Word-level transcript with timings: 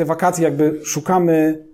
te 0.00 0.04
wakacje 0.04 0.44
jakby 0.44 0.80
szukamy 0.84 1.64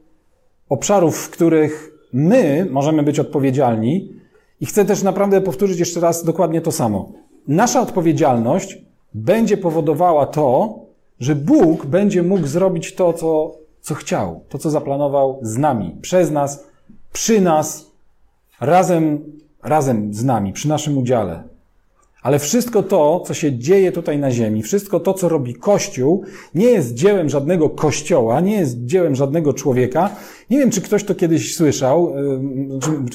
obszarów, 0.68 1.16
w 1.18 1.30
których 1.30 1.90
my 2.12 2.66
możemy 2.70 3.02
być 3.02 3.18
odpowiedzialni 3.18 4.12
i 4.60 4.66
chcę 4.66 4.84
też 4.84 5.02
naprawdę 5.02 5.40
powtórzyć 5.40 5.78
jeszcze 5.78 6.00
raz 6.00 6.24
dokładnie 6.24 6.60
to 6.60 6.72
samo. 6.72 7.12
Nasza 7.48 7.80
odpowiedzialność 7.80 8.78
będzie 9.14 9.56
powodowała 9.56 10.26
to, 10.26 10.74
że 11.20 11.34
Bóg 11.34 11.86
będzie 11.86 12.22
mógł 12.22 12.46
zrobić 12.46 12.94
to, 12.94 13.12
co, 13.12 13.58
co 13.80 13.94
chciał, 13.94 14.40
to, 14.48 14.58
co 14.58 14.70
zaplanował 14.70 15.38
z 15.42 15.56
nami, 15.56 15.96
przez 16.02 16.30
nas, 16.30 16.66
przy 17.12 17.40
nas, 17.40 17.90
razem, 18.60 19.32
razem 19.62 20.14
z 20.14 20.24
nami, 20.24 20.52
przy 20.52 20.68
naszym 20.68 20.98
udziale. 20.98 21.42
Ale 22.26 22.38
wszystko 22.38 22.82
to, 22.82 23.20
co 23.26 23.34
się 23.34 23.58
dzieje 23.58 23.92
tutaj 23.92 24.18
na 24.18 24.30
ziemi, 24.30 24.62
wszystko 24.62 25.00
to, 25.00 25.14
co 25.14 25.28
robi 25.28 25.54
Kościół, 25.54 26.24
nie 26.54 26.66
jest 26.66 26.94
dziełem 26.94 27.28
żadnego 27.28 27.70
kościoła, 27.70 28.40
nie 28.40 28.56
jest 28.56 28.84
dziełem 28.84 29.14
żadnego 29.14 29.54
człowieka. 29.54 30.10
Nie 30.50 30.58
wiem, 30.58 30.70
czy 30.70 30.80
ktoś 30.80 31.04
to 31.04 31.14
kiedyś 31.14 31.56
słyszał. 31.56 32.14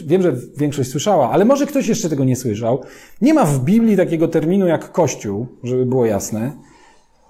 Wiem, 0.06 0.22
że 0.22 0.36
większość 0.58 0.90
słyszała, 0.90 1.32
ale 1.32 1.46
może 1.46 1.66
ktoś 1.66 1.88
jeszcze 1.88 2.10
tego 2.10 2.24
nie 2.24 2.36
słyszał. 2.36 2.82
Nie 3.22 3.34
ma 3.34 3.46
w 3.46 3.60
Biblii 3.60 3.98
takiego 3.98 4.28
terminu 4.28 4.68
jak 4.68 4.92
Kościół, 4.92 5.48
żeby 5.64 5.86
było 5.86 6.06
jasne. 6.06 6.52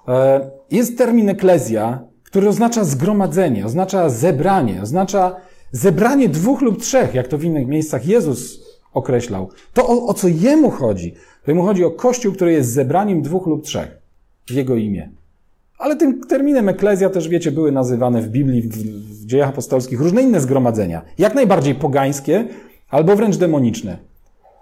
E, 0.07 0.51
jest 0.71 0.97
termin 0.97 1.29
eklezja, 1.29 1.99
który 2.23 2.49
oznacza 2.49 2.83
zgromadzenie, 2.83 3.65
oznacza 3.65 4.09
zebranie, 4.09 4.81
oznacza 4.81 5.35
zebranie 5.71 6.29
dwóch 6.29 6.61
lub 6.61 6.81
trzech, 6.81 7.13
jak 7.13 7.27
to 7.27 7.37
w 7.37 7.43
innych 7.43 7.67
miejscach 7.67 8.05
Jezus 8.07 8.60
określał. 8.93 9.49
To 9.73 9.87
o, 9.87 10.07
o 10.07 10.13
co 10.13 10.27
Jemu 10.27 10.69
chodzi? 10.69 11.11
To 11.45 11.51
Jemu 11.51 11.63
chodzi 11.63 11.83
o 11.83 11.91
Kościół, 11.91 12.33
który 12.33 12.51
jest 12.51 12.71
zebraniem 12.71 13.21
dwóch 13.21 13.47
lub 13.47 13.63
trzech 13.63 13.97
w 14.47 14.51
Jego 14.51 14.75
imię. 14.75 15.09
Ale 15.77 15.95
tym 15.95 16.23
terminem 16.23 16.69
eklezja 16.69 17.09
też, 17.09 17.27
wiecie, 17.27 17.51
były 17.51 17.71
nazywane 17.71 18.21
w 18.21 18.29
Biblii, 18.29 18.61
w, 18.61 18.77
w 19.21 19.25
dziejach 19.25 19.49
apostolskich 19.49 19.99
różne 19.99 20.21
inne 20.21 20.41
zgromadzenia. 20.41 21.01
Jak 21.17 21.35
najbardziej 21.35 21.75
pogańskie, 21.75 22.47
albo 22.89 23.15
wręcz 23.15 23.37
demoniczne. 23.37 23.97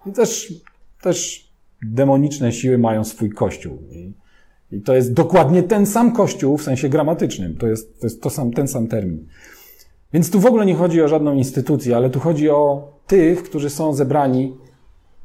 I 0.06 0.12
też, 0.12 0.54
też 1.02 1.50
demoniczne 1.82 2.52
siły 2.52 2.78
mają 2.78 3.04
swój 3.04 3.30
Kościół. 3.30 3.78
I, 4.72 4.82
to 4.82 4.96
jest 4.96 5.14
dokładnie 5.14 5.64
ten 5.64 5.86
sam 5.86 6.12
Kościół 6.12 6.58
w 6.58 6.64
sensie 6.64 6.90
gramatycznym. 6.90 7.58
To 7.58 7.68
jest, 7.68 8.00
to 8.00 8.06
jest 8.06 8.22
to 8.22 8.30
sam, 8.30 8.52
ten 8.52 8.68
sam 8.68 8.88
termin. 8.88 9.28
Więc 10.14 10.32
tu 10.32 10.40
w 10.40 10.46
ogóle 10.46 10.66
nie 10.66 10.76
chodzi 10.76 11.02
o 11.02 11.08
żadną 11.08 11.34
instytucję, 11.34 11.96
ale 11.96 12.10
tu 12.10 12.20
chodzi 12.20 12.50
o 12.50 12.92
tych, 13.08 13.44
którzy 13.44 13.70
są 13.70 13.94
zebrani 13.94 14.58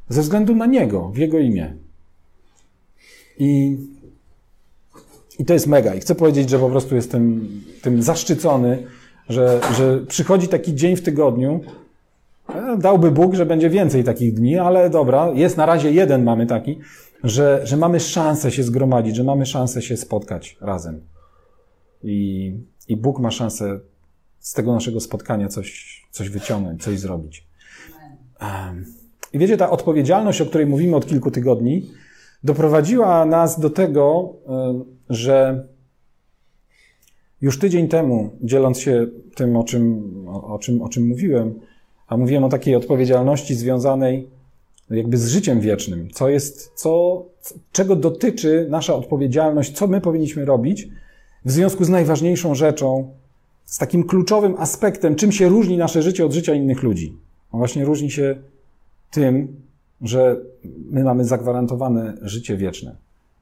ze 0.09 0.21
względu 0.21 0.55
na 0.55 0.65
Niego, 0.65 1.09
w 1.09 1.17
Jego 1.17 1.39
imię. 1.39 1.73
I, 3.39 3.77
i 5.39 5.45
to 5.45 5.53
jest 5.53 5.67
mega. 5.67 5.93
I 5.93 5.99
chcę 5.99 6.15
powiedzieć, 6.15 6.49
że 6.49 6.59
po 6.59 6.69
prostu 6.69 6.95
jestem 6.95 7.47
tym 7.81 8.03
zaszczycony, 8.03 8.83
że, 9.29 9.59
że 9.77 9.99
przychodzi 9.99 10.47
taki 10.47 10.75
dzień 10.75 10.95
w 10.95 11.01
tygodniu. 11.01 11.59
E, 12.49 12.77
dałby 12.77 13.11
Bóg, 13.11 13.35
że 13.35 13.45
będzie 13.45 13.69
więcej 13.69 14.03
takich 14.03 14.33
dni, 14.33 14.57
ale 14.57 14.89
dobra, 14.89 15.31
jest 15.33 15.57
na 15.57 15.65
razie 15.65 15.91
jeden 15.91 16.23
mamy 16.23 16.45
taki, 16.45 16.79
że, 17.23 17.61
że 17.63 17.77
mamy 17.77 17.99
szansę 17.99 18.51
się 18.51 18.63
zgromadzić, 18.63 19.15
że 19.15 19.23
mamy 19.23 19.45
szansę 19.45 19.81
się 19.81 19.97
spotkać 19.97 20.57
razem. 20.61 21.01
I, 22.03 22.53
i 22.87 22.97
Bóg 22.97 23.19
ma 23.19 23.31
szansę 23.31 23.79
z 24.45 24.53
tego 24.53 24.73
naszego 24.73 24.99
spotkania 24.99 25.47
coś, 25.47 26.01
coś 26.11 26.29
wyciągnąć, 26.29 26.83
coś 26.83 26.99
zrobić. 26.99 27.47
I 29.33 29.39
wiecie, 29.39 29.57
ta 29.57 29.69
odpowiedzialność, 29.69 30.41
o 30.41 30.45
której 30.45 30.67
mówimy 30.67 30.95
od 30.95 31.07
kilku 31.07 31.31
tygodni, 31.31 31.91
doprowadziła 32.43 33.25
nas 33.25 33.59
do 33.59 33.69
tego, 33.69 34.33
że 35.09 35.67
już 37.41 37.59
tydzień 37.59 37.87
temu, 37.87 38.29
dzieląc 38.41 38.79
się 38.79 39.07
tym, 39.35 39.57
o 39.57 39.63
czym, 39.63 40.03
o, 40.27 40.59
czym, 40.59 40.81
o 40.81 40.89
czym 40.89 41.07
mówiłem, 41.07 41.59
a 42.07 42.17
mówiłem 42.17 42.43
o 42.43 42.49
takiej 42.49 42.75
odpowiedzialności 42.75 43.55
związanej 43.55 44.29
jakby 44.89 45.17
z 45.17 45.27
życiem 45.27 45.59
wiecznym, 45.59 46.09
co 46.13 46.29
jest, 46.29 46.71
co, 46.75 47.23
czego 47.71 47.95
dotyczy 47.95 48.67
nasza 48.69 48.95
odpowiedzialność, 48.95 49.71
co 49.71 49.87
my 49.87 50.01
powinniśmy 50.01 50.45
robić 50.45 50.87
w 51.45 51.51
związku 51.51 51.83
z 51.83 51.89
najważniejszą 51.89 52.55
rzeczą, 52.55 53.13
z 53.65 53.77
takim 53.77 54.03
kluczowym 54.03 54.55
aspektem, 54.57 55.15
czym 55.15 55.31
się 55.31 55.49
różni 55.49 55.77
nasze 55.77 56.01
życie 56.01 56.25
od 56.25 56.33
życia 56.33 56.53
innych 56.53 56.83
ludzi. 56.83 57.17
On 57.51 57.57
właśnie 57.57 57.85
różni 57.85 58.11
się 58.11 58.35
tym, 59.11 59.61
że 60.01 60.37
my 60.91 61.03
mamy 61.03 61.25
zagwarantowane 61.25 62.13
życie 62.21 62.57
wieczne. 62.57 62.95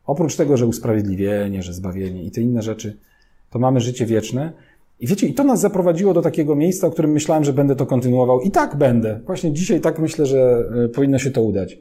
Oprócz 0.05 0.35
tego, 0.35 0.57
że 0.57 0.65
usprawiedliwienie, 0.65 1.63
że 1.63 1.73
zbawienie 1.73 2.23
i 2.23 2.31
te 2.31 2.41
inne 2.41 2.61
rzeczy, 2.61 2.97
to 3.49 3.59
mamy 3.59 3.79
życie 3.79 4.05
wieczne. 4.05 4.53
I 4.99 5.07
wiecie, 5.07 5.27
i 5.27 5.33
to 5.33 5.43
nas 5.43 5.59
zaprowadziło 5.59 6.13
do 6.13 6.21
takiego 6.21 6.55
miejsca, 6.55 6.87
o 6.87 6.91
którym 6.91 7.11
myślałem, 7.11 7.43
że 7.43 7.53
będę 7.53 7.75
to 7.75 7.85
kontynuował. 7.85 8.41
I 8.41 8.51
tak 8.51 8.75
będę. 8.75 9.19
Właśnie 9.25 9.53
dzisiaj 9.53 9.81
tak 9.81 9.99
myślę, 9.99 10.25
że 10.25 10.69
e, 10.85 10.89
powinno 10.89 11.19
się 11.19 11.31
to 11.31 11.41
udać. 11.41 11.77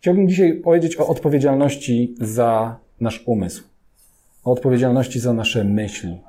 Chciałbym 0.00 0.28
dzisiaj 0.28 0.54
powiedzieć 0.54 0.96
o 0.96 1.06
odpowiedzialności 1.06 2.14
za 2.20 2.76
nasz 3.00 3.22
umysł, 3.26 3.62
o 4.44 4.52
odpowiedzialności 4.52 5.20
za 5.20 5.32
nasze 5.32 5.64
myśli. 5.64 6.20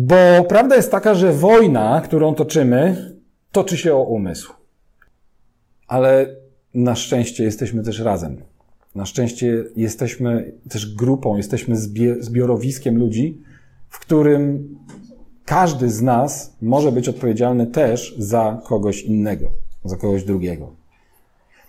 Bo 0.00 0.44
prawda 0.48 0.76
jest 0.76 0.90
taka, 0.90 1.14
że 1.14 1.32
wojna, 1.32 2.00
którą 2.04 2.34
toczymy, 2.34 3.12
toczy 3.52 3.76
się 3.76 3.94
o 3.94 4.02
umysł. 4.02 4.52
Ale 5.88 6.36
na 6.74 6.94
szczęście 6.94 7.44
jesteśmy 7.44 7.82
też 7.82 8.00
razem. 8.00 8.42
Na 8.94 9.06
szczęście 9.06 9.64
jesteśmy 9.76 10.52
też 10.70 10.94
grupą, 10.94 11.36
jesteśmy 11.36 11.76
zbiorowiskiem 12.20 12.98
ludzi, 12.98 13.42
w 13.88 13.98
którym 13.98 14.68
każdy 15.44 15.90
z 15.90 16.02
nas 16.02 16.56
może 16.62 16.92
być 16.92 17.08
odpowiedzialny 17.08 17.66
też 17.66 18.14
za 18.18 18.60
kogoś 18.64 19.02
innego, 19.02 19.46
za 19.84 19.96
kogoś 19.96 20.24
drugiego. 20.24 20.72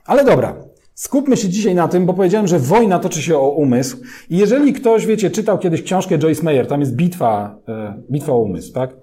Ale 0.06 0.26
dobra, 0.26 0.56
skupmy 1.00 1.38
się 1.38 1.50
dzisiaj 1.50 1.76
na 1.76 1.88
tym, 1.88 2.06
bo 2.06 2.14
powiedziałem, 2.14 2.48
że 2.48 2.60
wojna 2.60 3.00
toczy 3.00 3.22
się 3.22 3.38
o 3.38 3.50
umysł. 3.50 3.98
I 4.30 4.38
jeżeli 4.38 4.74
ktoś, 4.74 5.06
wiecie, 5.06 5.32
czytał 5.32 5.60
kiedyś 5.60 5.82
książkę 5.82 6.20
Joyce 6.20 6.44
Meyer, 6.44 6.68
tam 6.68 6.80
jest 6.80 6.96
bitwa, 6.96 7.60
e, 7.68 8.02
bitwa 8.12 8.34
o 8.34 8.40
umysł, 8.40 8.74
tak? 8.74 8.96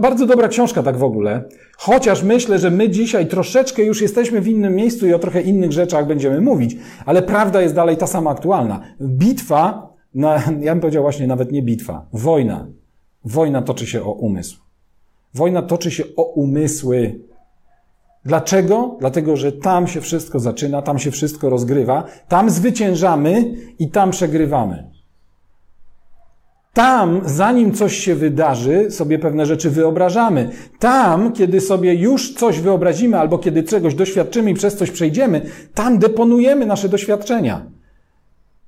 Bardzo 0.00 0.26
dobra 0.26 0.48
książka 0.48 0.82
tak 0.82 0.96
w 0.96 1.04
ogóle. 1.04 1.44
Chociaż 1.76 2.22
myślę, 2.22 2.58
że 2.58 2.70
my 2.70 2.88
dzisiaj 2.88 3.26
troszeczkę 3.26 3.82
już 3.82 4.02
jesteśmy 4.02 4.40
w 4.40 4.48
innym 4.48 4.74
miejscu 4.74 5.06
i 5.06 5.12
o 5.12 5.18
trochę 5.18 5.40
innych 5.40 5.72
rzeczach 5.72 6.06
będziemy 6.06 6.40
mówić, 6.40 6.76
ale 7.06 7.22
prawda 7.22 7.62
jest 7.62 7.74
dalej 7.74 7.96
ta 7.96 8.06
sama 8.06 8.30
aktualna. 8.30 8.80
Bitwa, 9.00 9.92
na, 10.14 10.34
ja 10.66 10.72
bym 10.72 10.80
powiedział 10.80 11.02
właśnie 11.02 11.26
nawet 11.26 11.52
nie 11.52 11.62
bitwa, 11.62 12.06
wojna. 12.12 12.66
Wojna 13.24 13.62
toczy 13.62 13.86
się 13.86 14.02
o 14.02 14.12
umysł. 14.12 14.60
Wojna 15.34 15.62
toczy 15.62 15.90
się 15.90 16.04
o 16.16 16.22
umysły. 16.22 17.20
Dlaczego? 18.24 18.96
Dlatego, 19.00 19.36
że 19.36 19.52
tam 19.52 19.86
się 19.86 20.00
wszystko 20.00 20.40
zaczyna, 20.40 20.82
tam 20.82 20.98
się 20.98 21.10
wszystko 21.10 21.50
rozgrywa, 21.50 22.04
tam 22.28 22.50
zwyciężamy 22.50 23.54
i 23.78 23.90
tam 23.90 24.10
przegrywamy. 24.10 24.90
Tam, 26.72 27.20
zanim 27.24 27.72
coś 27.72 27.96
się 27.96 28.14
wydarzy, 28.14 28.90
sobie 28.90 29.18
pewne 29.18 29.46
rzeczy 29.46 29.70
wyobrażamy. 29.70 30.50
Tam, 30.78 31.32
kiedy 31.32 31.60
sobie 31.60 31.94
już 31.94 32.34
coś 32.34 32.60
wyobrazimy, 32.60 33.18
albo 33.18 33.38
kiedy 33.38 33.62
czegoś 33.62 33.94
doświadczymy 33.94 34.50
i 34.50 34.54
przez 34.54 34.76
coś 34.76 34.90
przejdziemy, 34.90 35.40
tam 35.74 35.98
deponujemy 35.98 36.66
nasze 36.66 36.88
doświadczenia. 36.88 37.66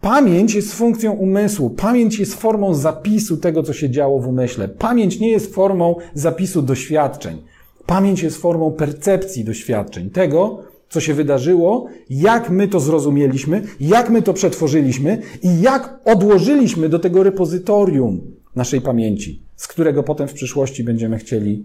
Pamięć 0.01 0.55
jest 0.55 0.75
funkcją 0.75 1.13
umysłu. 1.13 1.71
Pamięć 1.71 2.19
jest 2.19 2.35
formą 2.35 2.75
zapisu 2.75 3.37
tego, 3.37 3.63
co 3.63 3.73
się 3.73 3.91
działo 3.91 4.19
w 4.19 4.29
umyśle. 4.29 4.69
Pamięć 4.69 5.21
nie 5.21 5.31
jest 5.31 5.55
formą 5.55 5.97
zapisu 6.15 6.63
doświadczeń. 6.63 7.43
Pamięć 7.87 8.23
jest 8.23 8.37
formą 8.37 8.73
percepcji 8.73 9.45
doświadczeń. 9.45 10.11
Tego, 10.11 10.63
co 10.89 11.01
się 11.01 11.15
wydarzyło, 11.15 11.87
jak 12.11 12.51
my 12.51 12.69
to 12.69 12.81
zrozumieliśmy, 12.81 13.63
jak 13.81 14.11
my 14.11 14.23
to 14.23 14.33
przetworzyliśmy 14.33 15.23
i 15.43 15.61
jak 15.61 16.01
odłożyliśmy 16.05 16.89
do 16.89 16.99
tego 16.99 17.23
repozytorium 17.23 18.21
naszej 18.55 18.81
pamięci, 18.81 19.43
z 19.57 19.69
którego 19.69 20.03
potem 20.03 20.29
w 20.29 20.33
przyszłości 20.33 20.85
będziemy 20.85 21.19
chcieli 21.19 21.65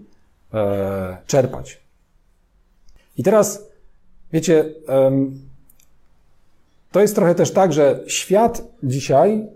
e, 0.54 1.16
czerpać. 1.26 1.80
I 3.16 3.22
teraz, 3.22 3.68
wiecie, 4.32 4.74
to 6.92 7.00
jest 7.00 7.14
trochę 7.14 7.34
też 7.34 7.50
tak, 7.50 7.72
że 7.72 8.00
świat 8.06 8.68
dzisiaj 8.82 9.46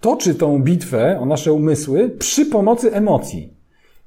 toczy 0.00 0.34
tą 0.34 0.62
bitwę 0.62 1.18
o 1.20 1.26
nasze 1.26 1.52
umysły 1.52 2.08
przy 2.08 2.46
pomocy 2.46 2.92
emocji. 2.92 3.54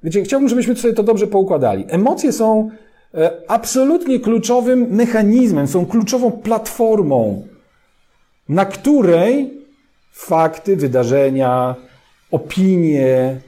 Wiecie, 0.04 0.24
chciałbym, 0.24 0.50
żebyśmy 0.50 0.76
sobie 0.76 0.94
to 0.94 1.04
dobrze 1.04 1.28
poukładali. 1.28 1.86
Emocje 1.88 2.32
są 2.32 2.70
E, 3.18 3.32
absolutnie 3.48 4.20
kluczowym 4.20 4.88
mechanizmem, 4.90 5.68
są 5.68 5.86
kluczową 5.86 6.32
platformą, 6.32 7.48
na 8.50 8.66
której 8.66 9.54
fakty, 10.12 10.76
wydarzenia, 10.76 11.76
opinie 12.32 13.42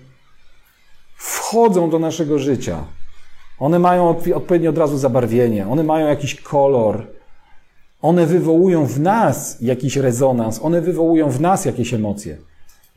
wchodzą 1.15 1.89
do 1.89 1.99
naszego 1.99 2.39
życia. 2.39 2.83
One 3.59 3.79
mają 3.79 4.15
odpowiednio 4.35 4.69
od 4.69 4.77
razu 4.77 4.97
zabarwienie, 4.97 5.67
one 5.67 5.83
mają 5.83 6.07
jakiś 6.07 6.41
kolor, 6.41 7.07
one 8.01 8.25
wywołują 8.25 8.85
w 8.85 8.99
nas 8.99 9.57
jakiś 9.61 9.95
rezonans, 9.95 10.59
one 10.63 10.81
wywołują 10.81 11.29
w 11.29 11.41
nas 11.41 11.65
jakieś 11.65 11.93
emocje. 11.93 12.37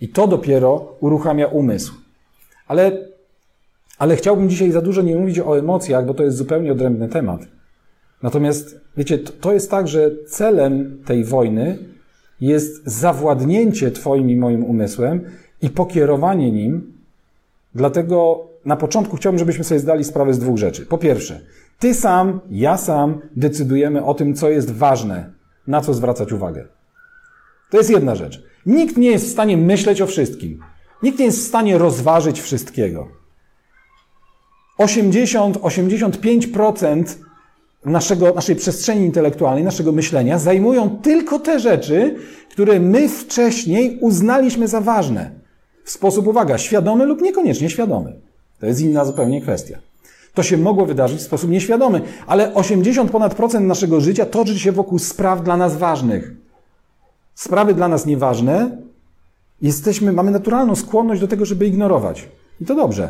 I 0.01 0.09
to 0.09 0.27
dopiero 0.27 0.97
uruchamia 1.01 1.47
umysł. 1.47 1.95
Ale, 2.67 2.93
ale 4.01 4.17
chciałbym 4.17 4.49
dzisiaj 4.49 4.71
za 4.71 4.81
dużo 4.81 5.03
nie 5.03 5.17
mówić 5.17 5.39
o 5.41 5.59
emocjach, 5.59 6.07
bo 6.07 6.15
to 6.15 6.23
jest 6.23 6.37
zupełnie 6.37 6.73
odrębny 6.73 7.09
temat. 7.09 7.41
Natomiast, 8.23 8.81
wiecie, 8.97 9.19
to 9.19 9.53
jest 9.53 9.71
tak, 9.71 9.89
że 9.89 10.11
celem 10.27 11.03
tej 11.05 11.25
wojny 11.25 11.79
jest 12.41 12.87
zawładnięcie 12.87 13.91
Twoim 13.91 14.31
i 14.31 14.37
moim 14.37 14.65
umysłem 14.65 15.21
i 15.63 15.71
pokierowanie 15.71 16.53
nim. 16.53 16.93
Dlatego 17.75 18.47
na 18.65 18.77
początku 18.77 19.17
chciałbym, 19.17 19.39
żebyśmy 19.39 19.65
sobie 19.65 19.81
zdali 19.81 20.05
sprawę 20.05 20.35
z 20.35 20.39
dwóch 20.39 20.59
rzeczy. 20.59 20.87
Po 20.87 20.99
pierwsze, 20.99 21.41
Ty 21.79 21.95
sam, 21.95 22.41
ja 22.51 22.77
sam 22.77 23.21
decydujemy 23.37 24.05
o 24.05 24.15
tym, 24.15 24.35
co 24.35 24.51
jest 24.51 24.71
ważne, 24.71 25.33
na 25.67 25.81
co 25.81 25.95
zwracać 25.95 26.33
uwagę. 26.33 26.67
To 27.71 27.77
jest 27.77 27.91
jedna 27.91 28.15
rzecz. 28.15 28.43
Nikt 28.67 28.97
nie 28.97 29.11
jest 29.11 29.27
w 29.27 29.33
stanie 29.33 29.57
myśleć 29.57 30.03
o 30.03 30.07
wszystkim. 30.07 30.61
Nikt 31.03 31.19
nie 31.19 31.25
jest 31.25 31.39
w 31.39 31.49
stanie 31.49 31.79
rozważyć 31.79 32.41
wszystkiego. 32.41 33.20
80-85% 34.81 37.05
naszego, 37.85 38.35
naszej 38.35 38.57
przestrzeni 38.57 39.07
intelektualnej, 39.07 39.65
naszego 39.65 39.93
myślenia 39.93 40.39
zajmują 40.39 40.91
tylko 40.91 41.39
te 41.39 41.61
rzeczy, 41.61 42.17
które 42.51 42.81
my 42.81 43.09
wcześniej 43.09 43.99
uznaliśmy 44.01 44.69
za 44.69 44.81
ważne. 44.81 45.31
W 45.85 45.91
sposób, 45.91 46.27
uwaga, 46.27 46.59
świadomy 46.59 47.07
lub 47.07 47.23
niekoniecznie 47.23 47.71
świadomy. 47.71 48.21
To 48.61 48.67
jest 48.67 48.81
inna 48.81 49.05
zupełnie 49.05 49.41
kwestia. 49.41 49.79
To 50.35 50.43
się 50.43 50.57
mogło 50.57 50.87
wydarzyć 50.87 51.19
w 51.19 51.23
sposób 51.23 51.51
nieświadomy, 51.51 52.01
ale 52.27 52.55
80 52.55 53.11
ponad 53.11 53.35
procent 53.35 53.67
naszego 53.67 54.01
życia 54.01 54.27
toczy 54.27 54.59
się 54.59 54.73
wokół 54.73 54.99
spraw 54.99 55.43
dla 55.43 55.57
nas 55.57 55.77
ważnych. 55.77 56.35
Sprawy 57.35 57.75
dla 57.75 57.89
nas 57.89 58.07
nieważne, 58.07 58.77
jesteśmy, 59.63 60.13
mamy 60.13 60.31
naturalną 60.31 60.77
skłonność 60.77 61.21
do 61.21 61.29
tego, 61.29 61.45
żeby 61.45 61.67
ignorować. 61.67 62.29
I 62.61 62.65
to 62.65 62.75
dobrze. 62.75 63.09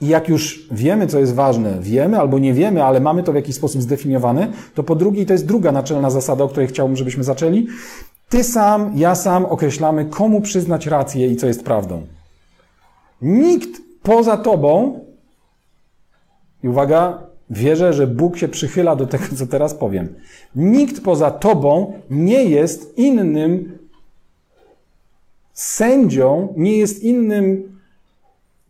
I 0.00 0.08
jak 0.08 0.28
już 0.28 0.68
wiemy, 0.70 1.06
co 1.06 1.18
jest 1.18 1.34
ważne, 1.34 1.78
wiemy 1.80 2.18
albo 2.18 2.38
nie 2.38 2.54
wiemy, 2.54 2.84
ale 2.84 3.00
mamy 3.00 3.22
to 3.22 3.32
w 3.32 3.34
jakiś 3.34 3.54
sposób 3.56 3.82
zdefiniowane, 3.82 4.48
to 4.74 4.82
po 4.82 4.94
drugie, 4.94 5.22
i 5.22 5.26
to 5.26 5.32
jest 5.32 5.46
druga 5.46 5.72
naczelna 5.72 6.10
zasada, 6.10 6.44
o 6.44 6.48
której 6.48 6.68
chciałbym, 6.68 6.96
żebyśmy 6.96 7.24
zaczęli, 7.24 7.66
ty 8.28 8.44
sam, 8.44 8.92
ja 8.94 9.14
sam 9.14 9.44
określamy, 9.44 10.04
komu 10.04 10.40
przyznać 10.40 10.86
rację 10.86 11.26
i 11.26 11.36
co 11.36 11.46
jest 11.46 11.64
prawdą. 11.64 12.06
Nikt 13.22 13.80
poza 14.02 14.36
tobą, 14.36 15.00
i 16.62 16.68
uwaga, 16.68 17.22
wierzę, 17.50 17.92
że 17.92 18.06
Bóg 18.06 18.36
się 18.36 18.48
przychyla 18.48 18.96
do 18.96 19.06
tego, 19.06 19.24
co 19.36 19.46
teraz 19.46 19.74
powiem. 19.74 20.14
Nikt 20.56 21.04
poza 21.04 21.30
tobą 21.30 21.92
nie 22.10 22.44
jest 22.44 22.98
innym 22.98 23.78
sędzią, 25.52 26.54
nie 26.56 26.78
jest 26.78 27.02
innym 27.02 27.75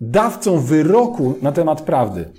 dawcą 0.00 0.60
wyroku 0.60 1.34
na 1.43 1.52
temat 1.52 1.82
prawdy. 1.82 2.31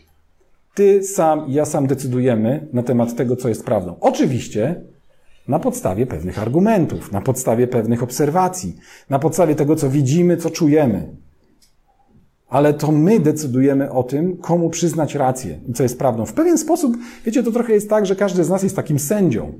Ty 0.74 1.04
sam 1.04 1.48
i 1.48 1.54
ja 1.54 1.66
sam 1.66 1.88
decydujemy 1.88 2.68
na 2.74 2.84
temat 2.84 3.16
tego, 3.16 3.36
co 3.36 3.50
jest 3.50 3.66
prawdą. 3.66 3.96
Oczywiście 4.00 4.82
na 5.48 5.60
podstawie 5.60 6.06
pewnych 6.06 6.40
argumentów, 6.42 7.12
na 7.12 7.22
podstawie 7.22 7.68
pewnych 7.68 8.04
obserwacji, 8.04 8.76
na 9.10 9.20
podstawie 9.20 9.56
tego, 9.56 9.76
co 9.76 9.90
widzimy, 9.90 10.38
co 10.38 10.50
czujemy. 10.50 11.16
Ale 12.50 12.74
to 12.74 12.92
my 12.92 13.20
decydujemy 13.20 13.92
o 13.92 14.04
tym, 14.04 14.38
komu 14.38 14.70
przyznać 14.70 15.16
rację 15.16 15.60
i 15.68 15.74
co 15.74 15.84
jest 15.84 16.00
prawdą. 16.00 16.26
W 16.26 16.34
pewien 16.34 16.58
sposób, 16.58 16.98
wiecie, 17.26 17.44
to 17.44 17.52
trochę 17.52 17.74
jest 17.74 17.90
tak, 17.90 18.06
że 18.06 18.16
każdy 18.16 18.44
z 18.44 18.50
nas 18.50 18.64
jest 18.64 18.76
takim 18.76 19.00
sędzią, 19.00 19.54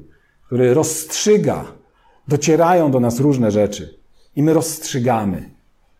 który 0.46 0.74
rozstrzyga, 0.74 1.66
docierają 2.28 2.92
do 2.92 3.00
nas 3.00 3.20
różne 3.20 3.52
rzeczy 3.52 4.00
i 4.36 4.44
my 4.44 4.54
rozstrzygamy 4.54 5.57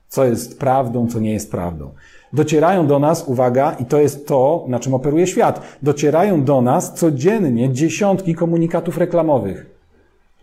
co 0.10 0.26
jest 0.26 0.60
prawdą, 0.60 1.08
co 1.08 1.20
nie 1.20 1.34
jest 1.34 1.52
prawdą. 1.52 1.92
Docierają 2.34 2.88
do 2.88 3.00
nas, 3.00 3.24
uwaga, 3.28 3.76
i 3.80 3.86
to 3.86 4.00
jest 4.00 4.28
to, 4.28 4.66
na 4.68 4.80
czym 4.80 4.94
operuje 4.94 5.28
świat, 5.28 5.62
docierają 5.82 6.44
do 6.44 6.62
nas 6.62 6.94
codziennie 6.94 7.74
dziesiątki 7.74 8.36
komunikatów 8.36 8.98
reklamowych. 8.98 9.66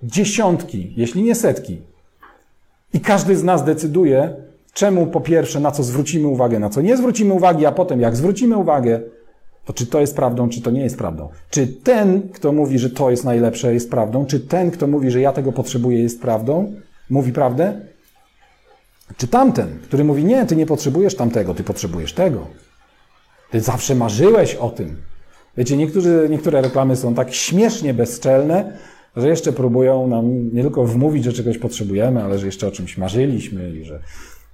Dziesiątki, 0.02 0.92
jeśli 0.96 1.22
nie 1.22 1.34
setki. 1.34 1.80
I 2.94 3.00
każdy 3.00 3.36
z 3.36 3.44
nas 3.44 3.64
decyduje, 3.64 4.36
czemu 4.72 5.06
po 5.06 5.20
pierwsze, 5.20 5.60
na 5.60 5.70
co 5.70 5.82
zwrócimy 5.82 6.28
uwagę, 6.28 6.58
na 6.58 6.70
co 6.70 6.80
nie 6.80 6.96
zwrócimy 6.96 7.34
uwagi, 7.34 7.66
a 7.66 7.72
potem 7.72 8.00
jak 8.00 8.16
zwrócimy 8.16 8.56
uwagę, 8.56 9.00
to 9.64 9.72
czy 9.72 9.86
to 9.86 10.00
jest 10.00 10.16
prawdą, 10.16 10.48
czy 10.48 10.62
to 10.62 10.70
nie 10.70 10.82
jest 10.82 10.98
prawdą. 10.98 11.28
Czy 11.50 11.66
ten, 11.66 12.28
kto 12.28 12.52
mówi, 12.52 12.78
że 12.78 12.90
to 12.90 13.10
jest 13.10 13.24
najlepsze, 13.24 13.74
jest 13.74 13.90
prawdą, 13.90 14.26
czy 14.26 14.40
ten, 14.40 14.70
kto 14.70 14.86
mówi, 14.86 15.10
że 15.10 15.20
ja 15.20 15.32
tego 15.32 15.52
potrzebuję, 15.52 16.02
jest 16.02 16.22
prawdą, 16.22 16.72
mówi 17.10 17.32
prawdę, 17.32 17.80
czy 19.16 19.28
tamten, 19.28 19.78
który 19.82 20.04
mówi, 20.04 20.24
nie, 20.24 20.46
ty 20.46 20.56
nie 20.56 20.66
potrzebujesz 20.66 21.14
tamtego, 21.14 21.54
ty 21.54 21.64
potrzebujesz 21.64 22.12
tego. 22.12 22.46
Ty 23.50 23.60
zawsze 23.60 23.94
marzyłeś 23.94 24.54
o 24.54 24.70
tym. 24.70 24.96
Wiecie, 25.56 25.76
niektórzy, 25.76 26.26
niektóre 26.30 26.60
reklamy 26.60 26.96
są 26.96 27.14
tak 27.14 27.34
śmiesznie 27.34 27.94
bezczelne, 27.94 28.78
że 29.16 29.28
jeszcze 29.28 29.52
próbują 29.52 30.06
nam 30.06 30.54
nie 30.54 30.62
tylko 30.62 30.84
wmówić, 30.84 31.24
że 31.24 31.32
czegoś 31.32 31.58
potrzebujemy, 31.58 32.22
ale 32.22 32.38
że 32.38 32.46
jeszcze 32.46 32.66
o 32.66 32.70
czymś 32.70 32.98
marzyliśmy 32.98 33.70
i 33.70 33.84
że, 33.84 34.00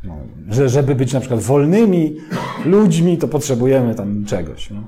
no, 0.04 0.16
że 0.48 0.68
żeby 0.68 0.94
być 0.94 1.12
na 1.12 1.20
przykład 1.20 1.40
wolnymi 1.40 2.16
ludźmi, 2.64 3.18
to 3.18 3.28
potrzebujemy 3.28 3.94
tam 3.94 4.24
czegoś. 4.24 4.70
No. 4.70 4.82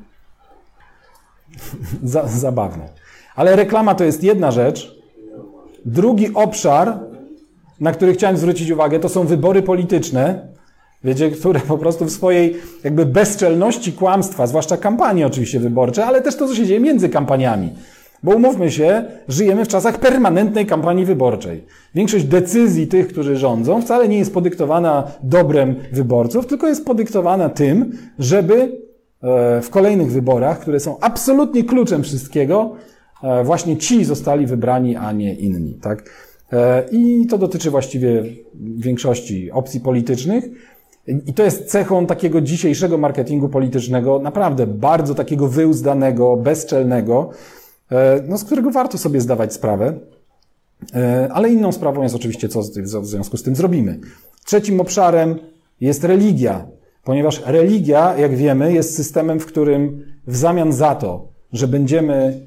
Zabawne. 2.29 2.89
Ale 3.35 3.57
reklama 3.57 3.95
to 3.95 4.05
jest 4.05 4.25
jedna 4.25 4.51
rzecz. 4.51 5.03
Drugi 5.85 6.35
obszar 6.35 6.99
na 7.83 7.93
który 7.93 8.13
chciałem 8.13 8.37
zwrócić 8.37 8.71
uwagę, 8.71 9.01
to 9.01 9.09
są 9.09 9.27
wybory 9.27 9.63
polityczne, 9.63 10.49
wiecie, 11.05 11.31
które 11.31 11.61
po 11.61 11.79
prostu 11.79 12.05
w 12.05 12.11
swojej 12.11 12.57
jakby 12.85 13.07
bezczelności 13.07 13.93
kłamstwa, 13.93 14.47
zwłaszcza 14.47 14.77
kampanie 14.77 15.27
oczywiście 15.27 15.61
wyborcze, 15.61 16.07
ale 16.07 16.23
też 16.23 16.37
to, 16.37 16.49
co 16.49 16.55
się 16.55 16.67
dzieje 16.67 16.81
między 16.81 17.09
kampaniami. 17.09 17.73
Bo 18.23 18.33
umówmy 18.33 18.71
się, 18.71 19.05
żyjemy 19.29 19.65
w 19.65 19.69
czasach 19.69 19.99
permanentnej 19.99 20.67
kampanii 20.67 21.05
wyborczej. 21.05 21.65
Większość 21.95 22.25
decyzji 22.25 22.87
tych, 22.87 23.09
którzy 23.09 23.37
rządzą, 23.37 23.83
wcale 23.83 24.09
nie 24.09 24.19
jest 24.19 24.35
podyktowana 24.35 25.05
dobrem 25.23 25.75
wyborców, 25.93 26.47
tylko 26.47 26.69
jest 26.69 26.87
podyktowana 26.87 27.49
tym, 27.49 27.99
żeby 28.19 28.55
e, 29.23 29.61
w 29.61 29.71
kolejnych 29.71 30.13
wyborach, 30.13 30.61
które 30.61 30.81
są 30.81 30.97
absolutnie 31.01 31.65
kluczem 31.65 32.03
wszystkiego, 32.03 32.75
e, 33.23 33.45
właśnie 33.45 33.77
ci 33.77 34.05
zostali 34.05 34.47
wybrani, 34.47 34.97
a 34.97 35.13
nie 35.13 35.35
inni. 35.35 35.75
Tak? 35.75 36.32
E, 36.53 36.85
I 36.93 37.27
to 37.27 37.39
dotyczy 37.39 37.71
właściwie 37.71 38.25
większości 38.77 39.51
opcji 39.51 39.81
politycznych. 39.81 40.45
I 41.27 41.35
to 41.35 41.43
jest 41.43 41.65
cechą 41.65 42.07
takiego 42.07 42.41
dzisiejszego 42.41 42.99
marketingu 42.99 43.49
politycznego, 43.49 44.19
naprawdę 44.19 44.67
bardzo 44.67 45.15
takiego 45.15 45.49
wyuzdanego, 45.49 46.37
bezczelnego, 46.37 47.31
e, 47.91 48.23
no, 48.29 48.39
z 48.39 48.45
którego 48.45 48.71
warto 48.71 48.99
sobie 48.99 49.21
zdawać 49.21 49.53
sprawę. 49.53 49.99
E, 50.95 51.29
ale 51.33 51.51
inną 51.51 51.73
sprawą 51.73 52.03
jest 52.03 52.15
oczywiście, 52.15 52.49
co 52.49 52.63
w 53.01 53.07
związku 53.07 53.37
z 53.37 53.43
tym 53.43 53.57
zrobimy. 53.57 54.01
Trzecim 54.45 54.81
obszarem 54.81 55.39
jest 55.81 56.05
religia, 56.05 56.67
ponieważ 57.05 57.43
religia, 57.47 58.19
jak 58.19 58.37
wiemy, 58.37 58.73
jest 58.73 58.97
systemem, 58.97 59.41
w 59.41 59.47
którym 59.47 60.05
w 60.27 60.37
zamian 60.37 60.73
za 60.73 60.95
to, 60.95 61.29
że 61.53 61.69
będziemy 61.69 62.47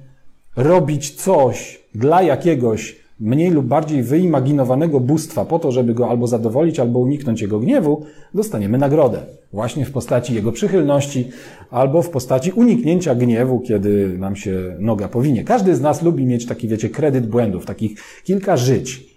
robić 0.55 1.15
coś 1.15 1.83
dla 1.95 2.21
jakiegoś 2.21 3.04
mniej 3.19 3.51
lub 3.51 3.65
bardziej 3.65 4.03
wyimaginowanego 4.03 4.99
bóstwa 4.99 5.45
po 5.45 5.59
to, 5.59 5.71
żeby 5.71 5.93
go 5.93 6.09
albo 6.09 6.27
zadowolić, 6.27 6.79
albo 6.79 6.99
uniknąć 6.99 7.41
jego 7.41 7.59
gniewu, 7.59 8.05
dostaniemy 8.33 8.77
nagrodę. 8.77 9.25
Właśnie 9.53 9.85
w 9.85 9.91
postaci 9.91 10.35
jego 10.35 10.51
przychylności, 10.51 11.29
albo 11.69 12.01
w 12.01 12.09
postaci 12.09 12.51
uniknięcia 12.51 13.15
gniewu, 13.15 13.59
kiedy 13.59 14.17
nam 14.17 14.35
się 14.35 14.75
noga 14.79 15.07
powinie. 15.07 15.43
Każdy 15.43 15.75
z 15.75 15.81
nas 15.81 16.01
lubi 16.01 16.25
mieć 16.25 16.45
taki, 16.45 16.67
wiecie, 16.67 16.89
kredyt 16.89 17.27
błędów, 17.27 17.65
takich 17.65 17.99
kilka 18.23 18.57
żyć. 18.57 19.15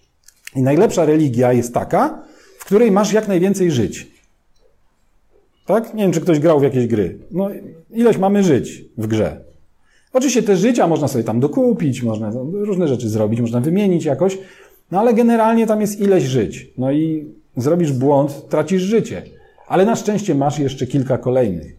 I 0.56 0.62
najlepsza 0.62 1.04
religia 1.04 1.52
jest 1.52 1.74
taka, 1.74 2.22
w 2.58 2.64
której 2.64 2.90
masz 2.90 3.12
jak 3.12 3.28
najwięcej 3.28 3.70
żyć. 3.70 4.06
Tak? 5.66 5.94
Nie 5.94 6.02
wiem, 6.02 6.12
czy 6.12 6.20
ktoś 6.20 6.38
grał 6.38 6.60
w 6.60 6.62
jakieś 6.62 6.86
gry. 6.86 7.18
No, 7.30 7.48
ileś 7.90 8.18
mamy 8.18 8.42
żyć 8.42 8.84
w 8.98 9.06
grze. 9.06 9.47
Oczywiście 10.12 10.42
te 10.42 10.56
życia 10.56 10.86
można 10.86 11.08
sobie 11.08 11.24
tam 11.24 11.40
dokupić, 11.40 12.02
można 12.02 12.30
różne 12.52 12.88
rzeczy 12.88 13.08
zrobić, 13.08 13.40
można 13.40 13.60
wymienić 13.60 14.04
jakoś, 14.04 14.38
no 14.90 15.00
ale 15.00 15.14
generalnie 15.14 15.66
tam 15.66 15.80
jest 15.80 16.00
ileś 16.00 16.24
żyć. 16.24 16.70
No 16.78 16.92
i 16.92 17.26
zrobisz 17.56 17.92
błąd, 17.92 18.48
tracisz 18.48 18.82
życie. 18.82 19.22
Ale 19.66 19.84
na 19.84 19.96
szczęście 19.96 20.34
masz 20.34 20.58
jeszcze 20.58 20.86
kilka 20.86 21.18
kolejnych. 21.18 21.76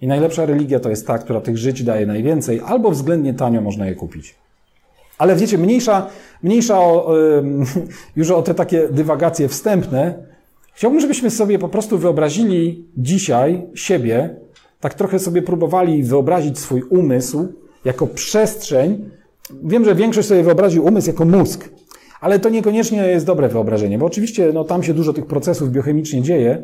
I 0.00 0.06
najlepsza 0.06 0.46
religia 0.46 0.80
to 0.80 0.90
jest 0.90 1.06
ta, 1.06 1.18
która 1.18 1.40
tych 1.40 1.58
żyć 1.58 1.82
daje 1.82 2.06
najwięcej, 2.06 2.60
albo 2.66 2.90
względnie 2.90 3.34
tanio 3.34 3.60
można 3.60 3.86
je 3.86 3.94
kupić. 3.94 4.34
Ale 5.18 5.36
wiecie, 5.36 5.58
mniejsza, 5.58 6.06
mniejsza 6.42 6.80
o, 6.80 7.14
już 8.16 8.30
o 8.30 8.42
te 8.42 8.54
takie 8.54 8.88
dywagacje 8.88 9.48
wstępne, 9.48 10.14
chciałbym, 10.74 11.00
żebyśmy 11.00 11.30
sobie 11.30 11.58
po 11.58 11.68
prostu 11.68 11.98
wyobrazili 11.98 12.84
dzisiaj 12.96 13.62
siebie, 13.74 14.36
tak 14.80 14.94
trochę 14.94 15.18
sobie 15.18 15.42
próbowali 15.42 16.02
wyobrazić 16.02 16.58
swój 16.58 16.82
umysł 16.82 17.48
jako 17.84 18.06
przestrzeń. 18.06 19.10
Wiem, 19.64 19.84
że 19.84 19.94
większość 19.94 20.28
sobie 20.28 20.42
wyobrazi 20.42 20.80
umysł 20.80 21.06
jako 21.08 21.24
mózg, 21.24 21.70
Ale 22.20 22.38
to 22.38 22.48
niekoniecznie 22.48 22.98
jest 22.98 23.26
dobre 23.26 23.48
wyobrażenie, 23.48 23.98
bo 23.98 24.06
oczywiście 24.06 24.50
no, 24.54 24.64
tam 24.64 24.82
się 24.82 24.94
dużo 24.94 25.12
tych 25.12 25.26
procesów 25.26 25.70
biochemicznie 25.70 26.22
dzieje. 26.22 26.62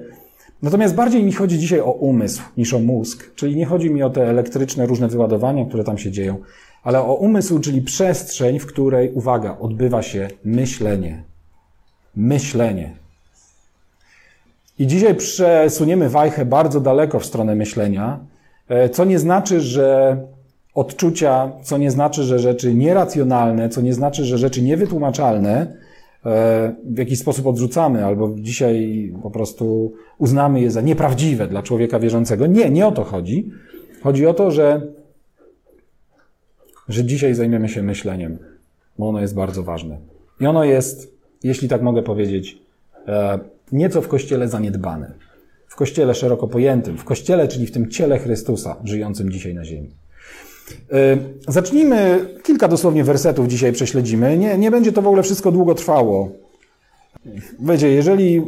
Natomiast 0.62 0.94
bardziej 0.94 1.22
mi 1.22 1.32
chodzi 1.32 1.58
dzisiaj 1.58 1.80
o 1.80 1.92
umysł 1.92 2.42
niż 2.56 2.74
o 2.74 2.78
mózg. 2.78 3.34
Czyli 3.34 3.56
nie 3.56 3.66
chodzi 3.66 3.90
mi 3.90 4.02
o 4.02 4.10
te 4.10 4.30
elektryczne 4.30 4.86
różne 4.86 5.08
wyładowania, 5.08 5.64
które 5.66 5.84
tam 5.84 5.98
się 5.98 6.10
dzieją, 6.10 6.36
ale 6.82 7.00
o 7.00 7.14
umysł, 7.14 7.58
czyli 7.58 7.82
przestrzeń, 7.82 8.58
w 8.58 8.66
której, 8.66 9.12
uwaga, 9.12 9.56
odbywa 9.60 10.02
się 10.02 10.28
myślenie. 10.44 11.22
Myślenie. 12.16 12.96
I 14.78 14.86
dzisiaj 14.86 15.14
przesuniemy 15.14 16.08
wajchę 16.08 16.44
bardzo 16.44 16.80
daleko 16.80 17.20
w 17.20 17.26
stronę 17.26 17.54
myślenia, 17.54 18.20
e, 18.68 18.88
co 18.88 19.04
nie 19.04 19.18
znaczy, 19.18 19.60
że 19.60 20.16
odczucia, 20.78 21.52
co 21.62 21.78
nie 21.78 21.90
znaczy, 21.90 22.22
że 22.22 22.38
rzeczy 22.38 22.74
nieracjonalne, 22.74 23.68
co 23.68 23.80
nie 23.80 23.94
znaczy, 23.94 24.24
że 24.24 24.38
rzeczy 24.38 24.62
niewytłumaczalne 24.62 25.76
e, 26.26 26.74
w 26.84 26.98
jakiś 26.98 27.18
sposób 27.18 27.46
odrzucamy, 27.46 28.04
albo 28.04 28.34
dzisiaj 28.38 29.12
po 29.22 29.30
prostu 29.30 29.92
uznamy 30.18 30.60
je 30.60 30.70
za 30.70 30.80
nieprawdziwe 30.80 31.48
dla 31.48 31.62
człowieka 31.62 31.98
wierzącego. 31.98 32.46
Nie, 32.46 32.70
nie 32.70 32.86
o 32.86 32.92
to 32.92 33.04
chodzi. 33.04 33.50
Chodzi 34.02 34.26
o 34.26 34.34
to, 34.34 34.50
że, 34.50 34.82
że 36.88 37.04
dzisiaj 37.04 37.34
zajmiemy 37.34 37.68
się 37.68 37.82
myśleniem, 37.82 38.38
bo 38.98 39.08
ono 39.08 39.20
jest 39.20 39.34
bardzo 39.34 39.62
ważne. 39.62 39.98
I 40.40 40.46
ono 40.46 40.64
jest, 40.64 41.14
jeśli 41.44 41.68
tak 41.68 41.82
mogę 41.82 42.02
powiedzieć, 42.02 42.58
e, 43.08 43.38
nieco 43.72 44.02
w 44.02 44.08
Kościele 44.08 44.48
zaniedbane. 44.48 45.12
W 45.68 45.76
Kościele 45.76 46.14
szeroko 46.14 46.48
pojętym, 46.48 46.98
w 46.98 47.04
Kościele, 47.04 47.48
czyli 47.48 47.66
w 47.66 47.72
tym 47.72 47.90
ciele 47.90 48.18
Chrystusa, 48.18 48.76
żyjącym 48.84 49.30
dzisiaj 49.30 49.54
na 49.54 49.64
ziemi. 49.64 49.90
E, 50.92 51.16
zacznijmy, 51.48 52.28
kilka 52.42 52.68
dosłownie 52.68 53.04
wersetów 53.04 53.48
dzisiaj 53.48 53.72
prześledzimy. 53.72 54.38
Nie, 54.38 54.58
nie 54.58 54.70
będzie 54.70 54.92
to 54.92 55.02
w 55.02 55.06
ogóle 55.06 55.22
wszystko 55.22 55.52
długo 55.52 55.74
trwało. 55.74 56.28
Wiecie, 57.60 57.88
jeżeli 57.88 58.42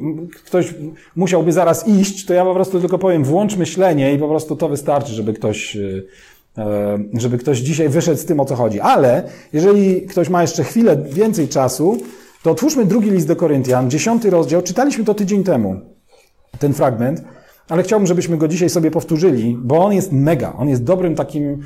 ktoś 0.45 0.75
musiałby 1.17 1.53
zaraz 1.53 1.89
iść, 1.89 2.27
to 2.27 2.35
ja 2.35 2.45
po 2.45 2.55
prostu 2.55 2.81
tylko 2.81 2.99
powiem 2.99 3.25
włącz 3.25 3.57
myślenie 3.57 4.15
i 4.15 4.19
po 4.19 4.29
prostu 4.29 4.57
to 4.57 4.69
wystarczy, 4.69 5.13
żeby 5.13 5.33
ktoś, 5.33 5.77
e, 5.77 6.99
żeby 7.15 7.39
ktoś 7.39 7.59
dzisiaj 7.59 7.89
wyszedł 7.89 8.21
z 8.21 8.25
tym, 8.25 8.41
o 8.41 8.45
co 8.45 8.57
chodzi. 8.57 8.81
Ale 8.81 9.23
jeżeli 9.53 10.03
ktoś 10.03 10.29
ma 10.29 10.43
jeszcze 10.43 10.65
chwilę 10.65 10.97
więcej 10.97 11.49
czasu, 11.49 11.99
to 12.43 12.51
otwórzmy 12.51 12.85
drugi 12.85 13.11
list 13.11 13.27
do 13.27 13.37
Koryntian, 13.37 13.91
dziesiąty 13.91 14.31
rozdział. 14.31 14.63
Czytaliśmy 14.63 15.05
to 15.05 15.15
tydzień 15.15 15.45
temu, 15.45 15.81
ten 16.59 16.73
fragment, 16.73 17.23
ale 17.69 17.83
chciałbym, 17.83 18.07
żebyśmy 18.07 18.37
go 18.37 18.49
dzisiaj 18.49 18.71
sobie 18.71 18.91
powtórzyli, 18.91 19.59
bo 19.63 19.85
on 19.85 19.93
jest 19.93 20.13
mega. 20.13 20.53
On 20.59 20.69
jest 20.69 20.85
dobrym 20.85 21.15
takim, 21.15 21.63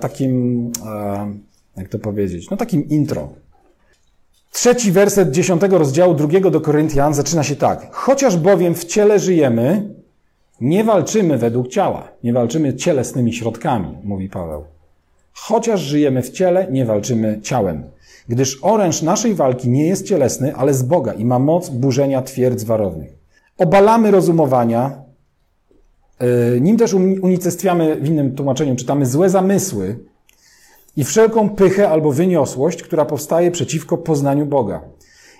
takim, 0.00 0.66
e, 0.86 1.34
jak 1.76 1.88
to 1.88 1.98
powiedzieć, 1.98 2.50
no 2.50 2.56
takim 2.56 2.88
intro. 2.88 3.28
Trzeci 4.52 4.92
werset 4.92 5.30
dziesiątego 5.30 5.78
rozdziału 5.78 6.14
drugiego 6.14 6.50
do 6.50 6.60
Koryntian 6.60 7.14
zaczyna 7.14 7.42
się 7.42 7.56
tak. 7.56 7.88
Chociaż 7.92 8.36
bowiem 8.36 8.74
w 8.74 8.84
ciele 8.84 9.18
żyjemy, 9.18 9.94
nie 10.60 10.84
walczymy 10.84 11.38
według 11.38 11.68
ciała, 11.68 12.08
nie 12.24 12.32
walczymy 12.32 12.74
cielesnymi 12.74 13.32
środkami, 13.32 13.98
mówi 14.04 14.28
Paweł. 14.28 14.64
Chociaż 15.32 15.80
żyjemy 15.80 16.22
w 16.22 16.30
ciele, 16.30 16.66
nie 16.70 16.84
walczymy 16.84 17.40
ciałem 17.42 17.84
gdyż 18.30 18.58
oręż 18.62 19.02
naszej 19.02 19.34
walki 19.34 19.68
nie 19.68 19.86
jest 19.86 20.06
cielesny, 20.06 20.54
ale 20.54 20.74
z 20.74 20.82
Boga 20.82 21.12
i 21.12 21.24
ma 21.24 21.38
moc 21.38 21.68
burzenia 21.68 22.22
twierdz 22.22 22.64
warownych. 22.64 23.18
Obalamy 23.58 24.10
rozumowania, 24.10 24.86
e, 24.86 25.09
nim 26.60 26.76
też 26.76 26.94
unicestwiamy, 26.94 27.96
w 27.96 28.08
innym 28.08 28.34
tłumaczeniu 28.34 28.76
czytamy, 28.76 29.06
złe 29.06 29.30
zamysły 29.30 29.98
i 30.96 31.04
wszelką 31.04 31.48
pychę 31.50 31.88
albo 31.88 32.12
wyniosłość, 32.12 32.82
która 32.82 33.04
powstaje 33.04 33.50
przeciwko 33.50 33.98
poznaniu 33.98 34.46
Boga. 34.46 34.80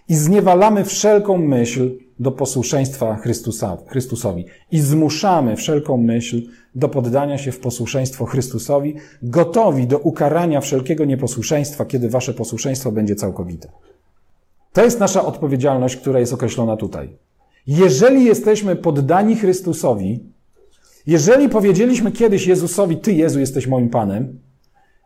I 0.09 0.15
zniewalamy 0.15 0.85
wszelką 0.85 1.39
myśl 1.39 1.99
do 2.21 2.33
posłuszeństwa 2.33 3.17
Chrystusa, 3.17 3.79
Chrystusowi. 3.87 4.47
I 4.71 4.81
zmuszamy 4.81 5.57
wszelką 5.57 5.97
myśl 5.97 6.43
do 6.75 6.89
poddania 6.89 7.39
się 7.39 7.53
w 7.53 7.59
posłuszeństwo 7.61 8.25
Chrystusowi, 8.25 8.95
gotowi 9.23 9.87
do 9.87 9.99
ukarania 9.99 10.61
wszelkiego 10.61 11.05
nieposłuszeństwa, 11.05 11.85
kiedy 11.85 12.09
wasze 12.09 12.35
posłuszeństwo 12.35 12.93
będzie 12.93 13.15
całkowite. 13.15 13.69
To 14.73 14.85
jest 14.85 15.01
nasza 15.01 15.25
odpowiedzialność, 15.25 15.97
która 15.97 16.21
jest 16.21 16.33
określona 16.33 16.77
tutaj. 16.77 17.17
Jeżeli 17.67 18.25
jesteśmy 18.25 18.77
poddani 18.77 19.37
Chrystusowi, 19.37 20.21
jeżeli 21.07 21.49
powiedzieliśmy 21.49 22.13
kiedyś 22.13 22.47
Jezusowi, 22.47 22.97
Ty 22.97 23.13
Jezu 23.13 23.41
jesteś 23.41 23.67
moim 23.67 23.89
Panem, 23.89 24.39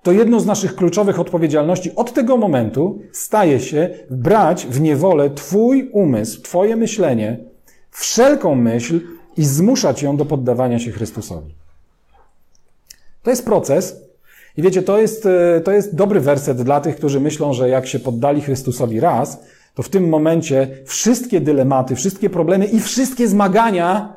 to 0.03 0.13
jedną 0.13 0.41
z 0.41 0.47
naszych 0.47 0.77
kluczowych 0.77 1.21
odpowiedzialności 1.21 1.95
od 1.97 2.13
tego 2.13 2.37
momentu 2.37 3.01
staje 3.13 3.61
się 3.61 3.91
brać 4.11 4.67
w 4.67 4.81
niewolę 4.81 5.31
Twój 5.31 5.91
umysł, 5.93 6.43
Twoje 6.43 6.77
myślenie, 6.77 7.39
wszelką 7.91 8.55
myśl 8.55 9.01
i 9.37 9.45
zmuszać 9.45 10.03
ją 10.03 10.17
do 10.17 10.25
poddawania 10.25 10.79
się 10.79 10.91
Chrystusowi. 10.91 11.55
To 13.23 13.31
jest 13.31 13.45
proces. 13.45 13.97
I 14.57 14.63
wiecie, 14.63 14.83
to 14.83 15.01
jest, 15.01 15.27
e, 15.27 15.61
to 15.61 15.73
jest 15.73 15.95
dobry 15.95 16.21
werset 16.21 16.63
dla 16.63 16.81
tych, 16.81 16.97
którzy 16.97 17.21
myślą, 17.21 17.53
że 17.53 17.69
jak 17.69 17.87
się 17.87 17.99
poddali 17.99 18.41
Chrystusowi 18.41 19.01
raz, 19.01 19.41
to 19.75 19.83
w 19.83 19.89
tym 19.89 20.09
momencie 20.09 20.69
wszystkie 20.87 21.41
dylematy, 21.41 21.95
wszystkie 21.95 22.31
problemy 22.31 22.67
i 22.67 22.81
wszystkie 22.81 23.29
zmagania 23.29 24.17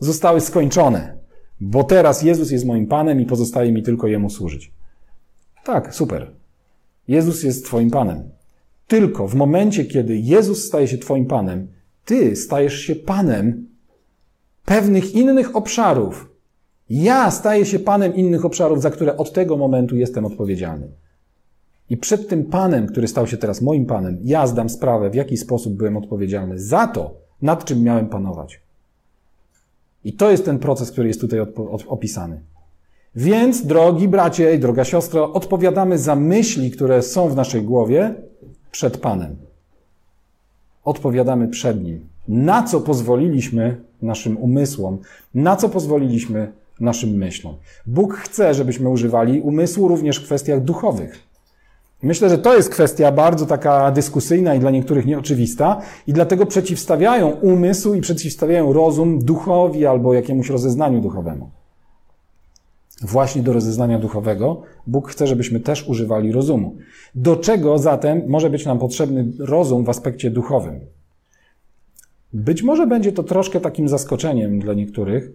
zostały 0.00 0.40
skończone. 0.40 1.18
Bo 1.60 1.84
teraz 1.84 2.22
Jezus 2.22 2.50
jest 2.50 2.64
moim 2.64 2.86
Panem 2.86 3.20
i 3.20 3.26
pozostaje 3.26 3.72
mi 3.72 3.82
tylko 3.82 4.06
Jemu 4.06 4.30
służyć. 4.30 4.72
Tak, 5.64 5.94
super. 5.94 6.30
Jezus 7.08 7.42
jest 7.42 7.64
Twoim 7.64 7.90
Panem. 7.90 8.30
Tylko 8.86 9.28
w 9.28 9.34
momencie, 9.34 9.84
kiedy 9.84 10.16
Jezus 10.16 10.64
staje 10.64 10.88
się 10.88 10.98
Twoim 10.98 11.26
Panem, 11.26 11.68
Ty 12.04 12.36
stajesz 12.36 12.80
się 12.80 12.96
Panem 12.96 13.68
pewnych 14.64 15.14
innych 15.14 15.56
obszarów. 15.56 16.30
Ja 16.90 17.30
staję 17.30 17.66
się 17.66 17.78
Panem 17.78 18.14
innych 18.14 18.44
obszarów, 18.44 18.82
za 18.82 18.90
które 18.90 19.16
od 19.16 19.32
tego 19.32 19.56
momentu 19.56 19.96
jestem 19.96 20.24
odpowiedzialny. 20.24 20.88
I 21.90 21.96
przed 21.96 22.28
tym 22.28 22.44
Panem, 22.44 22.86
który 22.86 23.08
stał 23.08 23.26
się 23.26 23.36
teraz 23.36 23.62
moim 23.62 23.86
Panem, 23.86 24.18
ja 24.24 24.46
zdam 24.46 24.68
sprawę, 24.68 25.10
w 25.10 25.14
jaki 25.14 25.36
sposób 25.36 25.74
byłem 25.74 25.96
odpowiedzialny 25.96 26.58
za 26.58 26.86
to, 26.86 27.14
nad 27.42 27.64
czym 27.64 27.82
miałem 27.82 28.08
panować. 28.08 28.60
I 30.04 30.12
to 30.12 30.30
jest 30.30 30.44
ten 30.44 30.58
proces, 30.58 30.90
który 30.90 31.08
jest 31.08 31.20
tutaj 31.20 31.40
opisany. 31.86 32.40
Więc, 33.16 33.66
drogi 33.66 34.08
bracie 34.08 34.54
i 34.54 34.58
droga 34.58 34.84
siostro, 34.84 35.32
odpowiadamy 35.32 35.98
za 35.98 36.16
myśli, 36.16 36.70
które 36.70 37.02
są 37.02 37.28
w 37.28 37.36
naszej 37.36 37.62
głowie 37.62 38.14
przed 38.70 38.96
Panem. 38.96 39.36
Odpowiadamy 40.84 41.48
przed 41.48 41.84
Nim. 41.84 42.08
Na 42.28 42.62
co 42.62 42.80
pozwoliliśmy 42.80 43.80
naszym 44.02 44.36
umysłom, 44.36 44.98
na 45.34 45.56
co 45.56 45.68
pozwoliliśmy 45.68 46.52
naszym 46.80 47.10
myślom. 47.10 47.54
Bóg 47.86 48.14
chce, 48.14 48.54
żebyśmy 48.54 48.88
używali 48.88 49.40
umysłu 49.40 49.88
również 49.88 50.18
w 50.18 50.24
kwestiach 50.24 50.64
duchowych. 50.64 51.27
Myślę, 52.02 52.28
że 52.28 52.38
to 52.38 52.56
jest 52.56 52.70
kwestia 52.70 53.12
bardzo 53.12 53.46
taka 53.46 53.90
dyskusyjna 53.90 54.54
i 54.54 54.58
dla 54.58 54.70
niektórych 54.70 55.06
nieoczywista, 55.06 55.80
i 56.06 56.12
dlatego 56.12 56.46
przeciwstawiają 56.46 57.28
umysł 57.28 57.94
i 57.94 58.00
przeciwstawiają 58.00 58.72
rozum 58.72 59.18
duchowi 59.18 59.86
albo 59.86 60.14
jakiemuś 60.14 60.50
rozeznaniu 60.50 61.00
duchowemu 61.00 61.50
właśnie 63.02 63.42
do 63.42 63.52
rozeznania 63.52 63.98
duchowego, 63.98 64.62
Bóg 64.86 65.08
chce, 65.08 65.26
żebyśmy 65.26 65.60
też 65.60 65.88
używali 65.88 66.32
rozumu. 66.32 66.76
Do 67.14 67.36
czego 67.36 67.78
zatem 67.78 68.22
może 68.26 68.50
być 68.50 68.66
nam 68.66 68.78
potrzebny 68.78 69.32
rozum 69.38 69.84
w 69.84 69.88
aspekcie 69.88 70.30
duchowym? 70.30 70.80
Być 72.32 72.62
może 72.62 72.86
będzie 72.86 73.12
to 73.12 73.22
troszkę 73.22 73.60
takim 73.60 73.88
zaskoczeniem 73.88 74.60
dla 74.60 74.74
niektórych, 74.74 75.30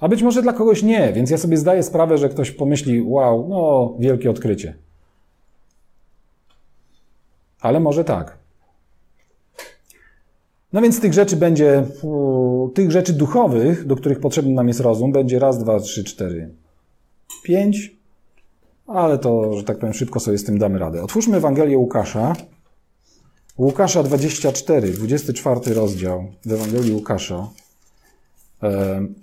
a 0.00 0.08
być 0.08 0.22
może 0.22 0.42
dla 0.42 0.52
kogoś 0.52 0.82
nie, 0.82 1.12
więc 1.12 1.30
ja 1.30 1.38
sobie 1.38 1.56
zdaję 1.56 1.82
sprawę, 1.82 2.18
że 2.18 2.28
ktoś 2.28 2.50
pomyśli, 2.50 3.02
wow, 3.02 3.46
no, 3.48 3.94
wielkie 3.98 4.30
odkrycie. 4.30 4.74
Ale 7.62 7.80
może 7.80 8.04
tak. 8.04 8.38
No 10.72 10.82
więc 10.82 11.00
tych 11.00 11.12
rzeczy 11.12 11.36
będzie, 11.36 11.86
tych 12.74 12.90
rzeczy 12.90 13.12
duchowych, 13.12 13.86
do 13.86 13.96
których 13.96 14.20
potrzebny 14.20 14.52
nam 14.52 14.68
jest 14.68 14.80
rozum, 14.80 15.12
będzie 15.12 15.38
raz, 15.38 15.58
dwa, 15.58 15.80
trzy, 15.80 16.04
cztery, 16.04 16.54
5, 17.42 17.96
ale 18.86 19.18
to, 19.18 19.56
że 19.56 19.64
tak 19.64 19.78
powiem, 19.78 19.94
szybko 19.94 20.20
sobie 20.20 20.38
z 20.38 20.44
tym 20.44 20.58
damy 20.58 20.78
radę. 20.78 21.02
Otwórzmy 21.02 21.36
Ewangelię 21.36 21.78
Łukasza. 21.78 22.36
Łukasza 23.58 24.02
24, 24.02 24.88
24 24.88 25.74
rozdział 25.74 26.24
w 26.46 26.52
Ewangelii 26.52 26.92
Łukasza. 26.94 27.48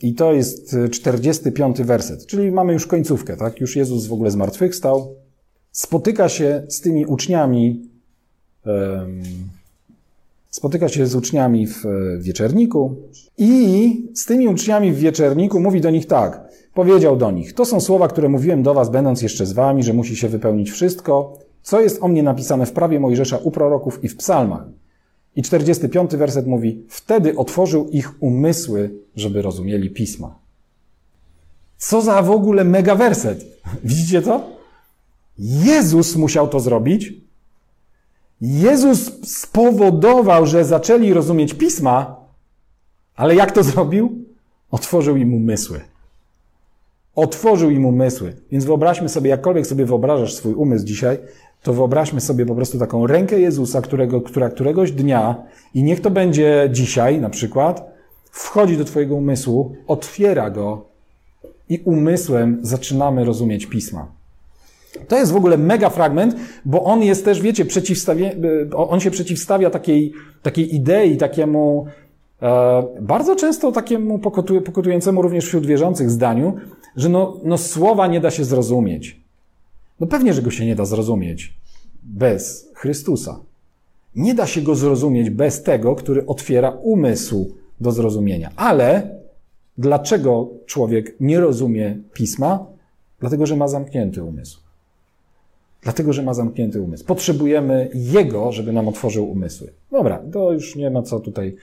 I 0.01 0.13
to 0.15 0.33
jest 0.33 0.75
45 0.91 1.81
werset, 1.81 2.25
czyli 2.25 2.51
mamy 2.51 2.73
już 2.73 2.87
końcówkę, 2.87 3.37
tak? 3.37 3.59
Już 3.59 3.75
Jezus 3.75 4.07
w 4.07 4.13
ogóle 4.13 4.31
zmartwychwstał. 4.31 5.15
Spotyka 5.71 6.29
się 6.29 6.63
z 6.69 6.81
tymi 6.81 7.05
uczniami, 7.05 7.88
spotyka 10.49 10.89
się 10.89 11.07
z 11.07 11.15
uczniami 11.15 11.67
w 11.67 11.83
wieczerniku 12.19 12.95
i 13.37 14.11
z 14.15 14.25
tymi 14.25 14.47
uczniami 14.47 14.91
w 14.91 14.99
wieczerniku 14.99 15.59
mówi 15.59 15.81
do 15.81 15.89
nich 15.89 16.07
tak. 16.07 16.49
Powiedział 16.73 17.17
do 17.17 17.31
nich: 17.31 17.53
To 17.53 17.65
są 17.65 17.81
słowa, 17.81 18.07
które 18.07 18.29
mówiłem 18.29 18.63
do 18.63 18.73
was, 18.73 18.89
będąc 18.89 19.21
jeszcze 19.21 19.45
z 19.45 19.53
wami, 19.53 19.83
że 19.83 19.93
musi 19.93 20.15
się 20.15 20.29
wypełnić 20.29 20.71
wszystko, 20.71 21.37
co 21.61 21.81
jest 21.81 22.03
o 22.03 22.07
mnie 22.07 22.23
napisane 22.23 22.65
w 22.65 22.71
prawie 22.71 22.99
Mojżesza 22.99 23.37
u 23.37 23.51
proroków 23.51 24.03
i 24.03 24.07
w 24.07 24.17
psalmach. 24.17 24.63
I 25.35 25.41
45 25.41 26.15
werset 26.15 26.47
mówi, 26.47 26.85
wtedy 26.89 27.37
otworzył 27.37 27.89
ich 27.89 28.23
umysły, 28.23 28.91
żeby 29.15 29.41
rozumieli 29.41 29.89
pisma. 29.89 30.39
Co 31.77 32.01
za 32.01 32.21
w 32.21 32.31
ogóle 32.31 32.63
mega 32.63 32.95
werset. 32.95 33.45
Widzicie 33.83 34.21
to? 34.21 34.49
Jezus 35.39 36.15
musiał 36.15 36.47
to 36.47 36.59
zrobić. 36.59 37.13
Jezus 38.41 39.11
spowodował, 39.23 40.45
że 40.45 40.65
zaczęli 40.65 41.13
rozumieć 41.13 41.53
pisma, 41.53 42.15
ale 43.15 43.35
jak 43.35 43.51
to 43.51 43.63
zrobił? 43.63 44.25
Otworzył 44.71 45.17
im 45.17 45.33
umysły. 45.33 45.79
Otworzył 47.15 47.69
im 47.69 47.85
umysły. 47.85 48.35
Więc 48.51 48.65
wyobraźmy 48.65 49.09
sobie, 49.09 49.29
jakkolwiek 49.29 49.67
sobie 49.67 49.85
wyobrażasz 49.85 50.33
swój 50.33 50.53
umysł 50.53 50.85
dzisiaj, 50.85 51.17
to 51.63 51.73
wyobraźmy 51.73 52.21
sobie 52.21 52.45
po 52.45 52.55
prostu 52.55 52.79
taką 52.79 53.07
rękę 53.07 53.39
Jezusa, 53.39 53.81
którego, 53.81 54.21
która 54.21 54.49
któregoś 54.49 54.91
dnia, 54.91 55.35
i 55.73 55.83
niech 55.83 56.01
to 56.01 56.11
będzie 56.11 56.69
dzisiaj 56.71 57.21
na 57.21 57.29
przykład, 57.29 57.91
wchodzi 58.31 58.77
do 58.77 58.85
Twojego 58.85 59.15
umysłu, 59.15 59.75
otwiera 59.87 60.49
go 60.49 60.85
i 61.69 61.81
umysłem 61.85 62.59
zaczynamy 62.61 63.25
rozumieć 63.25 63.65
pisma. 63.65 64.18
To 65.07 65.17
jest 65.17 65.31
w 65.31 65.35
ogóle 65.35 65.57
mega 65.57 65.89
fragment, 65.89 66.35
bo 66.65 66.83
on 66.83 67.03
jest 67.03 67.25
też, 67.25 67.41
wiecie, 67.41 67.65
przeciwstawie, 67.65 68.35
on 68.75 68.99
się 68.99 69.11
przeciwstawia 69.11 69.69
takiej, 69.69 70.13
takiej 70.41 70.75
idei, 70.75 71.17
takiemu 71.17 71.85
e, 72.41 72.83
bardzo 73.01 73.35
często 73.35 73.71
takiemu 73.71 74.19
pokutującemu 74.65 75.21
również 75.21 75.45
wśród 75.45 75.65
wierzących 75.65 76.09
zdaniu, 76.09 76.53
że 76.95 77.09
no, 77.09 77.37
no 77.43 77.57
słowa 77.57 78.07
nie 78.07 78.19
da 78.19 78.31
się 78.31 78.45
zrozumieć. 78.45 79.21
No 79.99 80.07
pewnie, 80.07 80.33
że 80.33 80.41
go 80.41 80.51
się 80.51 80.65
nie 80.65 80.75
da 80.75 80.85
zrozumieć 80.85 81.53
bez 82.03 82.71
Chrystusa. 82.73 83.39
Nie 84.15 84.33
da 84.33 84.47
się 84.47 84.61
go 84.61 84.75
zrozumieć 84.75 85.29
bez 85.29 85.63
tego, 85.63 85.95
który 85.95 86.25
otwiera 86.25 86.69
umysł 86.69 87.55
do 87.81 87.91
zrozumienia. 87.91 88.51
Ale 88.55 89.19
dlaczego 89.77 90.49
człowiek 90.65 91.15
nie 91.19 91.39
rozumie 91.39 91.97
pisma? 92.13 92.65
Dlatego, 93.19 93.45
że 93.45 93.55
ma 93.55 93.67
zamknięty 93.67 94.23
umysł. 94.23 94.68
Dlatego, 95.81 96.13
że 96.13 96.23
ma 96.23 96.33
zamknięty 96.33 96.81
umysł. 96.81 97.05
Potrzebujemy 97.05 97.89
Jego, 97.93 98.51
żeby 98.51 98.71
nam 98.71 98.87
otworzył 98.87 99.31
umysły. 99.31 99.73
Dobra, 99.91 100.21
to 100.33 100.51
już 100.51 100.75
nie 100.75 100.89
ma 100.89 101.03
co 101.03 101.19
tutaj 101.19 101.55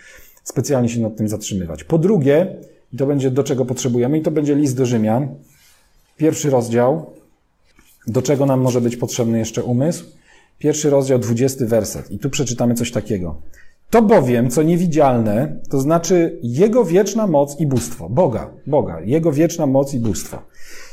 specjalnie 0.44 0.88
się 0.88 1.00
nad 1.00 1.16
tym 1.16 1.28
zatrzymywać. 1.28 1.84
Po 1.84 1.98
drugie, 1.98 2.56
i 2.92 2.96
to 2.96 3.06
będzie 3.06 3.30
do 3.30 3.44
czego 3.44 3.64
potrzebujemy, 3.64 4.18
i 4.18 4.22
to 4.22 4.30
będzie 4.30 4.54
list 4.54 4.76
do 4.76 4.86
Rzymian, 4.86 5.28
pierwszy 6.16 6.50
rozdział, 6.50 7.10
do 8.06 8.22
czego 8.22 8.46
nam 8.46 8.60
może 8.60 8.80
być 8.80 8.96
potrzebny 8.96 9.38
jeszcze 9.38 9.64
umysł? 9.64 10.04
Pierwszy 10.58 10.90
rozdział, 10.90 11.18
dwudziesty 11.18 11.66
werset. 11.66 12.10
I 12.10 12.18
tu 12.18 12.30
przeczytamy 12.30 12.74
coś 12.74 12.92
takiego. 12.92 13.36
To 13.90 14.02
bowiem, 14.02 14.50
co 14.50 14.62
niewidzialne, 14.62 15.56
to 15.70 15.80
znaczy 15.80 16.38
Jego 16.42 16.84
wieczna 16.84 17.26
moc 17.26 17.60
i 17.60 17.66
bóstwo. 17.66 18.08
Boga, 18.08 18.50
Boga, 18.66 19.00
Jego 19.00 19.32
wieczna 19.32 19.66
moc 19.66 19.94
i 19.94 20.00
bóstwo. 20.00 20.42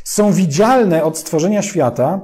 Są 0.04 0.32
widzialne 0.32 1.04
od 1.04 1.18
stworzenia 1.18 1.62
świata 1.62 2.22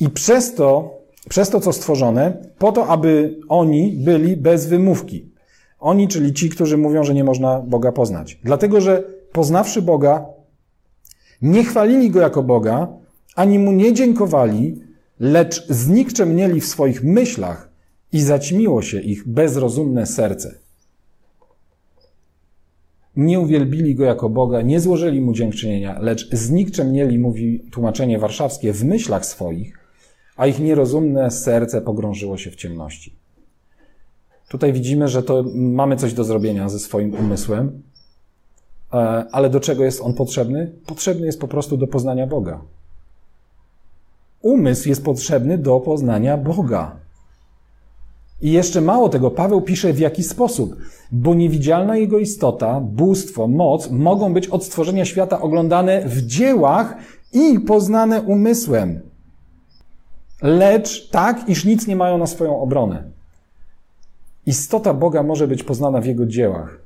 i 0.00 0.10
przez 0.10 0.54
to, 0.54 0.98
przez 1.28 1.50
to, 1.50 1.60
co 1.60 1.72
stworzone, 1.72 2.50
po 2.58 2.72
to, 2.72 2.86
aby 2.86 3.38
oni 3.48 3.92
byli 3.92 4.36
bez 4.36 4.66
wymówki. 4.66 5.32
Oni, 5.78 6.08
czyli 6.08 6.32
ci, 6.32 6.48
którzy 6.48 6.76
mówią, 6.78 7.04
że 7.04 7.14
nie 7.14 7.24
można 7.24 7.60
Boga 7.60 7.92
poznać. 7.92 8.38
Dlatego, 8.44 8.80
że 8.80 9.04
poznawszy 9.32 9.82
Boga, 9.82 10.26
nie 11.42 11.64
chwalili 11.64 12.10
Go 12.10 12.20
jako 12.20 12.42
Boga, 12.42 12.88
ani 13.34 13.58
Mu 13.58 13.72
nie 13.72 13.92
dziękowali, 13.92 14.80
lecz 15.20 15.66
znikczemnieli 15.68 16.60
w 16.60 16.66
swoich 16.66 17.04
myślach 17.04 17.70
i 18.12 18.20
zaćmiło 18.20 18.82
się 18.82 19.00
ich 19.00 19.28
bezrozumne 19.28 20.06
serce. 20.06 20.54
Nie 23.16 23.40
uwielbili 23.40 23.94
Go 23.94 24.04
jako 24.04 24.28
Boga, 24.28 24.62
nie 24.62 24.80
złożyli 24.80 25.20
Mu 25.20 25.32
dziękczynienia, 25.32 25.98
lecz 26.00 26.30
znikczemnieli, 26.32 27.18
mówi 27.18 27.60
tłumaczenie 27.70 28.18
warszawskie, 28.18 28.72
w 28.72 28.84
myślach 28.84 29.26
swoich, 29.26 29.85
a 30.36 30.46
ich 30.46 30.58
nierozumne 30.58 31.30
serce 31.30 31.80
pogrążyło 31.80 32.38
się 32.38 32.50
w 32.50 32.56
ciemności. 32.56 33.14
Tutaj 34.48 34.72
widzimy, 34.72 35.08
że 35.08 35.22
to 35.22 35.44
mamy 35.54 35.96
coś 35.96 36.14
do 36.14 36.24
zrobienia 36.24 36.68
ze 36.68 36.78
swoim 36.78 37.14
umysłem, 37.14 37.82
e, 38.92 38.96
ale 39.32 39.50
do 39.50 39.60
czego 39.60 39.84
jest 39.84 40.00
on 40.00 40.14
potrzebny? 40.14 40.72
Potrzebny 40.86 41.26
jest 41.26 41.40
po 41.40 41.48
prostu 41.48 41.76
do 41.76 41.86
poznania 41.86 42.26
Boga. 42.26 42.60
Umysł 44.42 44.88
jest 44.88 45.04
potrzebny 45.04 45.58
do 45.58 45.80
poznania 45.80 46.36
Boga. 46.36 46.96
I 48.40 48.52
jeszcze 48.52 48.80
mało 48.80 49.08
tego, 49.08 49.30
Paweł 49.30 49.62
pisze 49.62 49.92
w 49.92 49.98
jaki 49.98 50.22
sposób, 50.22 50.76
bo 51.12 51.34
niewidzialna 51.34 51.96
jego 51.96 52.18
istota, 52.18 52.80
bóstwo, 52.80 53.48
moc 53.48 53.90
mogą 53.90 54.34
być 54.34 54.48
od 54.48 54.64
stworzenia 54.64 55.04
świata 55.04 55.40
oglądane 55.40 56.02
w 56.06 56.22
dziełach 56.22 56.96
i 57.32 57.60
poznane 57.60 58.22
umysłem. 58.22 59.00
Lecz 60.42 61.10
tak, 61.10 61.48
iż 61.48 61.64
nic 61.64 61.86
nie 61.86 61.96
mają 61.96 62.18
na 62.18 62.26
swoją 62.26 62.60
obronę. 62.60 63.02
Istota 64.46 64.94
Boga 64.94 65.22
może 65.22 65.48
być 65.48 65.62
poznana 65.62 66.00
w 66.00 66.06
jego 66.06 66.26
dziełach 66.26 66.78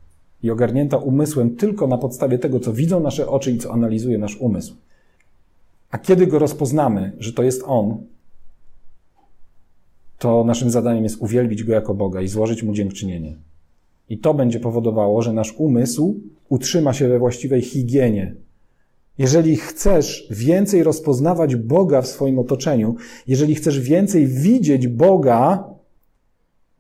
i 0.43 0.51
ogarnięta 0.51 0.97
umysłem 0.97 1.57
tylko 1.57 1.87
na 1.87 1.99
podstawie 1.99 2.39
tego, 2.39 2.61
co 2.61 2.73
widzą 2.73 3.01
nasze 3.01 3.29
oczy 3.29 3.53
i 3.53 3.59
co 3.59 3.73
analizuje 3.73 4.19
nasz 4.19 4.37
umysł. 4.37 4.77
A 5.91 5.99
kiedy 5.99 6.27
go 6.27 6.39
rozpoznamy, 6.39 7.13
że 7.19 7.33
to 7.33 7.43
jest 7.43 7.63
On, 7.67 8.07
to 10.19 10.45
naszym 10.45 10.71
zadaniem 10.71 11.05
jest 11.05 11.23
uwielbić 11.23 11.65
go 11.65 11.73
jako 11.73 11.95
Boga 11.95 12.21
i 12.21 12.29
złożyć 12.29 12.63
mu 12.63 12.73
dziękczynienie. 12.73 13.37
I 14.09 14.19
to 14.19 14.35
będzie 14.35 14.61
powodowało, 14.61 15.23
że 15.23 15.33
nasz 15.33 15.55
umysł 15.59 16.21
utrzyma 16.49 16.93
się 16.93 17.09
we 17.09 17.19
właściwej 17.19 17.63
higienie. 17.63 18.35
Jeżeli 19.21 19.57
chcesz 19.57 20.27
więcej 20.31 20.83
rozpoznawać 20.83 21.57
Boga 21.57 22.03
w 22.03 22.07
swoim 22.07 22.39
otoczeniu, 22.39 22.97
jeżeli 23.27 23.55
chcesz 23.55 23.81
więcej 23.81 24.27
widzieć 24.27 24.89
Boga 24.89 25.65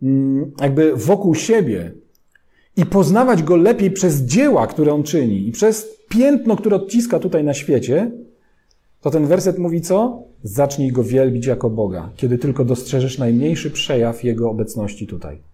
mm, 0.02 0.52
jakby 0.60 0.96
wokół 0.96 1.34
siebie 1.34 1.92
i 2.76 2.86
poznawać 2.86 3.42
go 3.42 3.56
lepiej 3.56 3.90
przez 3.90 4.22
dzieła, 4.22 4.66
które 4.66 4.92
on 4.92 5.02
czyni 5.02 5.48
i 5.48 5.52
przez 5.52 5.88
piętno, 6.08 6.56
które 6.56 6.76
odciska 6.76 7.18
tutaj 7.18 7.44
na 7.44 7.54
świecie, 7.54 8.10
to 9.00 9.10
ten 9.10 9.26
werset 9.26 9.58
mówi 9.58 9.80
co? 9.80 10.22
Zacznij 10.42 10.92
go 10.92 11.04
wielbić 11.04 11.46
jako 11.46 11.70
Boga, 11.70 12.10
kiedy 12.16 12.38
tylko 12.38 12.64
dostrzeżesz 12.64 13.18
najmniejszy 13.18 13.70
przejaw 13.70 14.24
Jego 14.24 14.50
obecności 14.50 15.06
tutaj. 15.06 15.49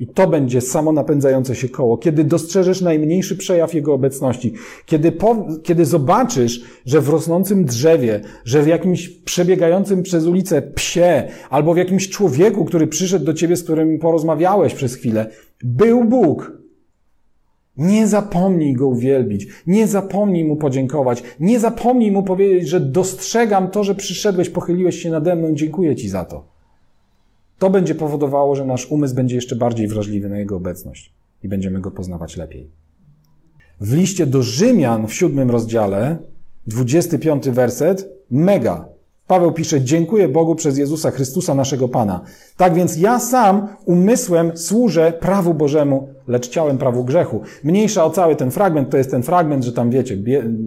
I 0.00 0.06
to 0.06 0.26
będzie 0.26 0.60
samo 0.60 0.92
napędzające 0.92 1.54
się 1.54 1.68
koło. 1.68 1.98
Kiedy 1.98 2.24
dostrzeżesz 2.24 2.80
najmniejszy 2.80 3.36
przejaw 3.36 3.74
Jego 3.74 3.94
obecności, 3.94 4.52
kiedy, 4.86 5.12
po, 5.12 5.46
kiedy 5.62 5.84
zobaczysz, 5.84 6.64
że 6.86 7.00
w 7.00 7.08
rosnącym 7.08 7.64
drzewie, 7.64 8.20
że 8.44 8.62
w 8.62 8.66
jakimś 8.66 9.08
przebiegającym 9.08 10.02
przez 10.02 10.26
ulicę 10.26 10.62
psie, 10.62 11.28
albo 11.50 11.74
w 11.74 11.76
jakimś 11.76 12.08
człowieku, 12.08 12.64
który 12.64 12.86
przyszedł 12.86 13.24
do 13.24 13.34
ciebie, 13.34 13.56
z 13.56 13.62
którym 13.62 13.98
porozmawiałeś 13.98 14.74
przez 14.74 14.94
chwilę, 14.94 15.30
był 15.64 16.04
Bóg, 16.04 16.52
nie 17.76 18.06
zapomnij 18.06 18.74
go 18.74 18.88
uwielbić, 18.88 19.46
nie 19.66 19.86
zapomnij 19.86 20.44
mu 20.44 20.56
podziękować, 20.56 21.22
nie 21.40 21.60
zapomnij 21.60 22.12
mu 22.12 22.22
powiedzieć, 22.22 22.68
że 22.68 22.80
dostrzegam 22.80 23.70
to, 23.70 23.84
że 23.84 23.94
przyszedłeś, 23.94 24.50
pochyliłeś 24.50 25.02
się 25.02 25.10
nade 25.10 25.36
mną, 25.36 25.54
dziękuję 25.54 25.96
ci 25.96 26.08
za 26.08 26.24
to. 26.24 26.49
To 27.60 27.70
będzie 27.70 27.94
powodowało, 27.94 28.54
że 28.56 28.64
nasz 28.64 28.86
umysł 28.86 29.14
będzie 29.14 29.34
jeszcze 29.34 29.56
bardziej 29.56 29.88
wrażliwy 29.88 30.28
na 30.28 30.38
jego 30.38 30.56
obecność 30.56 31.12
i 31.42 31.48
będziemy 31.48 31.80
go 31.80 31.90
poznawać 31.90 32.36
lepiej. 32.36 32.70
W 33.80 33.92
liście 33.92 34.26
do 34.26 34.42
Rzymian 34.42 35.06
w 35.06 35.14
siódmym 35.14 35.50
rozdziale, 35.50 36.18
25 36.66 37.50
werset, 37.50 38.08
mega 38.30 38.88
Paweł 39.30 39.52
pisze, 39.52 39.80
dziękuję 39.80 40.28
Bogu 40.28 40.54
przez 40.54 40.78
Jezusa 40.78 41.10
Chrystusa 41.10 41.54
naszego 41.54 41.88
Pana. 41.88 42.20
Tak 42.56 42.74
więc 42.74 42.96
ja 42.96 43.18
sam 43.18 43.68
umysłem 43.84 44.56
służę 44.56 45.12
prawu 45.20 45.54
Bożemu, 45.54 46.08
lecz 46.30 46.48
ciałem 46.48 46.78
prawu 46.78 47.04
grzechu. 47.04 47.40
Mniejsza 47.64 48.04
o 48.04 48.10
cały 48.10 48.36
ten 48.36 48.50
fragment, 48.50 48.90
to 48.90 48.96
jest 48.96 49.10
ten 49.10 49.22
fragment, 49.22 49.64
że 49.64 49.72
tam 49.72 49.90
wiecie, 49.90 50.16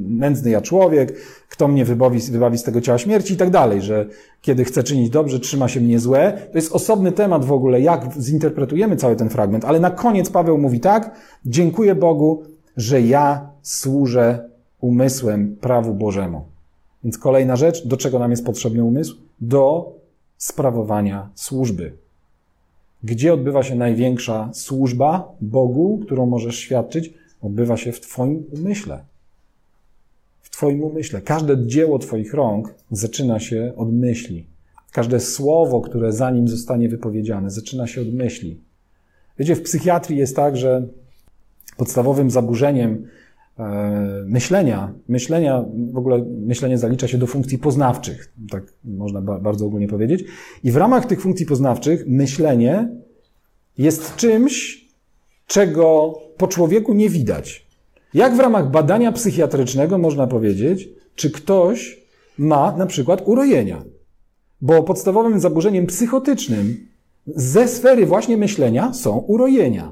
nędzny 0.07 0.51
ja 0.51 0.61
człowiek, 0.61 1.13
kto 1.49 1.67
mnie 1.67 1.85
wybawi, 1.85 2.19
wybawi 2.19 2.57
z 2.57 2.63
tego 2.63 2.81
ciała 2.81 2.97
śmierci 2.97 3.33
i 3.33 3.37
tak 3.37 3.49
dalej, 3.49 3.81
że 3.81 4.05
kiedy 4.41 4.63
chcę 4.63 4.83
czynić 4.83 5.09
dobrze, 5.09 5.39
trzyma 5.39 5.67
się 5.67 5.81
mnie 5.81 5.99
złe. 5.99 6.33
To 6.51 6.57
jest 6.57 6.71
osobny 6.71 7.11
temat 7.11 7.45
w 7.45 7.51
ogóle, 7.51 7.81
jak 7.81 8.13
zinterpretujemy 8.19 8.95
cały 8.95 9.15
ten 9.15 9.29
fragment, 9.29 9.65
ale 9.65 9.79
na 9.79 9.91
koniec 9.91 10.29
Paweł 10.29 10.57
mówi 10.57 10.79
tak, 10.79 11.15
dziękuję 11.45 11.95
Bogu, 11.95 12.43
że 12.77 13.01
ja 13.01 13.49
służę 13.61 14.49
umysłem 14.81 15.55
prawu 15.61 15.93
Bożemu. 15.93 16.45
Więc 17.03 17.17
kolejna 17.17 17.55
rzecz, 17.55 17.87
do 17.87 17.97
czego 17.97 18.19
nam 18.19 18.31
jest 18.31 18.45
potrzebny 18.45 18.83
umysł? 18.83 19.15
Do 19.41 19.93
sprawowania 20.37 21.29
służby. 21.35 22.02
Gdzie 23.03 23.33
odbywa 23.33 23.63
się 23.63 23.75
największa 23.75 24.49
służba 24.53 25.31
Bogu, 25.41 25.99
którą 26.05 26.25
możesz 26.25 26.55
świadczyć? 26.55 27.13
Odbywa 27.41 27.77
się 27.77 27.91
w 27.91 28.01
Twoim 28.01 28.43
umyśle. 28.51 29.03
W 30.41 30.49
Twoim 30.49 30.83
umyśle. 30.83 31.21
Każde 31.21 31.67
dzieło 31.67 31.99
Twoich 31.99 32.33
rąk 32.33 32.75
zaczyna 32.91 33.39
się 33.39 33.73
od 33.75 33.93
myśli. 33.93 34.45
Każde 34.91 35.19
słowo, 35.19 35.81
które 35.81 36.11
zanim 36.11 36.47
zostanie 36.47 36.89
wypowiedziane, 36.89 37.51
zaczyna 37.51 37.87
się 37.87 38.01
od 38.01 38.13
myśli. 38.13 38.59
Wiecie, 39.39 39.55
w 39.55 39.61
psychiatrii 39.61 40.19
jest 40.19 40.35
tak, 40.35 40.57
że 40.57 40.87
podstawowym 41.77 42.31
zaburzeniem 42.31 43.07
myślenia, 44.25 44.93
myślenia, 45.07 45.65
w 45.93 45.97
ogóle 45.97 46.25
myślenie 46.45 46.77
zalicza 46.77 47.07
się 47.07 47.17
do 47.17 47.27
funkcji 47.27 47.57
poznawczych, 47.57 48.33
tak 48.49 48.63
można 48.83 49.21
bardzo 49.21 49.65
ogólnie 49.65 49.87
powiedzieć. 49.87 50.23
I 50.63 50.71
w 50.71 50.77
ramach 50.77 51.05
tych 51.05 51.21
funkcji 51.21 51.45
poznawczych 51.45 52.07
myślenie 52.07 52.89
jest 53.77 54.15
czymś, 54.15 54.85
czego 55.47 56.13
po 56.37 56.47
człowieku 56.47 56.93
nie 56.93 57.09
widać. 57.09 57.67
Jak 58.13 58.35
w 58.35 58.39
ramach 58.39 58.71
badania 58.71 59.11
psychiatrycznego 59.11 59.97
można 59.97 60.27
powiedzieć, 60.27 60.89
czy 61.15 61.31
ktoś 61.31 62.03
ma 62.37 62.77
na 62.77 62.85
przykład 62.85 63.21
urojenia? 63.25 63.83
Bo 64.61 64.83
podstawowym 64.83 65.39
zaburzeniem 65.39 65.85
psychotycznym 65.85 66.87
ze 67.27 67.67
sfery 67.67 68.05
właśnie 68.05 68.37
myślenia 68.37 68.93
są 68.93 69.17
urojenia. 69.17 69.91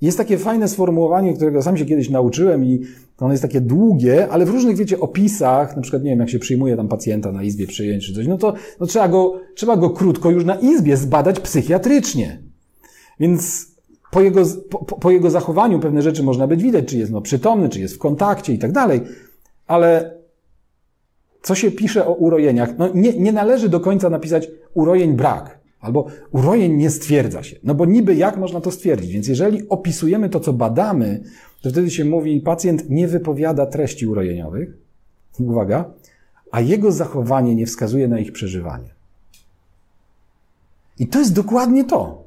Jest 0.00 0.18
takie 0.18 0.38
fajne 0.38 0.68
sformułowanie, 0.68 1.34
którego 1.34 1.62
sam 1.62 1.76
się 1.76 1.84
kiedyś 1.84 2.10
nauczyłem 2.10 2.64
i 2.64 2.82
ono 3.18 3.32
jest 3.32 3.42
takie 3.42 3.60
długie, 3.60 4.28
ale 4.28 4.46
w 4.46 4.50
różnych, 4.50 4.76
wiecie, 4.76 5.00
opisach, 5.00 5.76
na 5.76 5.82
przykład, 5.82 6.02
nie 6.02 6.10
wiem, 6.10 6.20
jak 6.20 6.30
się 6.30 6.38
przyjmuje 6.38 6.76
tam 6.76 6.88
pacjenta 6.88 7.32
na 7.32 7.42
izbie 7.42 7.66
przyjęć 7.66 8.06
czy 8.06 8.14
coś, 8.14 8.26
no 8.26 8.38
to 8.38 8.54
no 8.80 8.86
trzeba, 8.86 9.08
go, 9.08 9.40
trzeba 9.54 9.76
go 9.76 9.90
krótko 9.90 10.30
już 10.30 10.44
na 10.44 10.54
izbie 10.54 10.96
zbadać 10.96 11.40
psychiatrycznie. 11.40 12.42
Więc 13.20 13.66
po 14.10 14.20
jego, 14.20 14.42
po, 14.70 14.78
po 14.78 15.10
jego 15.10 15.30
zachowaniu 15.30 15.80
pewne 15.80 16.02
rzeczy 16.02 16.22
można 16.22 16.46
być 16.46 16.62
widać, 16.62 16.84
czy 16.84 16.98
jest 16.98 17.12
no, 17.12 17.20
przytomny, 17.20 17.68
czy 17.68 17.80
jest 17.80 17.94
w 17.94 17.98
kontakcie 17.98 18.52
i 18.52 18.58
tak 18.58 18.72
dalej, 18.72 19.00
ale 19.66 20.16
co 21.42 21.54
się 21.54 21.70
pisze 21.70 22.06
o 22.06 22.14
urojeniach? 22.14 22.78
No 22.78 22.88
nie, 22.94 23.12
nie 23.12 23.32
należy 23.32 23.68
do 23.68 23.80
końca 23.80 24.10
napisać 24.10 24.48
urojeń 24.74 25.12
brak. 25.12 25.58
Albo 25.86 26.06
urojeń 26.32 26.72
nie 26.72 26.90
stwierdza 26.90 27.42
się. 27.42 27.56
No 27.64 27.74
bo 27.74 27.86
niby 27.86 28.14
jak 28.14 28.36
można 28.36 28.60
to 28.60 28.70
stwierdzić? 28.70 29.12
Więc 29.12 29.28
jeżeli 29.28 29.68
opisujemy 29.68 30.28
to, 30.28 30.40
co 30.40 30.52
badamy, 30.52 31.22
to 31.62 31.70
wtedy 31.70 31.90
się 31.90 32.04
mówi, 32.04 32.40
pacjent 32.40 32.90
nie 32.90 33.08
wypowiada 33.08 33.66
treści 33.66 34.06
urojeniowych, 34.06 34.78
uwaga, 35.38 35.90
a 36.50 36.60
jego 36.60 36.92
zachowanie 36.92 37.54
nie 37.54 37.66
wskazuje 37.66 38.08
na 38.08 38.18
ich 38.18 38.32
przeżywanie. 38.32 38.94
I 40.98 41.06
to 41.06 41.18
jest 41.18 41.32
dokładnie 41.32 41.84
to. 41.84 42.24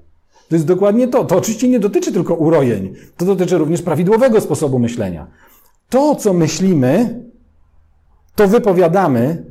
To 0.49 0.55
jest 0.55 0.65
dokładnie 0.65 1.07
to. 1.07 1.25
To 1.25 1.37
oczywiście 1.37 1.69
nie 1.69 1.79
dotyczy 1.79 2.11
tylko 2.11 2.35
urojeń. 2.35 2.93
To 3.17 3.25
dotyczy 3.25 3.57
również 3.57 3.81
prawidłowego 3.81 4.41
sposobu 4.41 4.79
myślenia. 4.79 5.27
To, 5.89 6.15
co 6.15 6.33
myślimy, 6.33 7.23
to 8.35 8.47
wypowiadamy, 8.47 9.45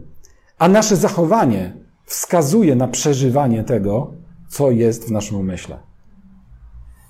a 0.59 0.69
nasze 0.69 0.97
zachowanie 0.97 1.88
wskazuje 2.09 2.77
na 2.77 2.89
przeżywanie 2.89 3.65
tego, 3.65 4.15
co 4.49 4.71
jest 4.71 5.09
w 5.09 5.11
naszym 5.11 5.37
umyśle. 5.37 5.79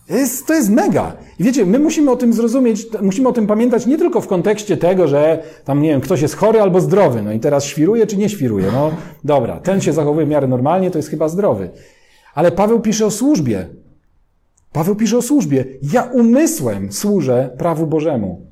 Jest, 0.09 0.47
to 0.47 0.55
jest 0.55 0.71
mega. 0.71 1.17
I 1.39 1.45
wiecie, 1.45 1.67
my 1.67 1.79
musimy 1.79 2.11
o 2.11 2.17
tym 2.17 2.33
zrozumieć, 2.33 2.87
musimy 3.03 3.29
o 3.29 3.33
tym 3.33 3.47
pamiętać 3.47 3.87
nie 3.87 3.99
tylko 3.99 4.21
w 4.21 4.27
kontekście 4.27 4.77
tego, 4.77 5.09
że 5.09 5.43
tam, 5.65 5.83
nie 5.83 5.89
wiem, 5.89 6.01
ktoś 6.01 6.23
jest 6.23 6.37
chory 6.37 6.61
albo 6.61 6.81
zdrowy, 6.81 7.23
no 7.23 7.33
i 7.33 7.41
teraz 7.41 7.65
świruje 7.65 8.07
czy 8.07 8.17
nie 8.17 8.29
świruje. 8.29 8.67
No 8.73 8.91
dobra, 9.25 9.61
ten 9.61 9.81
się 9.81 9.93
zachowuje 9.93 10.27
w 10.27 10.29
miarę 10.29 10.49
normalnie, 10.49 10.91
to 10.91 10.99
jest 10.99 11.09
chyba 11.09 11.29
zdrowy. 11.29 11.71
Ale 12.35 12.53
Paweł 12.53 12.81
pisze 12.81 13.07
o 13.07 13.11
służbie. 13.11 13.69
Paweł 14.73 14.97
pisze 14.97 15.19
o 15.19 15.23
służbie. 15.23 15.65
Ja 15.93 16.03
umysłem 16.03 16.93
służę 16.93 17.51
prawu 17.59 17.87
Bożemu. 17.87 18.48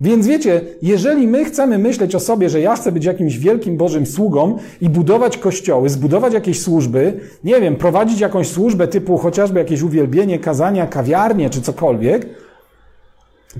Więc 0.00 0.26
wiecie, 0.26 0.60
jeżeli 0.82 1.26
my 1.26 1.44
chcemy 1.44 1.78
myśleć 1.78 2.14
o 2.14 2.20
sobie, 2.20 2.50
że 2.50 2.60
ja 2.60 2.76
chcę 2.76 2.92
być 2.92 3.04
jakimś 3.04 3.38
wielkim 3.38 3.76
Bożym 3.76 4.06
sługą 4.06 4.58
i 4.80 4.88
budować 4.88 5.38
kościoły, 5.38 5.88
zbudować 5.88 6.34
jakieś 6.34 6.60
służby, 6.60 7.20
nie 7.44 7.60
wiem, 7.60 7.76
prowadzić 7.76 8.20
jakąś 8.20 8.48
służbę 8.48 8.88
typu 8.88 9.18
chociażby 9.18 9.58
jakieś 9.58 9.82
uwielbienie, 9.82 10.38
kazania, 10.38 10.86
kawiarnie 10.86 11.50
czy 11.50 11.62
cokolwiek, 11.62 12.26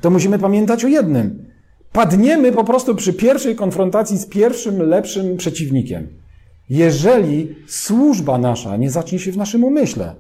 to 0.01 0.11
musimy 0.11 0.39
pamiętać 0.39 0.85
o 0.85 0.89
jednym. 0.89 1.47
Padniemy 1.93 2.53
po 2.53 2.65
prostu 2.65 2.95
przy 2.95 3.13
pierwszej 3.13 3.57
konfrontacji 3.57 4.19
z 4.19 4.27
pierwszym, 4.27 4.83
lepszym 4.83 5.37
przeciwnikiem. 5.37 6.09
Jeżeli 6.71 7.55
służba 7.67 8.39
nasza 8.39 8.77
nie 8.77 8.91
zacznie 8.91 9.19
się 9.19 9.33
w 9.33 9.37
naszym 9.37 9.65
umyśle, 9.65 10.15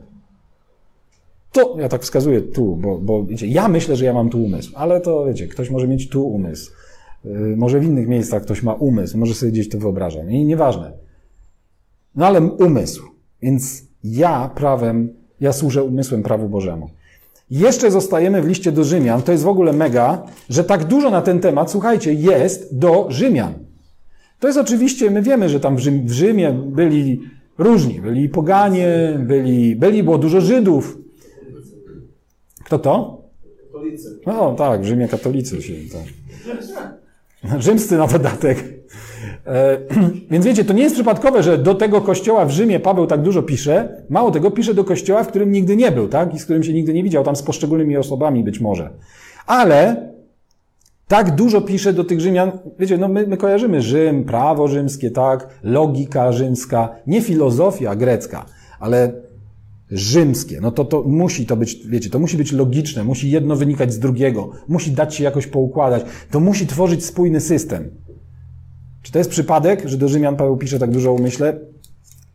to 1.56 1.76
ja 1.80 1.88
tak 1.88 2.02
wskazuję 2.02 2.42
tu, 2.42 2.76
bo, 2.76 2.98
bo 2.98 3.24
wiecie, 3.24 3.46
ja 3.46 3.68
myślę, 3.68 3.96
że 3.96 4.04
ja 4.04 4.12
mam 4.12 4.30
tu 4.30 4.44
umysł, 4.44 4.72
ale 4.74 5.00
to 5.00 5.24
wiecie, 5.24 5.48
ktoś 5.48 5.70
może 5.70 5.88
mieć 5.88 6.08
tu 6.08 6.28
umysł. 6.28 6.72
Yy, 7.24 7.56
może 7.56 7.80
w 7.80 7.84
innych 7.84 8.08
miejscach 8.08 8.42
ktoś 8.42 8.62
ma 8.62 8.74
umysł, 8.74 9.18
może 9.18 9.34
sobie 9.34 9.52
gdzieś 9.52 9.68
to 9.68 9.78
wyobrażam. 9.78 10.30
I 10.30 10.44
nieważne. 10.44 10.92
No 12.14 12.26
ale 12.26 12.40
umysł. 12.40 13.02
Więc 13.42 13.82
ja 14.04 14.50
prawem, 14.54 15.14
ja 15.40 15.52
służę 15.52 15.84
umysłem 15.84 16.22
prawu 16.22 16.48
Bożemu. 16.48 16.90
Jeszcze 17.50 17.90
zostajemy 17.90 18.42
w 18.42 18.46
liście 18.46 18.72
do 18.72 18.84
Rzymian. 18.84 19.22
To 19.22 19.32
jest 19.32 19.44
w 19.44 19.48
ogóle 19.48 19.72
mega, 19.72 20.22
że 20.48 20.64
tak 20.64 20.84
dużo 20.84 21.10
na 21.10 21.22
ten 21.22 21.40
temat, 21.40 21.70
słuchajcie, 21.70 22.14
jest 22.14 22.78
do 22.78 23.06
Rzymian. 23.08 23.54
To 24.40 24.46
jest 24.46 24.58
oczywiście, 24.58 25.10
my 25.10 25.22
wiemy, 25.22 25.48
że 25.48 25.60
tam 25.60 25.76
w 25.76 26.10
Rzymie 26.10 26.52
byli 26.52 27.20
różni. 27.58 28.00
Byli 28.00 28.28
poganie, 28.28 28.88
byli, 29.18 29.76
byli, 29.76 30.02
było 30.02 30.18
dużo 30.18 30.40
Żydów, 30.40 31.05
kto 32.66 32.78
to? 32.78 33.22
Katolicy. 33.66 34.20
No 34.26 34.54
tak, 34.54 34.80
w 34.80 34.84
Rzymie 34.84 35.08
katolicy 35.08 35.62
się. 35.62 35.72
Tak. 35.92 37.60
Rzymscy 37.62 37.96
na 37.96 38.06
dodatek. 38.06 38.64
E, 39.46 39.78
więc 40.30 40.44
wiecie, 40.44 40.64
to 40.64 40.72
nie 40.72 40.82
jest 40.82 40.94
przypadkowe, 40.94 41.42
że 41.42 41.58
do 41.58 41.74
tego 41.74 42.00
kościoła 42.00 42.44
w 42.44 42.50
Rzymie 42.50 42.80
Paweł 42.80 43.06
tak 43.06 43.22
dużo 43.22 43.42
pisze. 43.42 44.02
Mało 44.08 44.30
tego, 44.30 44.50
pisze 44.50 44.74
do 44.74 44.84
kościoła, 44.84 45.24
w 45.24 45.28
którym 45.28 45.52
nigdy 45.52 45.76
nie 45.76 45.92
był, 45.92 46.08
tak? 46.08 46.34
I 46.34 46.38
z 46.38 46.44
którym 46.44 46.62
się 46.62 46.72
nigdy 46.72 46.94
nie 46.94 47.02
widział, 47.02 47.24
tam 47.24 47.36
z 47.36 47.42
poszczególnymi 47.42 47.96
osobami 47.96 48.44
być 48.44 48.60
może. 48.60 48.90
Ale 49.46 50.10
tak 51.08 51.34
dużo 51.34 51.60
pisze 51.60 51.92
do 51.92 52.04
tych 52.04 52.20
Rzymian. 52.20 52.52
Wiecie, 52.78 52.98
no 52.98 53.08
my, 53.08 53.26
my 53.26 53.36
kojarzymy 53.36 53.82
Rzym, 53.82 54.24
prawo 54.24 54.68
rzymskie, 54.68 55.10
tak? 55.10 55.48
Logika 55.62 56.32
rzymska, 56.32 56.88
nie 57.06 57.22
filozofia 57.22 57.96
grecka, 57.96 58.46
ale 58.80 59.12
rzymskie, 59.90 60.60
no 60.60 60.70
to 60.70 60.84
to 60.84 61.02
musi 61.02 61.46
to 61.46 61.56
być, 61.56 61.86
wiecie, 61.88 62.10
to 62.10 62.18
musi 62.18 62.36
być 62.36 62.52
logiczne, 62.52 63.04
musi 63.04 63.30
jedno 63.30 63.56
wynikać 63.56 63.92
z 63.92 63.98
drugiego, 63.98 64.50
musi 64.68 64.90
dać 64.90 65.14
się 65.14 65.24
jakoś 65.24 65.46
poukładać, 65.46 66.04
to 66.30 66.40
musi 66.40 66.66
tworzyć 66.66 67.04
spójny 67.04 67.40
system. 67.40 67.90
Czy 69.02 69.12
to 69.12 69.18
jest 69.18 69.30
przypadek, 69.30 69.88
że 69.88 69.96
do 69.96 70.08
Rzymian 70.08 70.36
Paweł 70.36 70.56
pisze 70.56 70.78
tak 70.78 70.90
dużo 70.90 71.10
o 71.10 71.14
umyśle? 71.14 71.60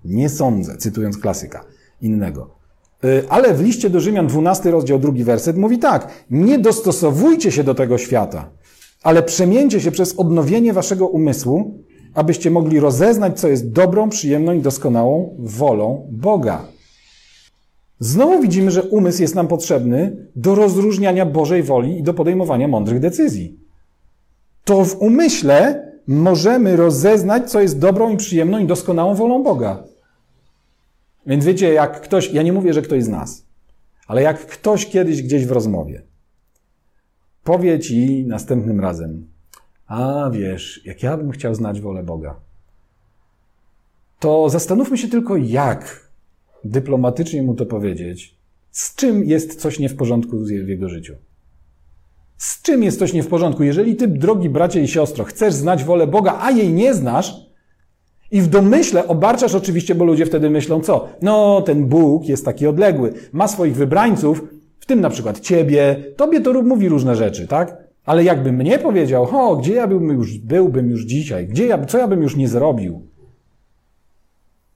Nie 0.06 0.30
sądzę, 0.30 0.78
cytując 0.78 1.18
klasyka 1.18 1.66
innego. 2.02 2.56
Y, 3.06 3.30
ale 3.30 3.54
w 3.54 3.62
liście 3.62 3.90
do 3.90 4.00
Rzymian, 4.00 4.28
12 4.28 4.72
rozdział, 4.72 5.00
drugi 5.00 5.24
werset 5.24 5.58
mówi 5.58 5.80
tak: 5.80 6.08
Nie 6.30 6.60
dostosowujcie 6.60 7.52
się 7.52 7.64
do 7.64 7.76
tego 7.76 7.98
świata, 7.98 8.50
ale 9.04 9.24
przemieńcie 9.24 9.82
się 9.82 9.92
przez 9.92 10.20
odnowienie 10.20 10.74
waszego 10.74 11.08
umysłu, 11.08 11.84
abyście 12.14 12.52
mogli 12.52 12.80
rozeznać, 12.80 13.40
co 13.40 13.48
jest 13.48 13.72
dobrą, 13.72 14.10
przyjemną 14.10 14.54
i 14.54 14.62
doskonałą 14.62 15.36
wolą 15.40 16.08
Boga. 16.12 16.66
Znowu 18.02 18.42
widzimy, 18.42 18.72
że 18.72 18.84
umysł 18.84 19.22
jest 19.22 19.36
nam 19.36 19.48
potrzebny 19.48 20.28
do 20.36 20.56
rozróżniania 20.56 21.26
Bożej 21.26 21.64
woli 21.64 22.00
i 22.00 22.04
do 22.04 22.14
podejmowania 22.14 22.68
mądrych 22.68 23.00
decyzji. 23.00 23.60
To 24.64 24.86
w 24.86 25.02
umyśle 25.02 25.92
możemy 26.08 26.76
rozeznać, 26.76 27.52
co 27.52 27.62
jest 27.62 27.80
dobrą 27.80 28.10
i 28.10 28.18
przyjemną 28.18 28.58
i 28.58 28.68
doskonałą 28.68 29.16
wolą 29.16 29.44
Boga. 29.44 29.84
Więc 31.26 31.46
wiecie, 31.46 31.74
jak 31.74 32.02
ktoś, 32.02 32.34
ja 32.34 32.42
nie 32.42 32.54
mówię, 32.54 32.74
że 32.74 32.82
ktoś 32.82 33.04
z 33.04 33.08
nas, 33.10 33.46
ale 34.08 34.22
jak 34.22 34.46
ktoś 34.46 34.86
kiedyś 34.86 35.24
gdzieś 35.24 35.46
w 35.46 35.52
rozmowie 35.52 36.04
powie 37.44 37.80
ci 37.80 38.26
następnym 38.28 38.80
razem, 38.80 39.28
a 39.88 40.30
wiesz, 40.34 40.82
jak 40.86 41.04
ja 41.04 41.18
bym 41.18 41.32
chciał 41.32 41.56
znać 41.56 41.82
wolę 41.82 42.04
Boga, 42.04 42.36
to 44.20 44.50
zastanówmy 44.50 44.98
się 44.98 45.08
tylko, 45.08 45.38
jak 45.38 46.11
dyplomatycznie 46.64 47.44
mu 47.44 47.54
to 47.56 47.66
powiedzieć, 47.66 48.36
z 48.72 48.96
czym 48.96 49.24
jest 49.24 49.62
coś 49.62 49.80
nie 49.80 49.90
w 49.90 49.96
porządku 49.96 50.38
w 50.38 50.50
jego 50.50 50.90
życiu. 50.90 51.16
Z 52.38 52.62
czym 52.62 52.84
jest 52.84 53.00
coś 53.00 53.14
nie 53.14 53.24
w 53.24 53.28
porządku? 53.28 53.64
Jeżeli 53.64 53.96
ty, 53.96 54.08
drogi 54.08 54.50
bracie 54.50 54.82
i 54.82 54.88
siostro, 54.88 55.24
chcesz 55.24 55.54
znać 55.54 55.84
wolę 55.84 56.08
Boga, 56.08 56.40
a 56.42 56.52
jej 56.52 56.74
nie 56.74 56.94
znasz, 56.94 57.52
i 58.32 58.42
w 58.42 58.48
domyśle 58.48 59.08
obarczasz 59.08 59.56
oczywiście, 59.56 59.96
bo 59.96 60.06
ludzie 60.06 60.26
wtedy 60.26 60.50
myślą 60.50 60.82
co? 60.82 61.10
No, 61.22 61.62
ten 61.62 61.86
Bóg 61.86 62.26
jest 62.26 62.46
taki 62.46 62.68
odległy, 62.68 63.14
ma 63.34 63.48
swoich 63.48 63.76
wybrańców, 63.76 64.44
w 64.80 64.86
tym 64.86 65.02
na 65.02 65.10
przykład 65.10 65.40
ciebie, 65.40 66.04
tobie 66.18 66.42
to 66.42 66.64
mówi 66.64 66.90
różne 66.90 67.16
rzeczy, 67.16 67.48
tak? 67.48 67.78
Ale 68.06 68.24
jakby 68.24 68.52
mnie 68.52 68.80
powiedział, 68.80 69.28
o, 69.32 69.56
gdzie 69.56 69.74
ja 69.74 69.88
bym 69.88 70.08
już, 70.08 70.38
byłbym 70.38 70.90
już 70.90 71.02
dzisiaj, 71.02 71.48
gdzie 71.48 71.66
ja, 71.66 71.86
co 71.86 71.98
ja 71.98 72.08
bym 72.08 72.22
już 72.22 72.36
nie 72.36 72.48
zrobił? 72.48 73.02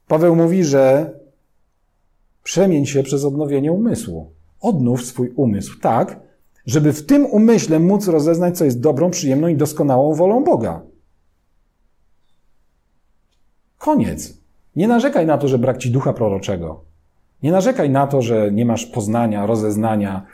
Paweł 0.08 0.36
mówi, 0.36 0.64
że 0.64 1.10
Przemień 2.46 2.86
się 2.86 3.02
przez 3.02 3.24
odnowienie 3.24 3.72
umysłu. 3.72 4.30
Odnów 4.60 5.04
swój 5.04 5.32
umysł 5.36 5.80
tak, 5.80 6.20
żeby 6.66 6.92
w 6.92 7.06
tym 7.06 7.26
umyśle 7.26 7.80
móc 7.80 8.08
rozeznać, 8.08 8.58
co 8.58 8.64
jest 8.64 8.80
dobrą, 8.80 9.10
przyjemną 9.10 9.48
i 9.48 9.56
doskonałą 9.56 10.14
wolą 10.14 10.44
Boga. 10.44 10.82
Koniec. 13.78 14.38
Nie 14.76 14.88
narzekaj 14.88 15.26
na 15.26 15.38
to, 15.38 15.48
że 15.48 15.58
brak 15.58 15.78
ci 15.78 15.90
ducha 15.90 16.12
proroczego. 16.12 16.80
Nie 17.42 17.52
narzekaj 17.52 17.90
na 17.90 18.06
to, 18.06 18.22
że 18.22 18.52
nie 18.52 18.66
masz 18.66 18.86
poznania, 18.86 19.46
rozeznania, 19.46 20.26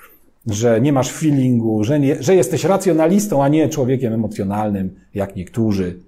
że 0.47 0.81
nie 0.81 0.93
masz 0.93 1.13
feelingu, 1.13 1.85
że, 1.85 2.01
nie, 2.01 2.23
że 2.23 2.35
jesteś 2.35 2.65
racjonalistą, 2.65 3.45
a 3.45 3.49
nie 3.49 3.69
człowiekiem 3.69 4.13
emocjonalnym, 4.13 5.01
jak 5.15 5.37
niektórzy. 5.37 5.99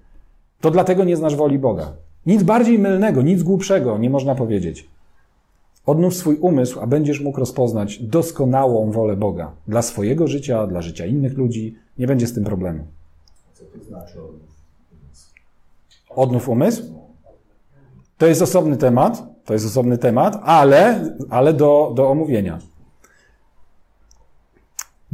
To 0.61 0.71
dlatego 0.71 1.05
nie 1.05 1.17
znasz 1.17 1.37
woli 1.37 1.59
Boga. 1.59 1.93
Nic 2.27 2.43
bardziej 2.43 2.79
mylnego, 2.79 3.23
nic 3.23 3.43
głupszego 3.43 3.99
nie 3.99 4.11
można 4.11 4.35
powiedzieć. 4.35 4.94
Odnów 5.87 6.14
swój 6.14 6.37
umysł, 6.37 6.81
a 6.81 6.87
będziesz 6.87 7.20
mógł 7.20 7.40
rozpoznać 7.40 7.99
doskonałą 8.03 8.90
wolę 8.90 9.16
Boga 9.16 9.53
dla 9.68 9.83
swojego 9.83 10.29
życia, 10.29 10.66
dla 10.66 10.83
życia 10.83 11.07
innych 11.07 11.38
ludzi. 11.38 11.77
Nie 11.99 12.07
będzie 12.07 12.27
z 12.27 12.35
tym 12.35 12.44
problemu. 12.44 12.87
Co 13.55 13.64
to 13.64 13.85
znaczy 13.85 14.23
odmów? 14.23 14.55
Odnów 16.11 16.49
umysł? 16.49 16.83
To 18.18 18.27
jest 18.27 18.42
osobny 18.42 18.77
temat, 18.77 19.23
to 19.44 19.53
jest 19.53 19.66
osobny 19.66 19.99
temat, 19.99 20.40
ale, 20.42 21.11
ale 21.31 21.53
do, 21.53 21.92
do 21.97 22.11
omówienia. 22.11 22.59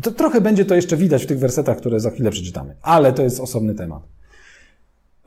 To 0.03 0.11
trochę 0.11 0.41
będzie 0.41 0.65
to 0.65 0.75
jeszcze 0.75 0.97
widać 0.97 1.25
w 1.25 1.27
tych 1.27 1.39
wersetach, 1.39 1.77
które 1.77 2.01
za 2.01 2.11
chwilę 2.11 2.31
przeczytamy, 2.31 2.77
ale 2.83 3.13
to 3.13 3.23
jest 3.23 3.41
osobny 3.41 3.75
temat. 3.75 4.03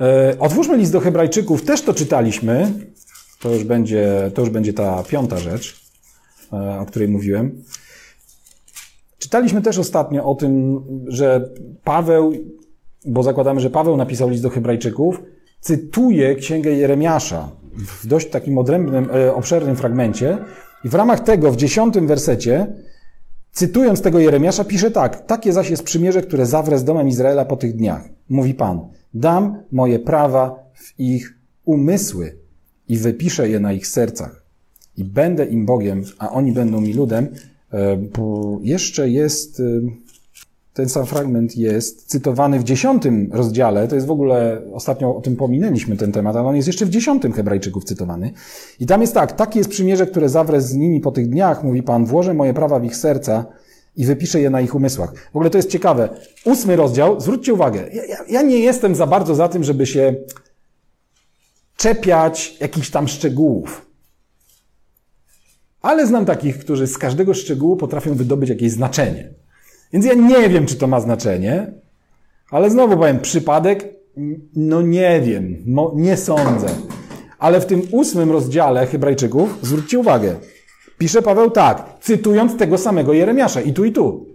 E, 0.02 0.40
otwórzmy 0.40 0.78
list 0.78 0.92
do 0.92 1.00
Hebrajczyków, 1.00 1.66
też 1.66 1.82
to 1.82 1.94
czytaliśmy. 1.94 2.74
To 3.44 3.54
już 3.54 3.64
będzie, 3.64 4.32
to 4.34 4.42
już 4.42 4.50
będzie 4.50 4.74
ta 4.74 5.04
piąta 5.04 5.38
rzecz, 5.38 5.82
e, 6.54 6.80
o 6.80 6.86
której 6.86 7.08
mówiłem. 7.08 7.64
Czytaliśmy 9.18 9.62
też 9.62 9.78
ostatnio 9.78 10.26
o 10.26 10.36
tym, 10.36 10.82
że 11.08 11.50
Paweł, 11.84 12.34
bo 13.06 13.24
zakładamy, 13.24 13.60
że 13.60 13.70
Paweł 13.70 13.98
napisał 13.98 14.30
list 14.30 14.44
do 14.44 14.50
Hebrajczyków, 14.50 15.22
cytuje 15.60 16.36
księgę 16.36 16.72
Jeremiasza 16.72 17.50
w 17.76 18.08
dość 18.08 18.30
takim 18.30 18.58
odrębnym, 18.58 19.10
e, 19.14 19.36
obszernym 19.36 19.76
fragmencie 19.76 20.38
i 20.84 20.90
w 20.90 20.94
ramach 20.94 21.20
tego 21.20 21.52
w 21.52 21.56
dziesiątym 21.56 22.08
wersecie, 22.08 22.74
cytując 23.52 24.02
tego 24.02 24.20
Jeremiasza, 24.20 24.64
pisze 24.64 24.92
tak: 24.92 25.26
Takie 25.26 25.54
zaś 25.54 25.70
jest 25.70 25.84
przymierze, 25.84 26.22
które 26.22 26.46
zawrę 26.46 26.78
z 26.78 26.84
domem 26.84 27.08
Izraela 27.08 27.46
po 27.46 27.58
tych 27.58 27.76
dniach. 27.76 28.04
Mówi 28.30 28.54
Pan: 28.54 28.88
Dam 29.14 29.64
moje 29.72 30.00
prawa 30.00 30.56
w 30.74 31.00
ich 31.00 31.34
umysły 31.66 32.43
i 32.90 32.98
wypiszę 32.98 33.50
je 33.50 33.60
na 33.60 33.74
ich 33.74 33.88
sercach. 33.88 34.44
I 34.98 35.04
będę 35.04 35.46
im 35.46 35.66
Bogiem, 35.66 36.04
a 36.20 36.30
oni 36.30 36.52
będą 36.52 36.82
mi 36.82 36.94
ludem. 36.94 37.28
E, 37.72 37.98
bo 37.98 38.60
jeszcze 38.62 39.10
jest 39.10 39.60
e, 39.60 39.64
ten 40.74 40.90
sam 40.90 41.06
fragment 41.06 41.58
jest 41.58 42.06
cytowany 42.06 42.60
w 42.60 42.64
dziesiątym 42.64 43.30
rozdziale. 43.32 43.88
To 43.88 43.96
jest 43.96 44.08
w 44.08 44.12
ogóle, 44.12 44.62
ostatnio 44.74 45.16
o 45.16 45.22
tym 45.22 45.36
pominęliśmy 45.36 45.98
ten 45.98 46.12
temat, 46.12 46.36
ale 46.36 46.48
on 46.48 46.56
jest 46.56 46.68
jeszcze 46.68 46.86
w 46.86 46.90
dziesiątym 46.90 47.32
Hebrajczyków 47.32 47.84
cytowany. 47.84 48.32
I 48.80 48.86
tam 48.86 49.02
jest 49.02 49.14
tak, 49.14 49.32
takie 49.32 49.60
jest 49.60 49.70
przymierze, 49.70 50.08
które 50.08 50.30
zawrę 50.30 50.62
z 50.62 50.74
nimi 50.74 51.02
po 51.02 51.12
tych 51.12 51.30
dniach, 51.30 51.64
mówi 51.64 51.84
Pan, 51.84 52.06
włożę 52.06 52.34
moje 52.34 52.54
prawa 52.54 52.80
w 52.80 52.86
ich 52.86 52.96
serca 52.96 53.46
i 53.96 54.06
wypiszę 54.06 54.42
je 54.42 54.50
na 54.50 54.62
ich 54.62 54.76
umysłach. 54.76 55.14
W 55.34 55.36
ogóle 55.36 55.50
to 55.50 55.58
jest 55.58 55.70
ciekawe. 55.70 56.10
Ósmy 56.46 56.76
rozdział, 56.76 57.20
zwróćcie 57.20 57.54
uwagę, 57.54 57.84
ja, 57.94 58.06
ja, 58.06 58.18
ja 58.30 58.42
nie 58.42 58.60
jestem 58.60 58.96
za 58.96 59.08
bardzo 59.08 59.36
za 59.36 59.48
tym, 59.50 59.64
żeby 59.64 59.86
się 59.86 60.16
czepiać 61.84 62.58
jakichś 62.60 62.90
tam 62.90 63.08
szczegółów. 63.08 63.86
Ale 65.82 66.08
znam 66.08 66.26
takich, 66.26 66.60
którzy 66.60 66.88
z 66.88 66.98
każdego 66.98 67.34
szczegółu 67.34 67.78
potrafią 67.78 68.14
wydobyć 68.14 68.50
jakieś 68.50 68.72
znaczenie. 68.72 69.30
Więc 69.94 70.06
ja 70.06 70.14
nie 70.14 70.50
wiem, 70.50 70.66
czy 70.66 70.76
to 70.76 70.88
ma 70.88 71.00
znaczenie, 71.00 71.72
ale 72.52 72.70
znowu 72.70 72.98
powiem, 72.98 73.20
przypadek, 73.20 73.96
no 74.56 74.82
nie 74.82 75.22
wiem, 75.22 75.64
nie 75.96 76.18
sądzę. 76.18 76.68
Ale 77.40 77.62
w 77.62 77.66
tym 77.66 77.82
ósmym 77.92 78.32
rozdziale 78.32 78.88
Hebrajczyków, 78.88 79.60
zwróćcie 79.62 80.00
uwagę, 80.00 80.36
pisze 80.98 81.22
Paweł 81.22 81.52
tak, 81.52 81.86
cytując 82.02 82.58
tego 82.58 82.78
samego 82.78 83.14
Jeremiasza, 83.14 83.62
i 83.62 83.74
tu, 83.74 83.86
i 83.86 83.92
tu. 83.92 84.26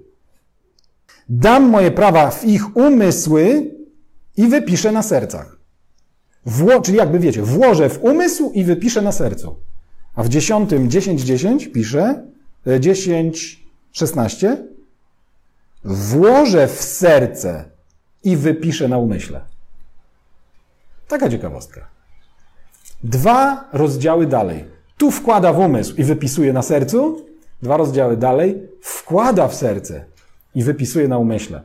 Dam 1.28 1.64
moje 1.64 1.90
prawa 1.90 2.30
w 2.30 2.44
ich 2.44 2.76
umysły 2.76 3.70
i 4.36 4.46
wypiszę 4.46 4.92
na 4.92 5.02
sercach. 5.02 5.57
Wło, 6.48 6.80
czyli 6.80 6.98
jakby 6.98 7.18
wiecie, 7.18 7.42
włożę 7.42 7.88
w 7.88 8.04
umysł 8.04 8.50
i 8.50 8.64
wypiszę 8.64 9.02
na 9.02 9.12
sercu. 9.12 9.56
A 10.14 10.22
w 10.22 10.28
dziesiątym 10.28 10.90
10, 10.90 11.22
10 11.22 11.68
pisze, 11.68 12.22
10, 12.80 13.62
e, 13.62 13.68
16, 13.92 14.64
włożę 15.84 16.68
w 16.68 16.82
serce 16.82 17.64
i 18.24 18.36
wypiszę 18.36 18.88
na 18.88 18.98
umyśle. 18.98 19.40
Taka 21.08 21.28
ciekawostka. 21.30 21.88
Dwa 23.04 23.68
rozdziały 23.72 24.26
dalej. 24.26 24.64
Tu 24.98 25.10
wkłada 25.10 25.52
w 25.52 25.58
umysł 25.58 25.94
i 25.96 26.04
wypisuje 26.04 26.52
na 26.52 26.62
sercu. 26.62 27.26
Dwa 27.62 27.76
rozdziały 27.76 28.16
dalej 28.16 28.62
wkłada 28.82 29.48
w 29.48 29.54
serce 29.54 30.04
i 30.54 30.64
wypisuje 30.64 31.08
na 31.08 31.18
umyśle. 31.18 31.62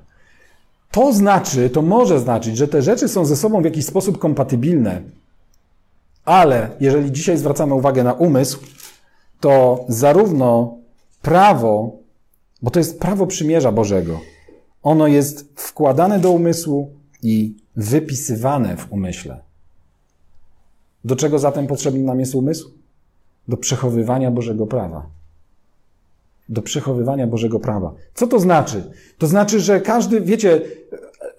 To 0.93 1.13
znaczy, 1.13 1.69
to 1.69 1.81
może 1.81 2.19
znaczyć, 2.19 2.57
że 2.57 2.67
te 2.67 2.81
rzeczy 2.81 3.07
są 3.07 3.25
ze 3.25 3.35
sobą 3.35 3.61
w 3.61 3.65
jakiś 3.65 3.85
sposób 3.85 4.17
kompatybilne. 4.17 5.01
Ale 6.25 6.69
jeżeli 6.79 7.11
dzisiaj 7.11 7.37
zwracamy 7.37 7.73
uwagę 7.73 8.03
na 8.03 8.13
umysł, 8.13 8.59
to 9.39 9.85
zarówno 9.89 10.77
prawo 11.21 12.03
bo 12.63 12.71
to 12.71 12.79
jest 12.79 12.99
prawo 12.99 13.27
przymierza 13.27 13.71
Bożego. 13.71 14.19
Ono 14.83 15.07
jest 15.07 15.53
wkładane 15.55 16.19
do 16.19 16.31
umysłu 16.31 16.91
i 17.23 17.55
wypisywane 17.75 18.77
w 18.77 18.91
umyśle. 18.91 19.41
Do 21.05 21.15
czego 21.15 21.39
zatem 21.39 21.67
potrzebny 21.67 22.03
nam 22.03 22.19
jest 22.19 22.35
umysł? 22.35 22.71
Do 23.47 23.57
przechowywania 23.57 24.31
Bożego 24.31 24.67
prawa. 24.67 25.05
Do 26.49 26.61
przechowywania 26.61 27.27
Bożego 27.27 27.59
prawa. 27.59 27.93
Co 28.13 28.27
to 28.27 28.39
znaczy? 28.39 28.83
To 29.17 29.27
znaczy, 29.27 29.59
że 29.59 29.81
każdy, 29.81 30.21
wiecie, 30.21 30.61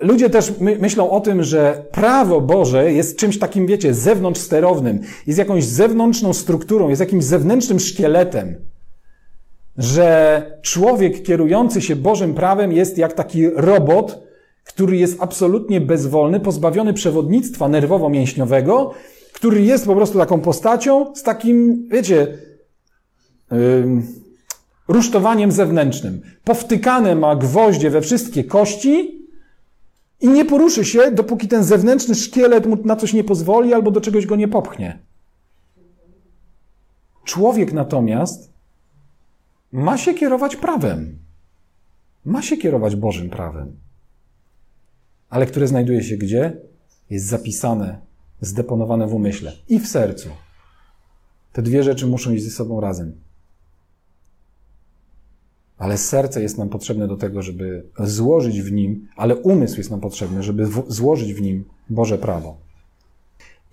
ludzie 0.01 0.31
też 0.31 0.53
my, 0.61 0.79
myślą 0.79 1.11
o 1.11 1.21
tym, 1.21 1.43
że 1.43 1.85
prawo 1.93 2.41
Boże 2.41 2.93
jest 2.93 3.19
czymś 3.19 3.39
takim, 3.39 3.67
wiecie, 3.67 3.95
zewnątrz 3.95 4.41
sterownym, 4.41 5.01
jest 5.27 5.39
jakąś 5.39 5.65
zewnętrzną 5.65 6.33
strukturą, 6.33 6.89
jest 6.89 7.01
jakimś 7.01 7.25
zewnętrznym 7.25 7.81
szkieletem 7.81 8.57
że 9.77 10.59
człowiek 10.63 11.23
kierujący 11.23 11.83
się 11.83 11.97
Bożym 11.97 12.35
prawem 12.35 12.73
jest 12.73 12.99
jak 12.99 13.13
taki 13.13 13.51
robot, 13.51 14.23
który 14.65 14.97
jest 14.97 15.23
absolutnie 15.23 15.81
bezwolny, 15.81 16.41
pozbawiony 16.41 16.93
przewodnictwa 16.93 17.69
nerwowo-mięśniowego, 17.69 18.91
który 19.33 19.63
jest 19.63 19.87
po 19.87 19.97
prostu 19.97 20.19
taką 20.19 20.41
postacią 20.41 21.15
z 21.15 21.23
takim, 21.23 21.89
wiecie, 21.89 22.39
yy, 23.53 24.03
rusztowaniem 24.89 25.53
zewnętrznym. 25.53 26.23
Powtykane 26.45 27.15
ma 27.15 27.37
gwoździe 27.37 27.91
we 27.91 28.01
wszystkie 28.01 28.45
kości 28.45 29.25
i 30.21 30.29
nie 30.29 30.45
poruszy 30.45 30.85
się, 30.85 31.11
dopóki 31.11 31.49
ten 31.49 31.65
zewnętrzny 31.65 32.15
szkielet 32.15 32.67
mu 32.67 32.77
na 32.85 32.97
coś 32.97 33.13
nie 33.13 33.25
pozwoli 33.25 33.75
albo 33.75 33.91
do 33.91 34.01
czegoś 34.01 34.27
go 34.27 34.37
nie 34.37 34.49
popchnie. 34.49 34.99
Człowiek 37.25 37.73
natomiast 37.73 38.53
ma 39.73 39.99
się 39.99 40.15
kierować 40.15 40.57
prawem. 40.57 41.19
Ma 42.25 42.43
się 42.43 42.57
kierować 42.57 42.97
Bożym 42.97 43.31
prawem. 43.31 43.77
Ale 45.31 45.47
które 45.47 45.69
znajduje 45.69 46.03
się 46.03 46.17
gdzie? 46.17 46.57
Jest 47.11 47.27
zapisane, 47.27 47.99
zdeponowane 48.41 49.07
w 49.07 49.15
umyśle 49.15 49.53
i 49.69 49.81
w 49.81 49.89
sercu. 49.89 50.29
Te 51.53 51.63
dwie 51.63 51.83
rzeczy 51.83 52.07
muszą 52.07 52.33
iść 52.33 52.45
ze 52.45 52.51
sobą 52.51 52.81
razem. 52.81 53.24
Ale 55.79 55.99
serce 55.99 56.43
jest 56.43 56.59
nam 56.59 56.69
potrzebne 56.69 57.09
do 57.09 57.17
tego, 57.17 57.43
żeby 57.43 57.85
złożyć 57.99 58.63
w 58.63 58.73
nim, 58.73 59.09
ale 59.17 59.37
umysł 59.37 59.77
jest 59.77 59.91
nam 59.91 60.01
potrzebny, 60.01 60.43
żeby 60.43 60.69
złożyć 60.89 61.35
w 61.35 61.43
nim 61.43 61.65
Boże 61.91 62.19
prawo. 62.19 62.57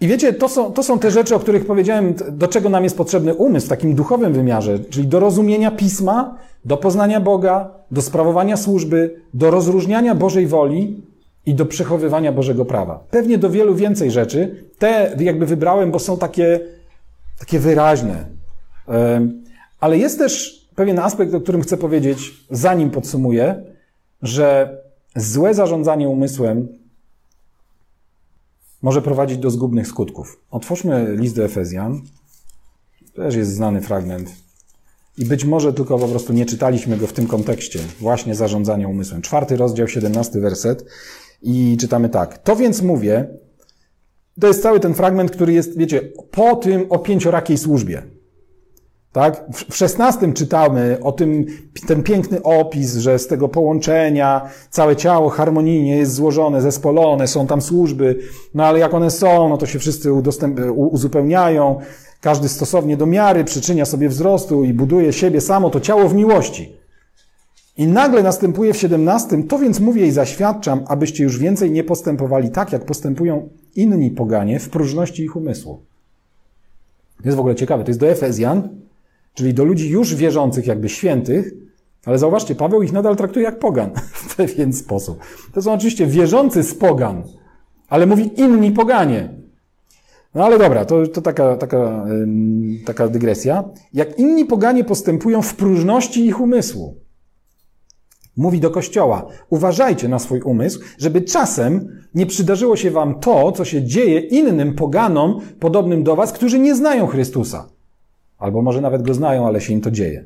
I 0.01 0.07
wiecie, 0.07 0.33
to 0.33 0.49
są, 0.49 0.73
to 0.73 0.83
są 0.83 0.99
te 0.99 1.11
rzeczy, 1.11 1.35
o 1.35 1.39
których 1.39 1.65
powiedziałem, 1.65 2.13
do 2.31 2.47
czego 2.47 2.69
nam 2.69 2.83
jest 2.83 2.97
potrzebny 2.97 3.35
umysł 3.35 3.65
w 3.65 3.69
takim 3.69 3.95
duchowym 3.95 4.33
wymiarze, 4.33 4.79
czyli 4.79 5.07
do 5.07 5.19
rozumienia 5.19 5.71
pisma, 5.71 6.37
do 6.65 6.77
poznania 6.77 7.19
Boga, 7.19 7.69
do 7.91 8.01
sprawowania 8.01 8.57
służby, 8.57 9.21
do 9.33 9.51
rozróżniania 9.51 10.15
Bożej 10.15 10.47
woli 10.47 11.01
i 11.45 11.53
do 11.53 11.65
przechowywania 11.65 12.31
Bożego 12.31 12.65
prawa. 12.65 13.03
Pewnie 13.11 13.37
do 13.37 13.49
wielu 13.49 13.75
więcej 13.75 14.11
rzeczy. 14.11 14.63
Te 14.79 15.15
jakby 15.19 15.45
wybrałem, 15.45 15.91
bo 15.91 15.99
są 15.99 16.17
takie, 16.17 16.59
takie 17.39 17.59
wyraźne. 17.59 18.25
Ale 19.79 19.97
jest 19.97 20.17
też 20.17 20.60
pewien 20.81 20.99
aspekt, 20.99 21.33
o 21.33 21.41
którym 21.41 21.61
chcę 21.61 21.77
powiedzieć, 21.77 22.33
zanim 22.49 22.89
podsumuję, 22.89 23.63
że 24.21 24.77
złe 25.15 25.53
zarządzanie 25.53 26.09
umysłem 26.09 26.67
może 28.81 29.01
prowadzić 29.01 29.37
do 29.37 29.49
zgubnych 29.49 29.87
skutków. 29.87 30.41
Otwórzmy 30.51 31.15
list 31.15 31.35
do 31.35 31.43
Efezjan. 31.43 32.01
Też 33.15 33.35
jest 33.35 33.53
znany 33.53 33.81
fragment. 33.81 34.31
I 35.17 35.25
być 35.25 35.45
może 35.45 35.73
tylko 35.73 35.99
po 35.99 36.07
prostu 36.07 36.33
nie 36.33 36.45
czytaliśmy 36.45 36.97
go 36.97 37.07
w 37.07 37.13
tym 37.13 37.27
kontekście, 37.27 37.79
właśnie 37.99 38.35
zarządzania 38.35 38.87
umysłem. 38.87 39.21
Czwarty 39.21 39.57
rozdział, 39.57 39.87
siedemnasty 39.87 40.41
werset. 40.41 40.85
I 41.41 41.77
czytamy 41.79 42.09
tak. 42.09 42.37
To 42.37 42.55
więc 42.55 42.81
mówię, 42.81 43.27
To 44.39 44.47
jest 44.47 44.63
cały 44.63 44.79
ten 44.79 44.93
fragment, 44.93 45.31
który 45.31 45.53
jest, 45.53 45.77
wiecie, 45.77 46.01
po 46.31 46.55
tym 46.55 46.85
o 46.89 46.99
pięciorakiej 46.99 47.57
służbie. 47.57 48.03
Tak? 49.11 49.45
W 49.69 49.75
szesnastym 49.75 50.33
czytamy 50.33 50.97
o 51.01 51.11
tym, 51.11 51.45
ten 51.87 52.03
piękny 52.03 52.43
opis, 52.43 52.95
że 52.95 53.19
z 53.19 53.27
tego 53.27 53.49
połączenia 53.49 54.49
całe 54.69 54.95
ciało 54.95 55.29
harmonijnie 55.29 55.97
jest 55.97 56.13
złożone, 56.13 56.61
zespolone, 56.61 57.27
są 57.27 57.47
tam 57.47 57.61
służby, 57.61 58.19
no 58.53 58.65
ale 58.65 58.79
jak 58.79 58.93
one 58.93 59.11
są, 59.11 59.49
no 59.49 59.57
to 59.57 59.65
się 59.65 59.79
wszyscy 59.79 60.13
udostęp, 60.13 60.59
uzupełniają, 60.75 61.79
każdy 62.21 62.49
stosownie 62.49 62.97
do 62.97 63.05
miary 63.05 63.43
przyczynia 63.43 63.85
sobie 63.85 64.09
wzrostu 64.09 64.63
i 64.63 64.73
buduje 64.73 65.13
siebie 65.13 65.41
samo, 65.41 65.69
to 65.69 65.79
ciało 65.79 66.09
w 66.09 66.15
miłości. 66.15 66.75
I 67.77 67.87
nagle 67.87 68.23
następuje 68.23 68.73
w 68.73 68.77
siedemnastym, 68.77 69.47
to 69.47 69.59
więc 69.59 69.79
mówię 69.79 70.07
i 70.07 70.11
zaświadczam, 70.11 70.83
abyście 70.87 71.23
już 71.23 71.39
więcej 71.39 71.71
nie 71.71 71.83
postępowali 71.83 72.49
tak, 72.49 72.71
jak 72.71 72.85
postępują 72.85 73.49
inni 73.75 74.11
poganie 74.11 74.59
w 74.59 74.69
próżności 74.69 75.23
ich 75.23 75.35
umysłu. 75.35 75.79
To 77.17 77.23
jest 77.25 77.37
w 77.37 77.39
ogóle 77.39 77.55
ciekawe. 77.55 77.83
To 77.83 77.89
jest 77.89 77.99
do 77.99 78.07
Efezjan, 78.07 78.69
czyli 79.33 79.53
do 79.53 79.63
ludzi 79.63 79.89
już 79.89 80.15
wierzących, 80.15 80.67
jakby 80.67 80.89
świętych, 80.89 81.53
ale 82.05 82.19
zauważcie, 82.19 82.55
Paweł 82.55 82.83
ich 82.83 82.91
nadal 82.91 83.15
traktuje 83.15 83.45
jak 83.45 83.59
pogan 83.59 83.91
w 84.13 84.35
pewien 84.35 84.73
sposób. 84.73 85.19
To 85.53 85.61
są 85.61 85.73
oczywiście 85.73 86.07
wierzący 86.07 86.63
z 86.63 86.75
pogan, 86.75 87.23
ale 87.87 88.05
mówi 88.05 88.41
inni 88.41 88.71
poganie. 88.71 89.41
No 90.35 90.45
ale 90.45 90.59
dobra, 90.59 90.85
to, 90.85 91.07
to 91.07 91.21
taka, 91.21 91.57
taka, 91.57 92.05
taka 92.85 93.07
dygresja. 93.07 93.63
Jak 93.93 94.19
inni 94.19 94.45
poganie 94.45 94.83
postępują 94.83 95.41
w 95.41 95.55
próżności 95.55 96.25
ich 96.25 96.41
umysłu. 96.41 96.95
Mówi 98.37 98.59
do 98.59 98.69
Kościoła, 98.69 99.27
uważajcie 99.49 100.07
na 100.07 100.19
swój 100.19 100.41
umysł, 100.41 100.79
żeby 100.97 101.21
czasem 101.21 102.01
nie 102.15 102.25
przydarzyło 102.25 102.75
się 102.75 102.91
wam 102.91 103.19
to, 103.19 103.51
co 103.51 103.65
się 103.65 103.83
dzieje 103.83 104.19
innym 104.19 104.75
poganom 104.75 105.41
podobnym 105.59 106.03
do 106.03 106.15
was, 106.15 106.33
którzy 106.33 106.59
nie 106.59 106.75
znają 106.75 107.07
Chrystusa. 107.07 107.69
Albo 108.41 108.61
może 108.61 108.81
nawet 108.81 109.01
go 109.01 109.13
znają, 109.13 109.47
ale 109.47 109.61
się 109.61 109.73
im 109.73 109.81
to 109.81 109.91
dzieje. 109.91 110.25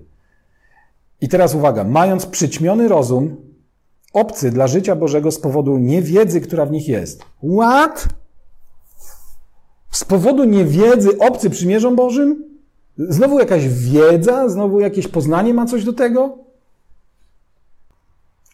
I 1.22 1.30
teraz 1.30 1.56
uwaga, 1.56 1.84
mając 1.84 2.26
przyćmiony 2.26 2.88
rozum, 2.88 3.36
obcy 4.14 4.52
dla 4.52 4.68
życia 4.68 4.96
Bożego 4.96 5.32
z 5.32 5.40
powodu 5.40 5.78
niewiedzy, 5.78 6.42
która 6.42 6.66
w 6.66 6.72
nich 6.72 6.88
jest. 6.88 7.26
What? 7.60 8.08
Z 9.92 10.06
powodu 10.06 10.44
niewiedzy 10.44 11.18
obcy 11.20 11.50
przymierzą 11.50 11.96
Bożym? 11.96 12.44
Znowu 12.98 13.40
jakaś 13.40 13.68
wiedza? 13.68 14.50
Znowu 14.50 14.80
jakieś 14.80 15.08
poznanie 15.08 15.54
ma 15.54 15.66
coś 15.66 15.84
do 15.84 15.94
tego? 15.94 16.38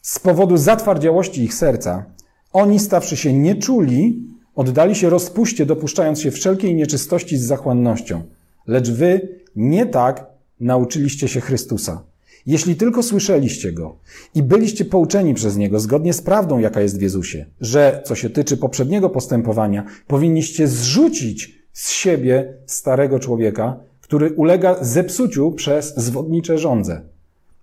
Z 0.02 0.18
powodu 0.18 0.56
zatwardziałości 0.56 1.42
ich 1.44 1.54
serca, 1.54 2.04
oni 2.52 2.78
stawszy 2.78 3.16
się 3.16 3.32
nieczuli, 3.32 4.26
oddali 4.54 4.94
się 4.94 5.10
rozpuście, 5.10 5.66
dopuszczając 5.66 6.20
się 6.20 6.30
wszelkiej 6.30 6.74
nieczystości 6.74 7.38
z 7.38 7.46
zachłannością. 7.46 8.22
Lecz 8.66 8.90
wy 8.90 9.41
nie 9.56 9.86
tak 9.86 10.26
nauczyliście 10.60 11.28
się 11.28 11.40
Chrystusa. 11.40 12.02
Jeśli 12.46 12.76
tylko 12.76 13.02
słyszeliście 13.02 13.72
Go 13.72 13.96
i 14.34 14.42
byliście 14.42 14.84
pouczeni 14.84 15.34
przez 15.34 15.56
Niego 15.56 15.80
zgodnie 15.80 16.12
z 16.12 16.22
prawdą, 16.22 16.58
jaka 16.58 16.80
jest 16.80 16.98
w 16.98 17.02
Jezusie, 17.02 17.46
że, 17.60 18.02
co 18.04 18.14
się 18.14 18.30
tyczy 18.30 18.56
poprzedniego 18.56 19.10
postępowania, 19.10 19.84
powinniście 20.06 20.68
zrzucić 20.68 21.62
z 21.72 21.90
siebie 21.90 22.54
starego 22.66 23.18
człowieka, 23.18 23.76
który 24.00 24.30
ulega 24.30 24.76
zepsuciu 24.84 25.52
przez 25.52 25.96
zwodnicze 25.96 26.58
żądze 26.58 27.02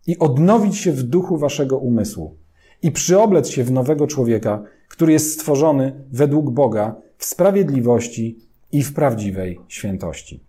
i 0.07 0.19
odnowić 0.19 0.77
się 0.77 0.91
w 0.91 1.03
duchu 1.03 1.37
waszego 1.37 1.77
umysłu 1.77 2.35
i 2.81 2.91
przyoblec 2.91 3.49
się 3.49 3.63
w 3.63 3.71
nowego 3.71 4.07
człowieka, 4.07 4.63
który 4.87 5.13
jest 5.13 5.33
stworzony 5.33 6.03
według 6.11 6.51
Boga 6.51 6.95
w 7.17 7.25
sprawiedliwości 7.25 8.39
i 8.71 8.83
w 8.83 8.93
prawdziwej 8.93 9.59
świętości. 9.67 10.48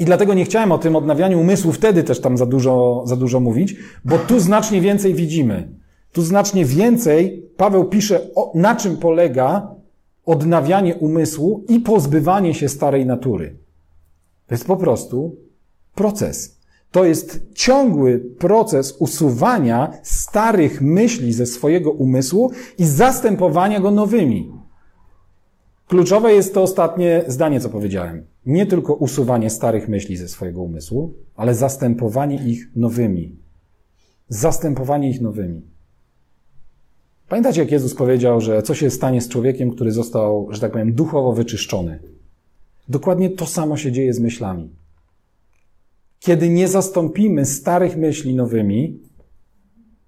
I 0.00 0.04
dlatego 0.04 0.34
nie 0.34 0.44
chciałem 0.44 0.72
o 0.72 0.78
tym 0.78 0.96
odnawianiu 0.96 1.40
umysłu 1.40 1.72
wtedy 1.72 2.02
też 2.02 2.20
tam 2.20 2.38
za 2.38 2.46
dużo, 2.46 3.02
za 3.06 3.16
dużo 3.16 3.40
mówić, 3.40 3.76
bo 4.04 4.18
tu 4.18 4.40
znacznie 4.40 4.80
więcej 4.80 5.14
widzimy. 5.14 5.68
Tu 6.12 6.22
znacznie 6.22 6.64
więcej 6.64 7.50
Paweł 7.56 7.84
pisze, 7.84 8.20
o, 8.34 8.52
na 8.54 8.76
czym 8.76 8.96
polega 8.96 9.74
odnawianie 10.26 10.94
umysłu 10.94 11.64
i 11.68 11.80
pozbywanie 11.80 12.54
się 12.54 12.68
starej 12.68 13.06
natury. 13.06 13.56
To 14.46 14.54
jest 14.54 14.66
po 14.66 14.76
prostu 14.76 15.36
proces. 15.94 16.60
To 16.90 17.04
jest 17.04 17.40
ciągły 17.54 18.18
proces 18.38 18.96
usuwania 18.98 19.92
starych 20.02 20.80
myśli 20.82 21.32
ze 21.32 21.46
swojego 21.46 21.90
umysłu 21.90 22.52
i 22.78 22.84
zastępowania 22.84 23.80
go 23.80 23.90
nowymi. 23.90 24.52
Kluczowe 25.88 26.32
jest 26.32 26.54
to 26.54 26.62
ostatnie 26.62 27.24
zdanie, 27.26 27.60
co 27.60 27.68
powiedziałem. 27.68 28.29
Nie 28.46 28.66
tylko 28.66 28.94
usuwanie 28.94 29.50
starych 29.50 29.88
myśli 29.88 30.16
ze 30.16 30.28
swojego 30.28 30.62
umysłu, 30.62 31.14
ale 31.36 31.54
zastępowanie 31.54 32.48
ich 32.48 32.76
nowymi. 32.76 33.36
Zastępowanie 34.28 35.10
ich 35.10 35.20
nowymi. 35.20 35.62
Pamiętacie, 37.28 37.60
jak 37.60 37.70
Jezus 37.70 37.94
powiedział, 37.94 38.40
że 38.40 38.62
co 38.62 38.74
się 38.74 38.90
stanie 38.90 39.20
z 39.20 39.28
człowiekiem, 39.28 39.70
który 39.70 39.92
został, 39.92 40.48
że 40.50 40.60
tak 40.60 40.72
powiem, 40.72 40.92
duchowo 40.92 41.32
wyczyszczony? 41.32 42.00
Dokładnie 42.88 43.30
to 43.30 43.46
samo 43.46 43.76
się 43.76 43.92
dzieje 43.92 44.14
z 44.14 44.20
myślami. 44.20 44.70
Kiedy 46.20 46.48
nie 46.48 46.68
zastąpimy 46.68 47.46
starych 47.46 47.96
myśli 47.96 48.34
nowymi, 48.34 49.00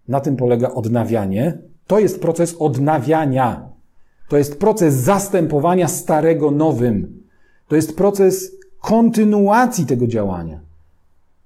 na 0.09 0.21
tym 0.21 0.37
polega 0.37 0.71
odnawianie. 0.71 1.59
To 1.87 1.99
jest 1.99 2.21
proces 2.21 2.57
odnawiania. 2.59 3.69
To 4.29 4.39
jest 4.39 4.59
proces 4.59 4.95
zastępowania 4.95 5.89
starego 5.89 6.51
nowym. 6.51 7.22
To 7.73 7.77
jest 7.77 7.97
proces 7.97 8.53
kontynuacji 8.81 9.87
tego 9.87 10.07
działania. 10.07 10.61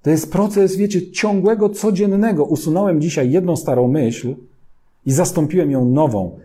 To 0.03 0.11
jest 0.11 0.33
proces, 0.33 0.77
wiecie, 0.77 1.11
ciągłego, 1.11 1.69
codziennego. 1.69 2.45
Usunąłem 2.45 3.01
dzisiaj 3.01 3.31
jedną 3.31 3.57
starą 3.57 3.89
myśl 3.89 4.35
i 5.07 5.13
zastąpiłem 5.13 5.71
ją 5.71 5.85
nową. 5.85 6.39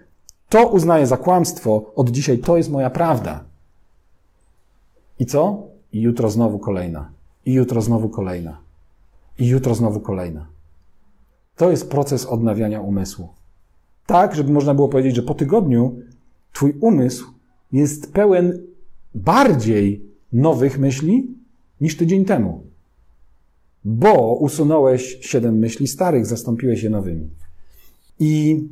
To 0.50 0.68
uznaję 0.68 1.08
za 1.08 1.18
kłamstwo. 1.18 1.92
Od 1.96 2.10
dzisiaj 2.10 2.38
to 2.38 2.58
jest 2.58 2.72
moja 2.72 2.90
prawda. 2.90 3.44
I 5.20 5.26
co? 5.26 5.64
I 5.94 6.02
jutro 6.02 6.30
znowu 6.30 6.60
kolejna. 6.60 7.10
I 7.46 7.54
jutro 7.54 7.82
znowu 7.82 8.10
kolejna. 8.10 8.58
I 9.40 9.48
jutro 9.48 9.76
znowu 9.76 10.00
kolejna. 10.00 10.46
To 11.56 11.72
jest 11.72 11.90
proces 11.90 12.26
odnawiania 12.26 12.82
umysłu. 12.82 13.30
Tak, 14.06 14.36
żeby 14.36 14.52
można 14.52 14.74
było 14.74 14.90
powiedzieć, 14.90 15.16
że 15.16 15.24
po 15.24 15.34
tygodniu 15.34 15.96
Twój 16.54 16.74
umysł 16.82 17.26
jest 17.72 18.14
pełen 18.14 18.71
bardziej 19.16 20.06
nowych 20.34 20.80
myśli 20.80 21.28
niż 21.82 21.98
tydzień 21.98 22.26
temu. 22.26 22.64
Bo 23.86 24.36
usunąłeś 24.36 25.18
siedem 25.22 25.58
myśli 25.58 25.88
starych, 25.88 26.26
zastąpiłeś 26.26 26.84
je 26.84 26.90
nowymi. 26.90 27.30
I 28.20 28.64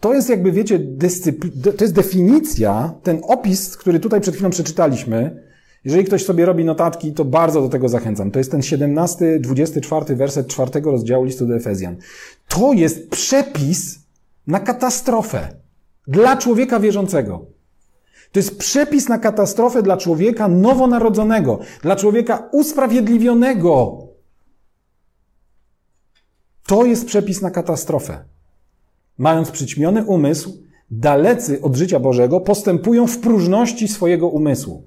to 0.00 0.14
jest 0.14 0.28
jakby, 0.28 0.52
wiecie, 0.52 0.80
to 1.76 1.84
jest 1.84 1.94
definicja, 1.94 2.94
ten 3.02 3.20
opis, 3.22 3.76
który 3.76 4.00
tutaj 4.00 4.20
przed 4.20 4.34
chwilą 4.34 4.50
przeczytaliśmy, 4.50 5.44
jeżeli 5.84 6.04
ktoś 6.04 6.24
sobie 6.24 6.44
robi 6.44 6.64
notatki, 6.64 7.12
to 7.12 7.24
bardzo 7.24 7.60
do 7.60 7.68
tego 7.68 7.88
zachęcam. 7.88 8.30
To 8.30 8.38
jest 8.38 8.50
ten 8.50 8.62
17, 8.62 9.38
24 9.40 10.16
werset 10.16 10.46
czwartego 10.46 10.90
rozdziału 10.90 11.24
listu 11.24 11.46
do 11.46 11.56
Efezjan. 11.56 11.96
To 12.48 12.72
jest 12.72 13.10
przepis 13.10 13.98
na 14.46 14.60
katastrofę 14.60 15.48
dla 16.08 16.36
człowieka 16.36 16.80
wierzącego. 16.80 17.46
To 18.34 18.38
jest 18.38 18.58
przepis 18.58 19.08
na 19.08 19.18
katastrofę 19.18 19.82
dla 19.82 19.96
człowieka 19.96 20.48
nowonarodzonego, 20.48 21.58
dla 21.82 21.96
człowieka 21.96 22.48
usprawiedliwionego. 22.52 23.98
To 26.66 26.84
jest 26.84 27.06
przepis 27.06 27.42
na 27.42 27.50
katastrofę. 27.50 28.24
Mając 29.18 29.50
przyćmiony 29.50 30.04
umysł, 30.04 30.62
dalecy 30.90 31.62
od 31.62 31.76
życia 31.76 32.00
Bożego 32.00 32.40
postępują 32.40 33.06
w 33.06 33.18
próżności 33.18 33.88
swojego 33.88 34.28
umysłu. 34.28 34.82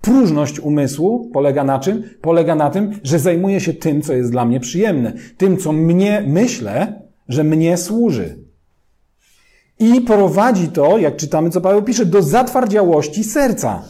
Próżność 0.00 0.60
umysłu 0.60 1.30
polega 1.32 1.64
na 1.64 1.78
czym? 1.78 2.02
Polega 2.20 2.54
na 2.54 2.70
tym, 2.70 3.00
że 3.02 3.18
zajmuję 3.18 3.60
się 3.60 3.74
tym, 3.74 4.02
co 4.02 4.12
jest 4.12 4.30
dla 4.30 4.44
mnie 4.44 4.60
przyjemne, 4.60 5.12
tym, 5.36 5.56
co 5.56 5.72
mnie 5.72 6.24
myślę, 6.26 7.02
że 7.28 7.44
mnie 7.44 7.76
służy. 7.76 8.47
I 9.78 10.00
prowadzi 10.00 10.68
to, 10.68 10.98
jak 10.98 11.16
czytamy, 11.16 11.50
co 11.50 11.60
Paweł 11.60 11.82
pisze, 11.82 12.06
do 12.06 12.22
zatwardziałości 12.22 13.24
serca. 13.24 13.82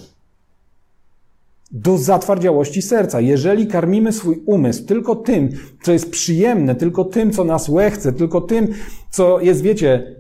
Do 1.71 1.99
zatwardziałości 1.99 2.83
serca. 2.83 3.21
Jeżeli 3.21 3.67
karmimy 3.67 4.13
swój 4.13 4.43
umysł 4.47 4.85
tylko 4.85 5.17
tym, 5.17 5.49
co 5.83 5.93
jest 5.93 6.11
przyjemne, 6.11 6.75
tylko 6.75 7.05
tym, 7.05 7.31
co 7.31 7.45
nas 7.45 7.69
łechce, 7.69 8.13
tylko 8.13 8.41
tym, 8.41 8.69
co 9.11 9.41
jest, 9.41 9.63
wiecie, 9.63 10.19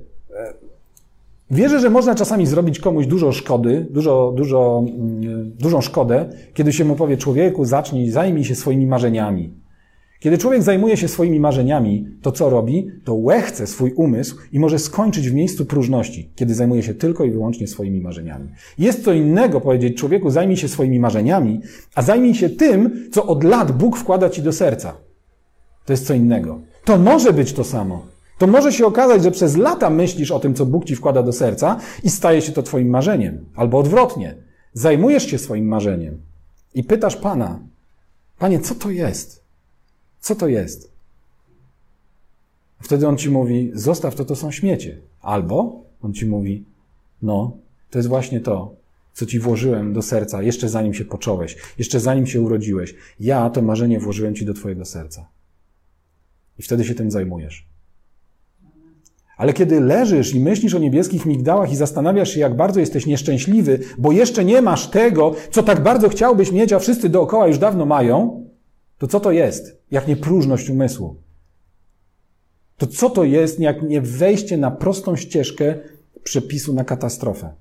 Wierzę, 1.50 1.80
że 1.80 1.90
można 1.90 2.14
czasami 2.14 2.46
zrobić 2.46 2.80
komuś 2.80 3.06
dużo 3.06 3.32
szkody, 3.32 3.86
dużo, 3.90 4.32
dużo, 4.36 4.84
mm, 4.86 5.52
dużą 5.58 5.80
szkodę, 5.80 6.28
kiedy 6.54 6.72
się 6.72 6.84
mu 6.84 6.96
powie 6.96 7.16
człowieku, 7.16 7.64
zacznij, 7.64 8.10
zajmij 8.10 8.44
się 8.44 8.54
swoimi 8.54 8.86
marzeniami. 8.86 9.50
Kiedy 10.20 10.38
człowiek 10.38 10.62
zajmuje 10.62 10.96
się 10.96 11.08
swoimi 11.08 11.40
marzeniami, 11.40 12.06
to 12.22 12.32
co 12.32 12.50
robi? 12.50 12.90
To 13.04 13.14
łechce 13.14 13.66
swój 13.66 13.92
umysł 13.92 14.36
i 14.52 14.60
może 14.60 14.78
skończyć 14.78 15.30
w 15.30 15.34
miejscu 15.34 15.66
próżności, 15.66 16.30
kiedy 16.34 16.54
zajmuje 16.54 16.82
się 16.82 16.94
tylko 16.94 17.24
i 17.24 17.30
wyłącznie 17.30 17.66
swoimi 17.66 18.00
marzeniami. 18.00 18.48
Jest 18.78 19.04
co 19.04 19.12
innego 19.12 19.60
powiedzieć 19.60 19.98
człowieku, 19.98 20.30
zajmij 20.30 20.56
się 20.56 20.68
swoimi 20.68 21.00
marzeniami, 21.00 21.60
a 21.94 22.02
zajmij 22.02 22.34
się 22.34 22.50
tym, 22.50 23.08
co 23.12 23.26
od 23.26 23.44
lat 23.44 23.72
Bóg 23.72 23.96
wkłada 23.96 24.30
ci 24.30 24.42
do 24.42 24.52
serca. 24.52 24.94
To 25.84 25.92
jest 25.92 26.06
co 26.06 26.14
innego. 26.14 26.60
To 26.84 26.98
może 26.98 27.32
być 27.32 27.52
to 27.52 27.64
samo. 27.64 28.06
To 28.38 28.46
może 28.46 28.72
się 28.72 28.86
okazać, 28.86 29.22
że 29.22 29.30
przez 29.30 29.56
lata 29.56 29.90
myślisz 29.90 30.30
o 30.30 30.40
tym, 30.40 30.54
co 30.54 30.66
Bóg 30.66 30.84
ci 30.84 30.96
wkłada 30.96 31.22
do 31.22 31.32
serca 31.32 31.76
i 32.04 32.10
staje 32.10 32.42
się 32.42 32.52
to 32.52 32.62
twoim 32.62 32.88
marzeniem. 32.88 33.46
Albo 33.56 33.78
odwrotnie. 33.78 34.34
Zajmujesz 34.72 35.30
się 35.30 35.38
swoim 35.38 35.68
marzeniem 35.68 36.20
i 36.74 36.84
pytasz 36.84 37.16
Pana, 37.16 37.60
Panie, 38.38 38.60
co 38.60 38.74
to 38.74 38.90
jest? 38.90 39.47
Co 40.20 40.34
to 40.34 40.48
jest? 40.48 40.92
Wtedy 42.80 43.08
on 43.08 43.16
ci 43.16 43.30
mówi, 43.30 43.70
zostaw 43.74 44.14
to, 44.14 44.24
to 44.24 44.36
są 44.36 44.50
śmiecie. 44.50 44.98
Albo 45.20 45.82
on 46.02 46.14
ci 46.14 46.26
mówi, 46.26 46.64
no, 47.22 47.56
to 47.90 47.98
jest 47.98 48.08
właśnie 48.08 48.40
to, 48.40 48.74
co 49.12 49.26
ci 49.26 49.38
włożyłem 49.38 49.92
do 49.92 50.02
serca, 50.02 50.42
jeszcze 50.42 50.68
zanim 50.68 50.94
się 50.94 51.04
począłeś, 51.04 51.56
jeszcze 51.78 52.00
zanim 52.00 52.26
się 52.26 52.40
urodziłeś. 52.40 52.94
Ja 53.20 53.50
to 53.50 53.62
marzenie 53.62 54.00
włożyłem 54.00 54.34
ci 54.34 54.44
do 54.44 54.54
twojego 54.54 54.84
serca. 54.84 55.28
I 56.58 56.62
wtedy 56.62 56.84
się 56.84 56.94
tym 56.94 57.10
zajmujesz. 57.10 57.66
Ale 59.36 59.52
kiedy 59.52 59.80
leżysz 59.80 60.34
i 60.34 60.40
myślisz 60.40 60.74
o 60.74 60.78
niebieskich 60.78 61.26
migdałach 61.26 61.72
i 61.72 61.76
zastanawiasz 61.76 62.30
się, 62.30 62.40
jak 62.40 62.56
bardzo 62.56 62.80
jesteś 62.80 63.06
nieszczęśliwy, 63.06 63.78
bo 63.98 64.12
jeszcze 64.12 64.44
nie 64.44 64.62
masz 64.62 64.90
tego, 64.90 65.34
co 65.50 65.62
tak 65.62 65.82
bardzo 65.82 66.08
chciałbyś 66.08 66.52
mieć, 66.52 66.72
a 66.72 66.78
wszyscy 66.78 67.08
dookoła 67.08 67.46
już 67.46 67.58
dawno 67.58 67.86
mają, 67.86 68.47
to 68.98 69.06
co 69.06 69.20
to 69.20 69.32
jest, 69.32 69.82
jak 69.90 70.08
nie 70.08 70.16
próżność 70.16 70.70
umysłu? 70.70 71.16
To 72.76 72.86
co 72.86 73.10
to 73.10 73.24
jest, 73.24 73.60
jak 73.60 73.82
nie 73.82 74.00
wejście 74.00 74.56
na 74.56 74.70
prostą 74.70 75.16
ścieżkę 75.16 75.74
przepisu 76.24 76.74
na 76.74 76.84
katastrofę? 76.84 77.52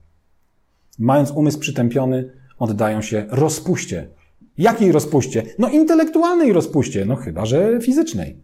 Mając 0.99 1.31
umysł 1.31 1.59
przytępiony, 1.59 2.31
oddają 2.59 3.01
się 3.01 3.25
rozpuście. 3.29 4.07
Jakiej 4.57 4.91
rozpuście? 4.91 5.43
No 5.59 5.69
intelektualnej 5.69 6.53
rozpuście, 6.53 7.05
no 7.05 7.15
chyba, 7.15 7.45
że 7.45 7.79
fizycznej. 7.81 8.37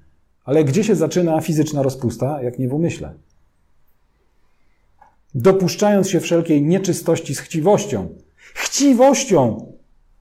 Ale 0.43 0.63
gdzie 0.63 0.83
się 0.83 0.95
zaczyna 0.95 1.41
fizyczna 1.41 1.83
rozpusta, 1.83 2.41
jak 2.41 2.59
nie 2.59 2.67
w 2.67 2.73
umyśle? 2.73 3.13
Dopuszczając 5.35 6.09
się 6.09 6.19
wszelkiej 6.19 6.61
nieczystości 6.61 7.35
z 7.35 7.39
chciwością. 7.39 8.09
Chciwością! 8.53 9.73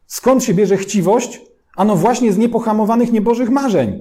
Skąd 0.06 0.44
się 0.44 0.54
bierze 0.54 0.76
chciwość? 0.76 1.40
Ano 1.76 1.96
właśnie 1.96 2.32
z 2.32 2.38
niepohamowanych 2.38 3.12
niebożych 3.12 3.50
marzeń. 3.50 4.00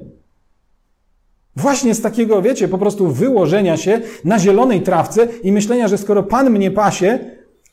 Właśnie 1.55 1.95
z 1.95 2.01
takiego, 2.01 2.41
wiecie, 2.41 2.67
po 2.67 2.77
prostu 2.77 3.07
wyłożenia 3.07 3.77
się 3.77 4.01
na 4.25 4.39
zielonej 4.39 4.81
trawce 4.81 5.27
i 5.43 5.51
myślenia, 5.51 5.87
że 5.87 5.97
skoro 5.97 6.23
Pan 6.23 6.49
mnie 6.49 6.71
pasie, 6.71 7.19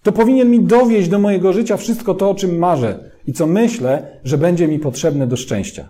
to 0.02 0.12
powinien 0.12 0.50
mi 0.50 0.60
dowieść 0.60 1.08
do 1.08 1.18
mojego 1.18 1.52
życia 1.52 1.76
wszystko 1.76 2.14
to, 2.14 2.30
o 2.30 2.34
czym 2.34 2.58
marzę 2.58 3.10
i 3.26 3.32
co 3.32 3.46
myślę, 3.46 4.20
że 4.24 4.38
będzie 4.38 4.68
mi 4.68 4.78
potrzebne 4.78 5.26
do 5.26 5.36
szczęścia. 5.36 5.88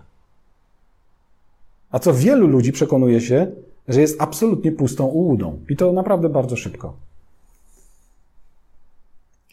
A 1.91 1.99
co 1.99 2.13
wielu 2.13 2.47
ludzi 2.47 2.71
przekonuje 2.71 3.21
się, 3.21 3.47
że 3.87 4.01
jest 4.01 4.21
absolutnie 4.21 4.71
pustą 4.71 5.05
ułudą. 5.05 5.59
I 5.69 5.75
to 5.75 5.91
naprawdę 5.91 6.29
bardzo 6.29 6.55
szybko. 6.55 6.93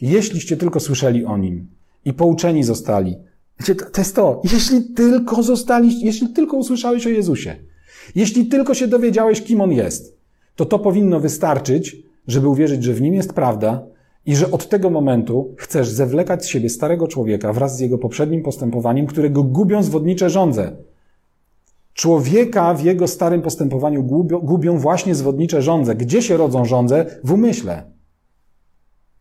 Jeśliście 0.01 0.57
tylko 0.57 0.81
słyszeli 0.81 1.25
o 1.25 1.37
nim 1.37 1.67
i 2.05 2.13
pouczeni 2.13 2.65
zostali, 2.65 3.17
to 3.93 4.01
jest 4.01 4.17
to, 4.17 4.43
jeśli 4.53 4.85
tylko 4.85 5.43
zostali, 5.43 6.05
jeśli 6.05 6.29
tylko 6.29 6.57
usłyszałeś 6.57 7.07
o 7.07 7.11
Jezusie, 7.11 7.57
jeśli 8.15 8.47
tylko 8.47 8.75
się 8.75 8.89
dowiedziałeś, 8.89 9.43
kim 9.43 9.61
On 9.61 9.73
jest, 9.73 10.19
to 10.57 10.67
to 10.67 10.79
powinno 10.79 11.21
wystarczyć, 11.21 11.97
żeby 12.27 12.49
uwierzyć, 12.49 12.85
że 12.85 12.95
w 12.95 13.01
Nim 13.01 13.15
jest 13.15 13.33
prawda 13.33 13.87
i 14.27 14.37
że 14.37 14.51
od 14.51 14.69
tego 14.69 14.91
momentu 14.91 15.55
chcesz 15.59 15.89
zewlekać 15.89 16.45
z 16.45 16.49
siebie 16.49 16.69
starego 16.69 17.09
człowieka 17.09 17.53
wraz 17.53 17.77
z 17.77 17.81
jego 17.81 17.99
poprzednim 17.99 18.43
postępowaniem, 18.43 19.07
którego 19.07 19.43
gubią 19.43 19.83
zwodnicze 19.83 20.31
żądze. 20.31 20.77
Człowieka 21.95 22.75
w 22.75 22.85
jego 22.85 23.09
starym 23.09 23.43
postępowaniu 23.43 24.03
gubią, 24.03 24.39
gubią 24.39 24.79
właśnie 24.79 25.15
zwodnicze 25.15 25.63
żądze. 25.63 25.95
Gdzie 25.95 26.23
się 26.23 26.37
rodzą 26.37 26.65
żądze? 26.65 27.21
W 27.25 27.33
umyśle. 27.33 27.91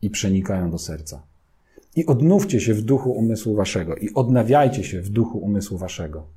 I 0.02 0.10
przenikają 0.10 0.72
do 0.72 0.78
serca. 0.78 1.24
I 1.96 2.06
odnówcie 2.06 2.60
się 2.60 2.74
w 2.74 2.82
duchu 2.82 3.12
umysłu 3.12 3.56
waszego, 3.56 3.96
i 3.96 4.14
odnawiajcie 4.14 4.84
się 4.84 5.02
w 5.02 5.10
duchu 5.10 5.38
umysłu 5.38 5.78
waszego. 5.78 6.28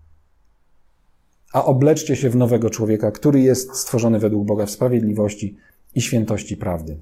A 1.52 1.64
obleczcie 1.64 2.16
się 2.16 2.30
w 2.30 2.36
nowego 2.36 2.70
człowieka, 2.70 3.10
który 3.10 3.40
jest 3.40 3.74
stworzony 3.74 4.18
według 4.18 4.46
Boga 4.46 4.66
w 4.66 4.70
sprawiedliwości 4.70 5.56
i 5.94 6.00
świętości 6.00 6.56
prawdy. 6.56 6.98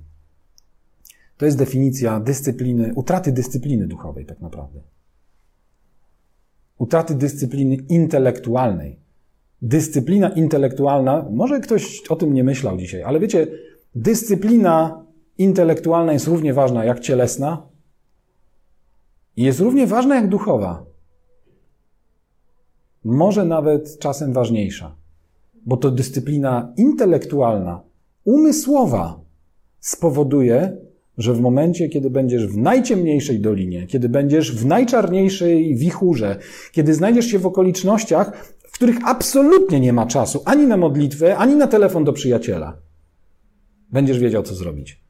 To 1.37 1.47
jest 1.47 1.59
definicja 1.59 2.21
dyscypliny, 2.21 2.93
utraty 2.95 3.33
dyscypliny 3.33 3.87
duchowej, 3.87 4.27
tak 4.27 4.41
naprawdę. 4.41 4.81
Utraty 6.79 7.15
dyscypliny 7.15 7.75
intelektualnej. 7.75 8.99
Dyscyplina 9.63 10.29
intelektualna, 10.29 11.27
może 11.31 11.61
ktoś 11.61 12.03
o 12.09 12.17
tym 12.17 12.35
nie 12.35 12.45
myślał 12.45 12.77
dzisiaj, 12.77 13.03
ale 13.03 13.21
wiecie, 13.21 13.47
dyscyplina 13.95 15.05
intelektualna 15.39 16.13
jest 16.13 16.27
równie 16.27 16.55
ważna 16.55 16.85
jak 16.85 17.01
cielesna, 17.01 17.69
jest 19.37 19.61
równie 19.61 19.87
ważna 19.87 20.15
jak 20.15 20.29
duchowa. 20.29 20.85
Może 23.05 23.45
nawet 23.45 23.99
czasem 23.99 24.33
ważniejsza, 24.33 24.97
bo 25.67 25.77
to 25.77 25.91
dyscyplina 25.91 26.73
intelektualna, 26.77 27.83
umysłowa 28.25 29.21
spowoduje, 29.81 30.77
że 31.19 31.35
w 31.35 31.41
momencie, 31.41 31.89
kiedy 31.89 32.11
będziesz 32.11 32.47
w 32.47 32.57
najciemniejszej 32.57 33.41
dolinie, 33.41 33.87
kiedy 33.87 34.09
będziesz 34.09 34.53
w 34.53 34.67
najczarniejszej 34.67 35.77
wichurze, 35.77 36.37
kiedy 36.73 36.95
znajdziesz 36.95 37.27
się 37.27 37.39
w 37.39 37.47
okolicznościach, 37.47 38.47
w 38.69 38.73
których 38.73 38.97
absolutnie 39.05 39.81
nie 39.81 39.93
ma 39.93 40.07
czasu 40.07 40.43
ani 40.45 40.67
na 40.67 40.77
modlitwę, 40.77 41.37
ani 41.37 41.57
na 41.57 41.67
telefon 41.67 42.05
do 42.05 42.13
przyjaciela, 42.13 42.77
będziesz 43.93 44.19
wiedział, 44.19 44.43
co 44.43 44.55
zrobić. 44.55 45.06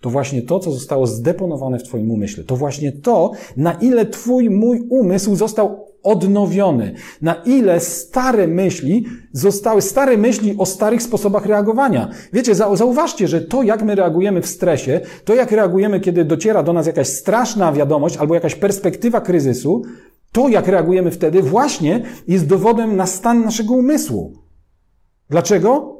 To 0.00 0.10
właśnie 0.10 0.42
to, 0.42 0.60
co 0.60 0.72
zostało 0.72 1.06
zdeponowane 1.06 1.78
w 1.78 1.82
Twoim 1.82 2.10
umyśle. 2.10 2.44
To 2.44 2.56
właśnie 2.56 2.92
to, 2.92 3.32
na 3.56 3.72
ile 3.72 4.06
Twój, 4.06 4.50
mój 4.50 4.80
umysł 4.88 5.36
został 5.36 5.90
odnowiony. 6.02 6.94
Na 7.22 7.34
ile 7.34 7.80
stare 7.80 8.46
myśli 8.46 9.06
zostały, 9.32 9.82
stare 9.82 10.16
myśli 10.16 10.54
o 10.58 10.66
starych 10.66 11.02
sposobach 11.02 11.46
reagowania. 11.46 12.10
Wiecie, 12.32 12.54
zauważcie, 12.54 13.28
że 13.28 13.40
to, 13.40 13.62
jak 13.62 13.82
my 13.82 13.94
reagujemy 13.94 14.42
w 14.42 14.46
stresie, 14.46 15.00
to, 15.24 15.34
jak 15.34 15.52
reagujemy, 15.52 16.00
kiedy 16.00 16.24
dociera 16.24 16.62
do 16.62 16.72
nas 16.72 16.86
jakaś 16.86 17.08
straszna 17.08 17.72
wiadomość 17.72 18.16
albo 18.16 18.34
jakaś 18.34 18.54
perspektywa 18.54 19.20
kryzysu, 19.20 19.82
to, 20.32 20.48
jak 20.48 20.68
reagujemy 20.68 21.10
wtedy, 21.10 21.42
właśnie 21.42 22.02
jest 22.28 22.46
dowodem 22.46 22.96
na 22.96 23.06
stan 23.06 23.44
naszego 23.44 23.74
umysłu. 23.74 24.32
Dlaczego? 25.30 25.99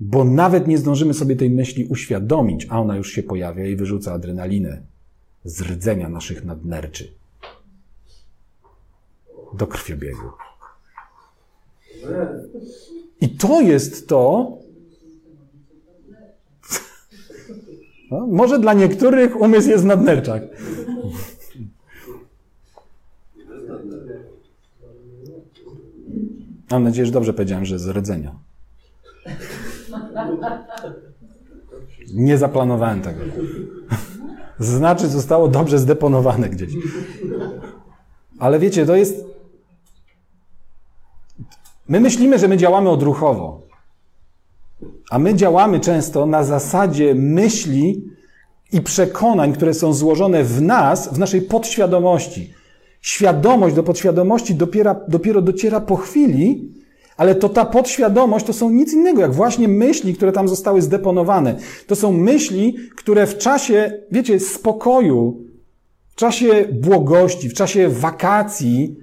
Bo 0.00 0.24
nawet 0.24 0.66
nie 0.66 0.78
zdążymy 0.78 1.14
sobie 1.14 1.36
tej 1.36 1.50
myśli 1.50 1.86
uświadomić, 1.86 2.66
a 2.70 2.80
ona 2.80 2.96
już 2.96 3.10
się 3.12 3.22
pojawia 3.22 3.66
i 3.66 3.76
wyrzuca 3.76 4.12
adrenalinę 4.12 4.82
z 5.44 5.60
rdzenia 5.60 6.08
naszych 6.08 6.44
nadnerczy 6.44 7.12
do 9.54 9.66
krwiobiegu. 9.66 10.30
I 13.20 13.28
to 13.28 13.60
jest 13.60 14.08
to, 14.08 14.52
no, 18.10 18.26
może 18.26 18.58
dla 18.58 18.74
niektórych 18.74 19.40
umysł 19.40 19.68
jest 19.68 19.84
nadnerczak. 19.84 20.42
Mam 26.70 26.84
nadzieję, 26.84 27.06
że 27.06 27.12
dobrze 27.12 27.32
powiedziałem, 27.32 27.64
że 27.64 27.78
z 27.78 27.88
rdzenia. 27.88 28.38
Nie 32.14 32.38
zaplanowałem 32.38 33.00
tego. 33.00 33.20
Znaczy, 34.58 35.08
zostało 35.08 35.48
dobrze 35.48 35.78
zdeponowane 35.78 36.48
gdzieś. 36.48 36.72
Ale 38.38 38.58
wiecie, 38.58 38.86
to 38.86 38.96
jest. 38.96 39.24
My 41.88 42.00
myślimy, 42.00 42.38
że 42.38 42.48
my 42.48 42.56
działamy 42.56 42.90
odruchowo. 42.90 43.62
A 45.10 45.18
my 45.18 45.34
działamy 45.34 45.80
często 45.80 46.26
na 46.26 46.44
zasadzie 46.44 47.14
myśli 47.14 48.04
i 48.72 48.80
przekonań, 48.80 49.52
które 49.52 49.74
są 49.74 49.92
złożone 49.92 50.44
w 50.44 50.62
nas, 50.62 51.14
w 51.14 51.18
naszej 51.18 51.42
podświadomości. 51.42 52.54
Świadomość 53.00 53.74
do 53.74 53.82
podświadomości 53.82 54.54
dopiero, 54.54 54.96
dopiero 55.08 55.42
dociera 55.42 55.80
po 55.80 55.96
chwili, 55.96 56.74
ale 57.16 57.34
to 57.34 57.48
ta 57.48 57.64
podświadomość 57.64 58.46
to 58.46 58.52
są 58.52 58.70
nic 58.70 58.92
innego, 58.92 59.20
jak 59.20 59.32
właśnie 59.32 59.68
myśli, 59.68 60.14
które 60.14 60.32
tam 60.32 60.48
zostały 60.48 60.82
zdeponowane. 60.82 61.56
To 61.86 61.96
są 61.96 62.12
myśli, 62.12 62.76
które 62.96 63.26
w 63.26 63.38
czasie, 63.38 64.02
wiecie, 64.10 64.40
spokoju, 64.40 65.44
w 66.10 66.14
czasie 66.14 66.68
błogości, 66.72 67.48
w 67.48 67.54
czasie 67.54 67.88
wakacji 67.88 68.96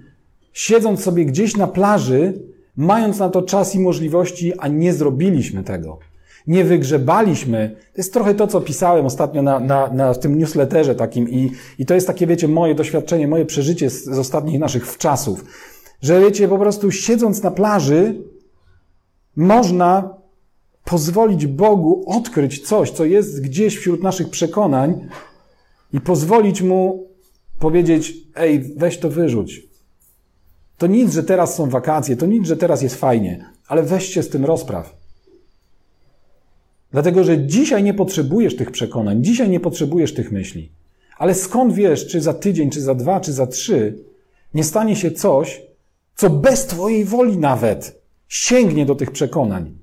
siedząc 0.54 1.04
sobie 1.04 1.26
gdzieś 1.26 1.58
na 1.58 1.68
plaży, 1.68 2.34
mając 2.78 3.20
na 3.20 3.30
to 3.30 3.42
czas 3.42 3.76
i 3.76 3.80
możliwości, 3.80 4.54
a 4.60 4.68
nie 4.68 4.94
zrobiliśmy 4.94 5.64
tego. 5.64 6.00
Nie 6.48 6.64
wygrzebaliśmy. 6.64 7.76
To 7.94 7.98
jest 7.98 8.14
trochę 8.14 8.34
to, 8.34 8.48
co 8.48 8.62
pisałem 8.62 9.06
ostatnio 9.06 9.42
na, 9.42 9.60
na, 9.60 9.94
na 9.94 10.16
tym 10.16 10.38
newsletterze 10.38 10.96
takim 10.96 11.30
i, 11.30 11.52
i 11.80 11.86
to 11.86 11.94
jest 11.94 12.08
takie, 12.08 12.28
wiecie, 12.28 12.48
moje 12.48 12.76
doświadczenie, 12.76 13.28
moje 13.28 13.46
przeżycie 13.46 13.90
z, 13.90 14.04
z 14.04 14.20
ostatnich 14.20 14.60
naszych 14.60 14.88
wczasów. 14.88 15.46
Że 16.02 16.22
wiecie, 16.22 16.48
po 16.48 16.58
prostu 16.58 16.92
siedząc 16.92 17.44
na 17.44 17.52
plaży, 17.52 18.22
można 19.36 20.18
pozwolić 20.84 21.48
Bogu 21.48 22.04
odkryć 22.08 22.68
coś, 22.68 22.92
co 22.92 23.06
jest 23.06 23.42
gdzieś 23.42 23.78
wśród 23.78 24.04
naszych 24.04 24.30
przekonań 24.30 25.08
i 25.94 26.02
pozwolić 26.02 26.62
Mu 26.62 27.08
powiedzieć, 27.60 28.14
ej, 28.36 28.74
weź 28.78 28.98
to 28.98 29.10
wyrzuć. 29.10 29.64
To 30.78 30.88
nic, 30.88 31.14
że 31.14 31.24
teraz 31.24 31.56
są 31.56 31.70
wakacje, 31.70 32.18
to 32.18 32.26
nic, 32.26 32.48
że 32.48 32.58
teraz 32.58 32.82
jest 32.82 32.96
fajnie, 32.96 33.46
ale 33.68 33.84
weź 33.84 34.06
się 34.06 34.24
z 34.24 34.30
tym 34.30 34.46
rozpraw. 34.46 34.96
Dlatego, 36.92 37.24
że 37.24 37.46
dzisiaj 37.46 37.84
nie 37.84 37.94
potrzebujesz 37.94 38.56
tych 38.56 38.72
przekonań, 38.72 39.24
dzisiaj 39.24 39.50
nie 39.50 39.60
potrzebujesz 39.60 40.14
tych 40.14 40.32
myśli. 40.32 40.72
Ale 41.18 41.36
skąd 41.36 41.74
wiesz, 41.74 42.08
czy 42.08 42.22
za 42.22 42.34
tydzień, 42.34 42.70
czy 42.70 42.82
za 42.82 42.96
dwa, 42.96 43.20
czy 43.20 43.34
za 43.34 43.48
trzy 43.48 43.98
nie 44.54 44.64
stanie 44.64 44.96
się 44.96 45.12
coś, 45.12 45.62
co 46.22 46.30
bez 46.30 46.66
Twojej 46.66 47.06
woli 47.06 47.38
nawet 47.38 48.02
sięgnie 48.28 48.86
do 48.86 48.96
tych 48.96 49.12
przekonań? 49.12 49.78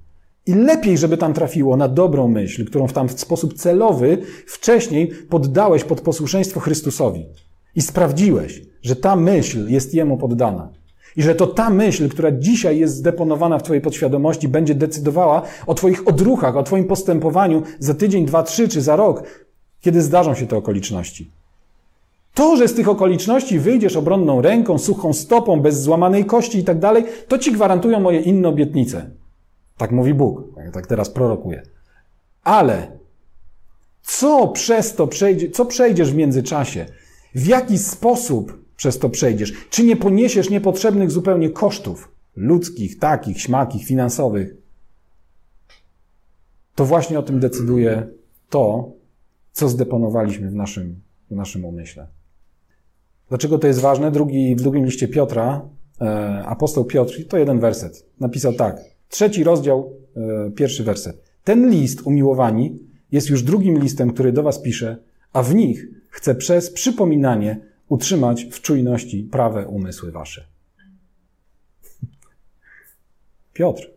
I 0.46 0.54
lepiej, 0.54 0.98
żeby 0.98 1.16
tam 1.16 1.34
trafiło 1.34 1.76
na 1.76 1.88
dobrą 1.88 2.28
myśl, 2.28 2.64
którą 2.64 2.86
w 2.86 2.92
tam 2.92 3.08
w 3.08 3.20
sposób 3.20 3.54
celowy 3.54 4.18
wcześniej 4.46 5.08
poddałeś 5.08 5.84
pod 5.84 6.00
posłuszeństwo 6.00 6.60
Chrystusowi. 6.60 7.26
I 7.74 7.82
sprawdziłeś, 7.82 8.62
że 8.82 8.96
ta 8.96 9.16
myśl 9.16 9.68
jest 9.68 9.94
Jemu 9.94 10.16
poddana. 10.16 10.72
I 11.16 11.22
że 11.22 11.34
to 11.34 11.46
ta 11.46 11.70
myśl, 11.70 12.08
która 12.08 12.32
dzisiaj 12.32 12.78
jest 12.78 12.94
zdeponowana 12.94 13.58
w 13.58 13.62
Twojej 13.62 13.80
podświadomości, 13.80 14.48
będzie 14.48 14.74
decydowała 14.74 15.42
o 15.66 15.74
Twoich 15.74 16.08
odruchach, 16.08 16.56
o 16.56 16.62
Twoim 16.62 16.84
postępowaniu 16.84 17.62
za 17.78 17.94
tydzień, 17.94 18.26
dwa, 18.26 18.42
trzy 18.42 18.68
czy 18.68 18.82
za 18.82 18.96
rok, 18.96 19.22
kiedy 19.80 20.02
zdarzą 20.02 20.34
się 20.34 20.46
te 20.46 20.56
okoliczności. 20.56 21.37
To, 22.38 22.56
że 22.56 22.68
z 22.68 22.74
tych 22.74 22.88
okoliczności 22.88 23.58
wyjdziesz 23.58 23.96
obronną 23.96 24.42
ręką, 24.42 24.78
suchą 24.78 25.12
stopą, 25.12 25.60
bez 25.60 25.82
złamanej 25.82 26.24
kości 26.24 26.58
i 26.58 26.64
tak 26.64 26.78
dalej, 26.78 27.04
to 27.28 27.38
Ci 27.38 27.52
gwarantują 27.52 28.00
moje 28.00 28.20
inne 28.20 28.48
obietnice. 28.48 29.10
Tak 29.76 29.92
mówi 29.92 30.14
Bóg, 30.14 30.42
tak 30.72 30.86
teraz 30.86 31.10
prorokuje. 31.10 31.62
Ale 32.44 32.98
co 34.02 34.48
przez 34.48 34.94
to 34.94 35.06
przejdzie, 35.06 35.50
co 35.50 35.66
przejdziesz 35.66 36.12
w 36.12 36.16
międzyczasie? 36.16 36.86
W 37.34 37.46
jaki 37.46 37.78
sposób 37.78 38.64
przez 38.76 38.98
to 38.98 39.08
przejdziesz? 39.10 39.52
Czy 39.70 39.84
nie 39.84 39.96
poniesiesz 39.96 40.50
niepotrzebnych 40.50 41.10
zupełnie 41.10 41.50
kosztów 41.50 42.12
ludzkich, 42.36 42.98
takich, 42.98 43.40
śmakich, 43.40 43.84
finansowych? 43.86 44.54
To 46.74 46.84
właśnie 46.84 47.18
o 47.18 47.22
tym 47.22 47.40
decyduje 47.40 48.06
to, 48.50 48.92
co 49.52 49.68
zdeponowaliśmy 49.68 50.50
w 50.50 50.54
naszym, 50.54 51.00
w 51.30 51.34
naszym 51.34 51.64
umyśle. 51.64 52.17
Dlaczego 53.28 53.58
to 53.58 53.66
jest 53.66 53.80
ważne? 53.80 54.10
Drugi, 54.10 54.56
w 54.56 54.62
drugim 54.62 54.84
liście 54.84 55.08
Piotra, 55.08 55.68
e, 56.00 56.04
apostoł 56.46 56.84
Piotr, 56.84 57.26
to 57.28 57.38
jeden 57.38 57.60
werset, 57.60 58.06
napisał 58.20 58.52
tak. 58.52 58.80
Trzeci 59.08 59.44
rozdział, 59.44 59.92
e, 60.16 60.50
pierwszy 60.50 60.84
werset. 60.84 61.22
Ten 61.44 61.70
list, 61.70 62.02
umiłowani, 62.04 62.78
jest 63.12 63.30
już 63.30 63.42
drugim 63.42 63.78
listem, 63.78 64.12
który 64.12 64.32
do 64.32 64.42
was 64.42 64.62
pisze, 64.62 64.96
a 65.32 65.42
w 65.42 65.54
nich 65.54 65.86
chcę 66.10 66.34
przez 66.34 66.70
przypominanie 66.70 67.60
utrzymać 67.88 68.44
w 68.44 68.60
czujności 68.62 69.22
prawe 69.22 69.66
umysły 69.66 70.12
wasze. 70.12 70.44
Piotr. 73.52 73.90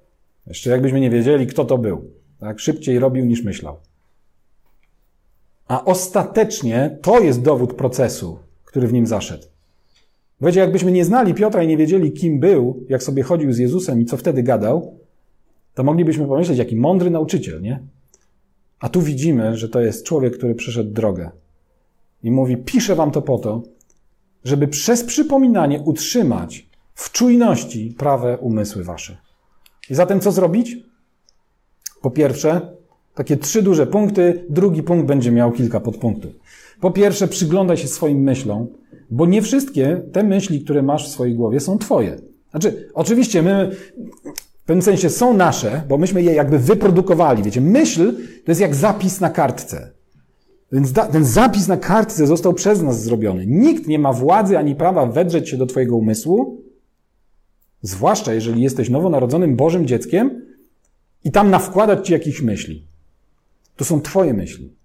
Jeszcze 0.47 0.69
jakbyśmy 0.69 0.99
nie 0.99 1.09
wiedzieli, 1.09 1.47
kto 1.47 1.65
to 1.65 1.77
był. 1.77 2.11
Tak? 2.39 2.59
Szybciej 2.59 2.99
robił 2.99 3.25
niż 3.25 3.43
myślał. 3.43 3.77
A 5.67 5.85
ostatecznie 5.85 6.97
to 7.01 7.19
jest 7.19 7.41
dowód 7.41 7.73
procesu, 7.73 8.39
który 8.71 8.87
w 8.87 8.93
nim 8.93 9.07
zaszedł. 9.07 9.43
Wiecie, 10.41 10.59
jakbyśmy 10.59 10.91
nie 10.91 11.05
znali 11.05 11.33
Piotra 11.33 11.63
i 11.63 11.67
nie 11.67 11.77
wiedzieli, 11.77 12.11
kim 12.11 12.39
był, 12.39 12.85
jak 12.89 13.03
sobie 13.03 13.23
chodził 13.23 13.53
z 13.53 13.57
Jezusem 13.57 14.01
i 14.01 14.05
co 14.05 14.17
wtedy 14.17 14.43
gadał, 14.43 14.97
to 15.73 15.83
moglibyśmy 15.83 16.27
pomyśleć, 16.27 16.57
jaki 16.57 16.75
mądry 16.75 17.09
nauczyciel, 17.09 17.61
nie? 17.61 17.79
A 18.79 18.89
tu 18.89 19.01
widzimy, 19.01 19.57
że 19.57 19.69
to 19.69 19.81
jest 19.81 20.05
człowiek, 20.05 20.37
który 20.37 20.55
przeszedł 20.55 20.91
drogę. 20.91 21.31
I 22.23 22.31
mówi: 22.31 22.57
Piszę 22.57 22.95
wam 22.95 23.11
to 23.11 23.21
po 23.21 23.37
to, 23.37 23.63
żeby 24.43 24.67
przez 24.67 25.03
przypominanie 25.03 25.79
utrzymać 25.81 26.69
w 26.93 27.11
czujności 27.11 27.95
prawe 27.97 28.37
umysły 28.37 28.83
wasze. 28.83 29.17
I 29.89 29.95
zatem 29.95 30.19
co 30.19 30.31
zrobić? 30.31 30.77
Po 32.01 32.11
pierwsze, 32.11 32.61
takie 33.15 33.37
trzy 33.37 33.61
duże 33.61 33.87
punkty, 33.87 34.45
drugi 34.49 34.83
punkt 34.83 35.05
będzie 35.05 35.31
miał 35.31 35.51
kilka 35.51 35.79
podpunktów. 35.79 36.31
Po 36.81 36.91
pierwsze, 36.91 37.27
przyglądaj 37.27 37.77
się 37.77 37.87
swoim 37.87 38.23
myślom, 38.23 38.67
bo 39.09 39.25
nie 39.25 39.41
wszystkie 39.41 40.01
te 40.11 40.23
myśli, 40.23 40.61
które 40.61 40.81
masz 40.83 41.09
w 41.09 41.11
swojej 41.11 41.35
głowie, 41.35 41.59
są 41.59 41.77
twoje. 41.77 42.17
Znaczy, 42.51 42.89
oczywiście 42.93 43.41
my 43.41 43.71
w 44.63 44.65
pewnym 44.65 44.81
sensie 44.81 45.09
są 45.09 45.33
nasze, 45.33 45.83
bo 45.89 45.97
myśmy 45.97 46.23
je 46.23 46.33
jakby 46.33 46.59
wyprodukowali. 46.59 47.43
Wiecie, 47.43 47.61
myśl 47.61 48.13
to 48.45 48.51
jest 48.51 48.61
jak 48.61 48.75
zapis 48.75 49.19
na 49.19 49.29
kartce. 49.29 49.91
Więc 50.71 50.93
ten 50.93 51.25
zapis 51.25 51.67
na 51.67 51.77
kartce 51.77 52.27
został 52.27 52.53
przez 52.53 52.81
nas 52.81 53.03
zrobiony. 53.03 53.45
Nikt 53.47 53.87
nie 53.87 53.99
ma 53.99 54.13
władzy 54.13 54.57
ani 54.57 54.75
prawa 54.75 55.05
wedrzeć 55.05 55.49
się 55.49 55.57
do 55.57 55.65
Twojego 55.65 55.95
umysłu, 55.95 56.61
zwłaszcza 57.81 58.33
jeżeli 58.33 58.61
jesteś 58.61 58.89
nowonarodzonym 58.89 59.55
Bożym 59.55 59.87
dzieckiem 59.87 60.45
i 61.23 61.31
tam 61.31 61.49
nawkładać 61.49 62.07
Ci 62.07 62.13
jakichś 62.13 62.41
myśli. 62.41 62.87
To 63.75 63.85
są 63.85 64.01
Twoje 64.01 64.33
myśli. 64.33 64.80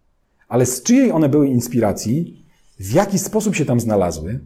Ale 0.48 0.66
z 0.66 0.82
czyjej 0.82 1.12
one 1.12 1.28
były 1.28 1.48
inspiracji, 1.48 2.44
w 2.78 2.92
jaki 2.92 3.18
sposób 3.18 3.56
się 3.56 3.64
tam 3.64 3.80
znalazły, 3.80 4.40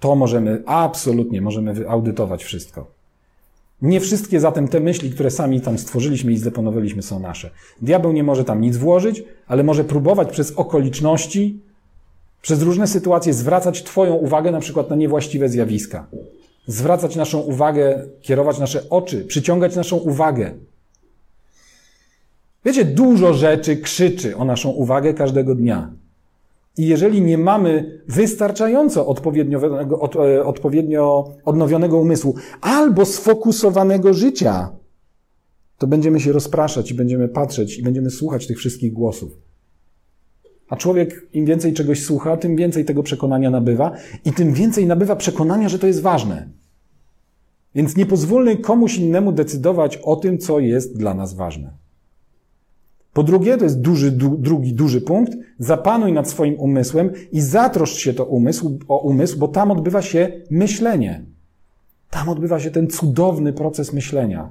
to 0.00 0.16
możemy, 0.16 0.62
absolutnie 0.66 1.40
możemy 1.42 1.74
wyaudytować 1.74 2.44
wszystko. 2.44 2.96
Nie 3.82 4.00
wszystkie 4.00 4.40
zatem 4.40 4.68
te 4.68 4.80
myśli, 4.80 5.10
które 5.10 5.30
sami 5.30 5.60
tam 5.60 5.78
stworzyliśmy 5.78 6.32
i 6.32 6.36
zdeponowaliśmy, 6.36 7.02
są 7.02 7.20
nasze. 7.20 7.50
Diabeł 7.82 8.12
nie 8.12 8.24
może 8.24 8.44
tam 8.44 8.60
nic 8.60 8.76
włożyć, 8.76 9.24
ale 9.46 9.62
może 9.62 9.84
próbować 9.84 10.28
przez 10.30 10.52
okoliczności, 10.52 11.60
przez 12.42 12.62
różne 12.62 12.86
sytuacje 12.86 13.32
zwracać 13.32 13.82
Twoją 13.82 14.14
uwagę 14.14 14.50
na 14.50 14.60
przykład 14.60 14.90
na 14.90 14.96
niewłaściwe 14.96 15.48
zjawiska. 15.48 16.06
Zwracać 16.66 17.16
naszą 17.16 17.40
uwagę, 17.40 18.06
kierować 18.22 18.58
nasze 18.58 18.90
oczy, 18.90 19.24
przyciągać 19.24 19.76
naszą 19.76 19.96
uwagę. 19.96 20.54
Wiecie, 22.66 22.84
dużo 22.84 23.34
rzeczy 23.34 23.76
krzyczy 23.76 24.36
o 24.36 24.44
naszą 24.44 24.70
uwagę 24.70 25.14
każdego 25.14 25.54
dnia. 25.54 25.92
I 26.78 26.86
jeżeli 26.86 27.22
nie 27.22 27.38
mamy 27.38 28.00
wystarczająco 28.08 29.06
odpowiednio, 29.06 29.60
od, 30.00 30.16
e, 30.16 30.44
odpowiednio 30.44 31.34
odnowionego 31.44 31.98
umysłu 31.98 32.34
albo 32.60 33.04
sfokusowanego 33.04 34.14
życia, 34.14 34.72
to 35.78 35.86
będziemy 35.86 36.20
się 36.20 36.32
rozpraszać 36.32 36.90
i 36.90 36.94
będziemy 36.94 37.28
patrzeć 37.28 37.78
i 37.78 37.82
będziemy 37.82 38.10
słuchać 38.10 38.46
tych 38.46 38.58
wszystkich 38.58 38.92
głosów. 38.92 39.38
A 40.68 40.76
człowiek 40.76 41.26
im 41.32 41.46
więcej 41.46 41.72
czegoś 41.72 42.04
słucha, 42.04 42.36
tym 42.36 42.56
więcej 42.56 42.84
tego 42.84 43.02
przekonania 43.02 43.50
nabywa 43.50 43.92
i 44.24 44.32
tym 44.32 44.52
więcej 44.52 44.86
nabywa 44.86 45.16
przekonania, 45.16 45.68
że 45.68 45.78
to 45.78 45.86
jest 45.86 46.02
ważne. 46.02 46.48
Więc 47.74 47.96
nie 47.96 48.06
pozwólmy 48.06 48.56
komuś 48.56 48.98
innemu 48.98 49.32
decydować 49.32 49.96
o 49.96 50.16
tym, 50.16 50.38
co 50.38 50.60
jest 50.60 50.98
dla 50.98 51.14
nas 51.14 51.34
ważne. 51.34 51.85
Po 53.16 53.22
drugie, 53.22 53.56
to 53.56 53.64
jest 53.64 53.80
duży, 53.80 54.10
du, 54.10 54.36
drugi 54.38 54.74
duży 54.74 55.00
punkt, 55.00 55.32
zapanuj 55.58 56.12
nad 56.12 56.28
swoim 56.28 56.54
umysłem 56.54 57.10
i 57.32 57.40
zatroszcz 57.40 57.98
się 57.98 58.14
to 58.14 58.24
umysł, 58.24 58.78
o 58.88 58.98
umysł, 58.98 59.38
bo 59.38 59.48
tam 59.48 59.70
odbywa 59.70 60.02
się 60.02 60.32
myślenie. 60.50 61.24
Tam 62.10 62.28
odbywa 62.28 62.60
się 62.60 62.70
ten 62.70 62.90
cudowny 62.90 63.52
proces 63.52 63.92
myślenia. 63.92 64.50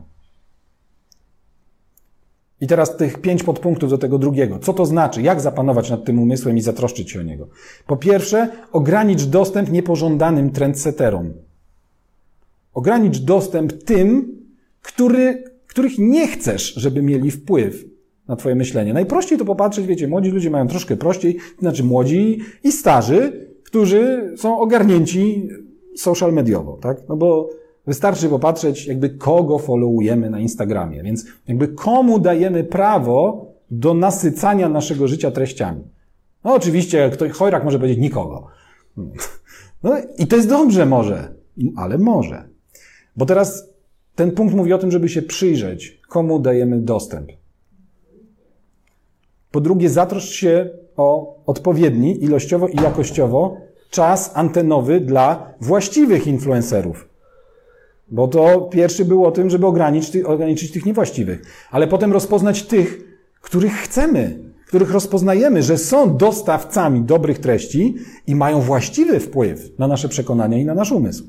I 2.62 2.68
teraz 2.68 2.98
tych 2.98 3.22
pięć 3.22 3.44
podpunktów 3.44 3.90
do 3.90 3.98
tego 3.98 4.18
drugiego. 4.18 4.60
Co 4.60 4.74
to 4.74 4.86
znaczy? 4.86 5.22
Jak 5.22 5.42
zapanować 5.42 5.90
nad 5.90 6.06
tym 6.06 6.20
umysłem 6.20 6.58
i 6.58 6.62
zatroszczyć 6.62 7.12
się 7.12 7.20
o 7.20 7.24
niego? 7.24 7.48
Po 7.88 7.98
pierwsze, 7.98 8.50
ogranicz 8.72 9.24
dostęp 9.24 9.72
niepożądanym 9.72 10.50
trendseterom. 10.50 11.34
Ogranicz 12.74 13.20
dostęp 13.20 13.84
tym, 13.84 14.38
który, 14.82 15.44
których 15.68 15.98
nie 15.98 16.28
chcesz, 16.28 16.74
żeby 16.74 17.02
mieli 17.02 17.32
wpływ 17.32 17.95
na 18.28 18.36
Twoje 18.36 18.56
myślenie. 18.56 18.94
Najprościej 18.94 19.38
to 19.38 19.46
popatrzeć, 19.46 19.88
wiecie, 19.88 20.08
młodzi 20.08 20.30
ludzie 20.30 20.50
mają 20.50 20.68
troszkę 20.68 20.98
prościej, 20.98 21.38
znaczy 21.60 21.84
młodzi 21.84 22.40
i 22.64 22.72
starzy, 22.72 23.48
którzy 23.64 24.34
są 24.38 24.60
ogarnięci 24.60 25.50
social 25.96 26.34
mediowo, 26.34 26.78
tak? 26.82 26.98
No 27.10 27.18
bo 27.18 27.50
wystarczy 27.88 28.30
popatrzeć, 28.30 28.88
jakby 28.88 29.10
kogo 29.10 29.60
followujemy 29.60 30.30
na 30.30 30.40
Instagramie, 30.40 31.04
więc 31.04 31.26
jakby 31.48 31.68
komu 31.68 32.20
dajemy 32.20 32.64
prawo 32.64 33.46
do 33.72 33.94
nasycania 33.94 34.70
naszego 34.70 35.08
życia 35.08 35.32
treściami. 35.32 35.84
No 36.44 36.54
oczywiście, 36.54 37.10
ktoś, 37.10 37.32
chojrak 37.32 37.64
może 37.64 37.80
powiedzieć 37.80 38.00
nikogo. 38.00 38.48
No 39.84 39.94
i 40.18 40.28
to 40.28 40.36
jest 40.36 40.50
dobrze 40.50 40.86
może. 40.86 41.34
ale 41.76 41.98
może. 41.98 42.50
Bo 43.16 43.26
teraz 43.26 43.70
ten 44.16 44.32
punkt 44.32 44.56
mówi 44.56 44.74
o 44.74 44.78
tym, 44.78 44.92
żeby 44.92 45.10
się 45.10 45.22
przyjrzeć, 45.22 46.02
komu 46.10 46.40
dajemy 46.40 46.80
dostęp. 46.80 47.32
Po 49.56 49.62
drugie, 49.62 49.90
zatroszcz 49.90 50.32
się 50.32 50.70
o 50.98 51.36
odpowiedni 51.46 52.24
ilościowo 52.24 52.68
i 52.68 52.76
jakościowo 52.76 53.58
czas 53.90 54.32
antenowy 54.34 55.02
dla 55.02 55.54
właściwych 55.62 56.28
influencerów. 56.28 57.10
Bo 58.12 58.28
to 58.28 58.62
pierwszy 58.62 59.06
był 59.06 59.26
o 59.26 59.32
tym, 59.32 59.50
żeby 59.50 59.66
ograniczyć, 59.66 60.24
ograniczyć 60.24 60.72
tych 60.72 60.86
niewłaściwych, 60.86 61.42
ale 61.72 61.88
potem 61.88 62.14
rozpoznać 62.14 62.64
tych, 62.64 63.00
których 63.42 63.74
chcemy, 63.74 64.40
których 64.68 64.92
rozpoznajemy, 64.92 65.64
że 65.64 65.78
są 65.78 66.18
dostawcami 66.18 67.02
dobrych 67.02 67.40
treści 67.40 67.96
i 68.28 68.36
mają 68.36 68.62
właściwy 68.62 69.20
wpływ 69.20 69.80
na 69.80 69.88
nasze 69.88 70.10
przekonania 70.10 70.58
i 70.58 70.66
na 70.66 70.76
nasz 70.76 70.92
umysł. 70.92 71.24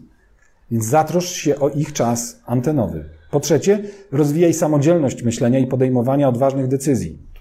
Więc 0.71 0.85
zatroszcz 0.85 1.37
się 1.37 1.59
o 1.59 1.69
ich 1.69 1.93
czas 1.93 2.41
antenowy. 2.47 3.05
Po 3.31 3.41
trzecie, 3.41 3.83
rozwijaj 4.13 4.55
samodzielność 4.55 5.23
myślenia 5.23 5.59
i 5.59 5.67
podejmowania 5.67 6.29
odważnych 6.29 6.69
decyzji. 6.69 7.36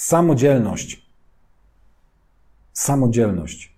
Samodzielność. 0.00 1.02
Samodzielność. 2.72 3.72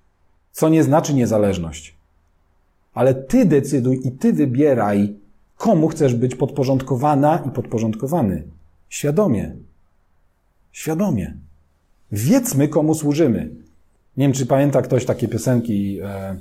Co 0.52 0.68
nie 0.68 0.82
znaczy 0.82 1.14
niezależność. 1.14 1.94
Ale 2.94 3.14
ty 3.14 3.44
decyduj 3.44 4.00
i 4.04 4.12
ty 4.12 4.32
wybieraj, 4.32 5.16
komu 5.56 5.88
chcesz 5.88 6.14
być 6.14 6.34
podporządkowana 6.34 7.42
i 7.46 7.50
podporządkowany. 7.50 8.42
Świadomie. 8.88 9.54
Świadomie. 10.72 11.36
Wiedzmy, 12.12 12.68
komu 12.68 12.94
służymy. 12.94 13.50
Nie 14.16 14.24
wiem, 14.24 14.32
czy 14.32 14.46
pamięta 14.46 14.82
ktoś 14.82 15.04
takie 15.04 15.28
piosenki, 15.28 16.00
e, 16.02 16.36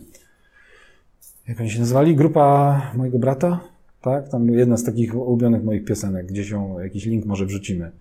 jak 1.47 1.59
oni 1.59 1.71
się 1.71 1.79
nazywali? 1.79 2.15
Grupa 2.15 2.81
mojego 2.95 3.19
brata? 3.19 3.59
Tak? 4.01 4.29
Tam 4.29 4.49
jedna 4.49 4.77
z 4.77 4.83
takich 4.83 5.15
ulubionych 5.15 5.63
moich 5.63 5.85
piosenek. 5.85 6.27
Gdzieś 6.27 6.49
ją, 6.49 6.79
jakiś 6.79 7.05
link 7.05 7.25
może 7.25 7.45
wrzucimy. 7.45 7.91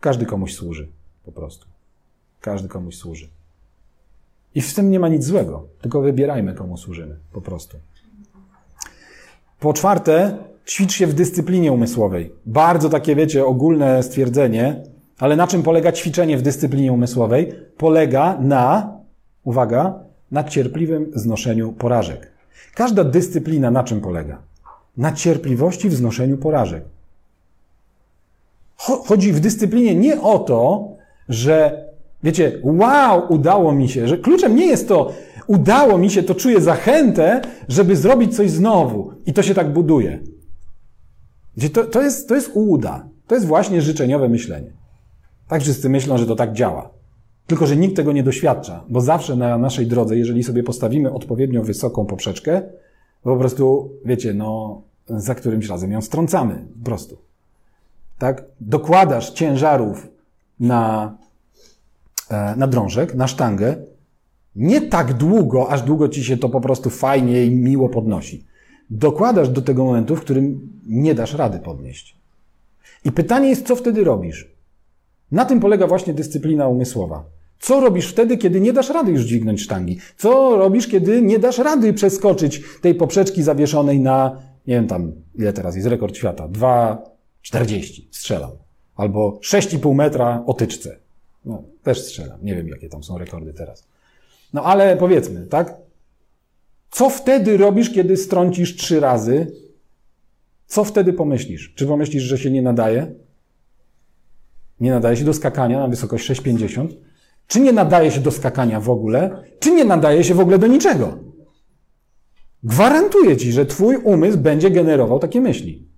Każdy 0.00 0.26
komuś 0.26 0.54
służy. 0.54 0.88
Po 1.24 1.32
prostu. 1.32 1.66
Każdy 2.40 2.68
komuś 2.68 2.96
służy. 2.96 3.28
I 4.54 4.60
w 4.60 4.74
tym 4.74 4.90
nie 4.90 5.00
ma 5.00 5.08
nic 5.08 5.24
złego. 5.24 5.66
Tylko 5.80 6.00
wybierajmy, 6.00 6.54
komu 6.54 6.76
służymy. 6.76 7.16
Po 7.32 7.40
prostu. 7.40 7.76
Po 9.60 9.72
czwarte, 9.72 10.38
ćwicz 10.66 10.92
się 10.92 11.06
w 11.06 11.14
dyscyplinie 11.14 11.72
umysłowej. 11.72 12.32
Bardzo 12.46 12.88
takie, 12.88 13.16
wiecie, 13.16 13.46
ogólne 13.46 14.02
stwierdzenie, 14.02 14.84
ale 15.18 15.36
na 15.36 15.46
czym 15.46 15.62
polega 15.62 15.92
ćwiczenie 15.92 16.38
w 16.38 16.42
dyscyplinie 16.42 16.92
umysłowej? 16.92 17.52
Polega 17.76 18.38
na, 18.40 18.96
uwaga, 19.44 19.94
na 20.30 20.44
cierpliwym 20.44 21.10
znoszeniu 21.14 21.72
porażek. 21.72 22.30
Każda 22.74 23.04
dyscyplina 23.04 23.70
na 23.70 23.84
czym 23.84 24.00
polega? 24.00 24.38
Na 24.96 25.12
cierpliwości 25.12 25.88
w 25.88 25.94
znoszeniu 25.94 26.38
porażek. 26.38 26.84
Chodzi 28.80 29.32
w 29.32 29.40
dyscyplinie 29.40 29.94
nie 29.94 30.20
o 30.20 30.38
to, 30.38 30.88
że 31.28 31.84
wiecie, 32.22 32.60
wow, 32.62 33.32
udało 33.32 33.72
mi 33.72 33.88
się, 33.88 34.08
że 34.08 34.18
kluczem 34.18 34.56
nie 34.56 34.66
jest 34.66 34.88
to, 34.88 35.12
udało 35.46 35.98
mi 35.98 36.10
się, 36.10 36.22
to 36.22 36.34
czuję 36.34 36.60
zachętę, 36.60 37.40
żeby 37.68 37.96
zrobić 37.96 38.36
coś 38.36 38.50
znowu. 38.50 39.12
I 39.26 39.32
to 39.32 39.42
się 39.42 39.54
tak 39.54 39.72
buduje. 39.72 40.18
Gdzie 41.56 41.70
to, 41.70 41.84
to, 41.84 42.02
jest, 42.02 42.28
to 42.28 42.34
jest 42.34 42.50
ułuda. 42.54 43.08
To 43.26 43.34
jest 43.34 43.46
właśnie 43.46 43.82
życzeniowe 43.82 44.28
myślenie. 44.28 44.72
Tak 45.48 45.62
wszyscy 45.62 45.88
myślą, 45.88 46.18
że 46.18 46.26
to 46.26 46.36
tak 46.36 46.52
działa. 46.52 46.90
Tylko, 47.46 47.66
że 47.66 47.76
nikt 47.76 47.96
tego 47.96 48.12
nie 48.12 48.22
doświadcza, 48.22 48.84
bo 48.88 49.00
zawsze 49.00 49.36
na 49.36 49.58
naszej 49.58 49.86
drodze, 49.86 50.16
jeżeli 50.16 50.42
sobie 50.42 50.62
postawimy 50.62 51.12
odpowiednio 51.12 51.62
wysoką 51.62 52.06
poprzeczkę, 52.06 52.62
po 53.22 53.36
prostu, 53.36 53.90
wiecie, 54.04 54.34
no, 54.34 54.82
za 55.08 55.34
którymś 55.34 55.68
razem 55.68 55.92
ją 55.92 56.02
strącamy, 56.02 56.64
po 56.78 56.84
prostu. 56.84 57.29
Tak? 58.20 58.44
Dokładasz 58.60 59.30
ciężarów 59.30 60.08
na, 60.60 61.16
e, 62.30 62.56
na 62.56 62.66
drążek, 62.66 63.14
na 63.14 63.26
sztangę, 63.26 63.76
nie 64.56 64.80
tak 64.80 65.12
długo, 65.12 65.70
aż 65.70 65.82
długo 65.82 66.08
ci 66.08 66.24
się 66.24 66.36
to 66.36 66.48
po 66.48 66.60
prostu 66.60 66.90
fajnie 66.90 67.44
i 67.44 67.50
miło 67.50 67.88
podnosi. 67.88 68.44
Dokładasz 68.90 69.48
do 69.48 69.62
tego 69.62 69.84
momentu, 69.84 70.16
w 70.16 70.20
którym 70.20 70.70
nie 70.86 71.14
dasz 71.14 71.34
rady 71.34 71.58
podnieść. 71.58 72.16
I 73.04 73.12
pytanie 73.12 73.48
jest, 73.48 73.66
co 73.66 73.76
wtedy 73.76 74.04
robisz? 74.04 74.48
Na 75.32 75.44
tym 75.44 75.60
polega 75.60 75.86
właśnie 75.86 76.14
dyscyplina 76.14 76.68
umysłowa. 76.68 77.24
Co 77.60 77.80
robisz 77.80 78.08
wtedy, 78.08 78.36
kiedy 78.36 78.60
nie 78.60 78.72
dasz 78.72 78.90
rady 78.90 79.12
już 79.12 79.22
dźwignąć 79.22 79.60
sztangi? 79.62 79.98
Co 80.16 80.56
robisz, 80.56 80.88
kiedy 80.88 81.22
nie 81.22 81.38
dasz 81.38 81.58
rady 81.58 81.92
przeskoczyć 81.92 82.62
tej 82.80 82.94
poprzeczki 82.94 83.42
zawieszonej 83.42 84.00
na, 84.00 84.36
nie 84.66 84.74
wiem 84.74 84.86
tam, 84.86 85.12
ile 85.34 85.52
teraz 85.52 85.76
jest 85.76 85.88
rekord 85.88 86.16
świata? 86.16 86.48
2,40 87.44 88.02
strzelam. 88.10 88.50
Albo 88.96 89.38
6,5 89.42 89.94
metra 89.94 90.42
o 90.46 90.54
tyczce. 90.54 90.98
No, 91.44 91.62
też 91.82 92.00
strzelam. 92.00 92.38
Nie 92.42 92.56
wiem, 92.56 92.68
jakie 92.68 92.88
tam 92.88 93.04
są 93.04 93.18
rekordy 93.18 93.52
teraz. 93.52 93.84
No 94.52 94.64
ale 94.64 94.96
powiedzmy, 94.96 95.46
tak? 95.46 95.76
Co 96.90 97.10
wtedy 97.10 97.56
robisz, 97.56 97.90
kiedy 97.90 98.16
strącisz 98.16 98.76
trzy 98.76 99.00
razy? 99.00 99.52
Co 100.66 100.84
wtedy 100.84 101.12
pomyślisz? 101.12 101.72
Czy 101.74 101.86
pomyślisz, 101.86 102.22
że 102.22 102.38
się 102.38 102.50
nie 102.50 102.62
nadaje? 102.62 103.14
Nie 104.80 104.90
nadaje 104.90 105.16
się 105.16 105.24
do 105.24 105.34
skakania 105.34 105.78
na 105.78 105.88
wysokość 105.88 106.30
6,50? 106.30 106.88
Czy 107.46 107.60
nie 107.60 107.72
nadaje 107.72 108.10
się 108.10 108.20
do 108.20 108.30
skakania 108.30 108.80
w 108.80 108.90
ogóle, 108.90 109.42
czy 109.60 109.70
nie 109.70 109.84
nadaje 109.84 110.24
się 110.24 110.34
w 110.34 110.40
ogóle 110.40 110.58
do 110.58 110.66
niczego. 110.66 111.18
Gwarantuję 112.62 113.36
ci, 113.36 113.52
że 113.52 113.66
twój 113.66 113.96
umysł 113.96 114.38
będzie 114.38 114.70
generował 114.70 115.18
takie 115.18 115.40
myśli. 115.40 115.89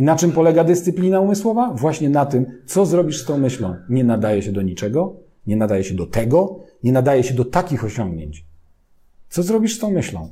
I 0.00 0.02
na 0.02 0.16
czym 0.16 0.32
polega 0.32 0.64
dyscyplina 0.64 1.20
umysłowa? 1.20 1.74
Właśnie 1.74 2.08
na 2.08 2.26
tym, 2.26 2.46
co 2.66 2.86
zrobisz 2.86 3.22
z 3.22 3.24
tą 3.24 3.38
myślą. 3.38 3.76
Nie 3.88 4.04
nadaje 4.04 4.42
się 4.42 4.52
do 4.52 4.62
niczego, 4.62 5.16
nie 5.46 5.56
nadaje 5.56 5.84
się 5.84 5.94
do 5.94 6.06
tego, 6.06 6.60
nie 6.82 6.92
nadaje 6.92 7.22
się 7.22 7.34
do 7.34 7.44
takich 7.44 7.84
osiągnięć. 7.84 8.44
Co 9.28 9.42
zrobisz 9.42 9.76
z 9.76 9.78
tą 9.78 9.90
myślą? 9.90 10.30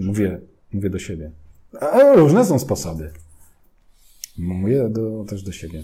Mówię, 0.00 0.40
mówię 0.72 0.90
do 0.90 0.98
siebie. 0.98 1.30
Różne 2.14 2.44
są 2.44 2.58
sposoby. 2.58 3.10
Mówię 4.38 4.88
do, 4.88 5.24
też 5.24 5.42
do 5.42 5.52
siebie. 5.52 5.82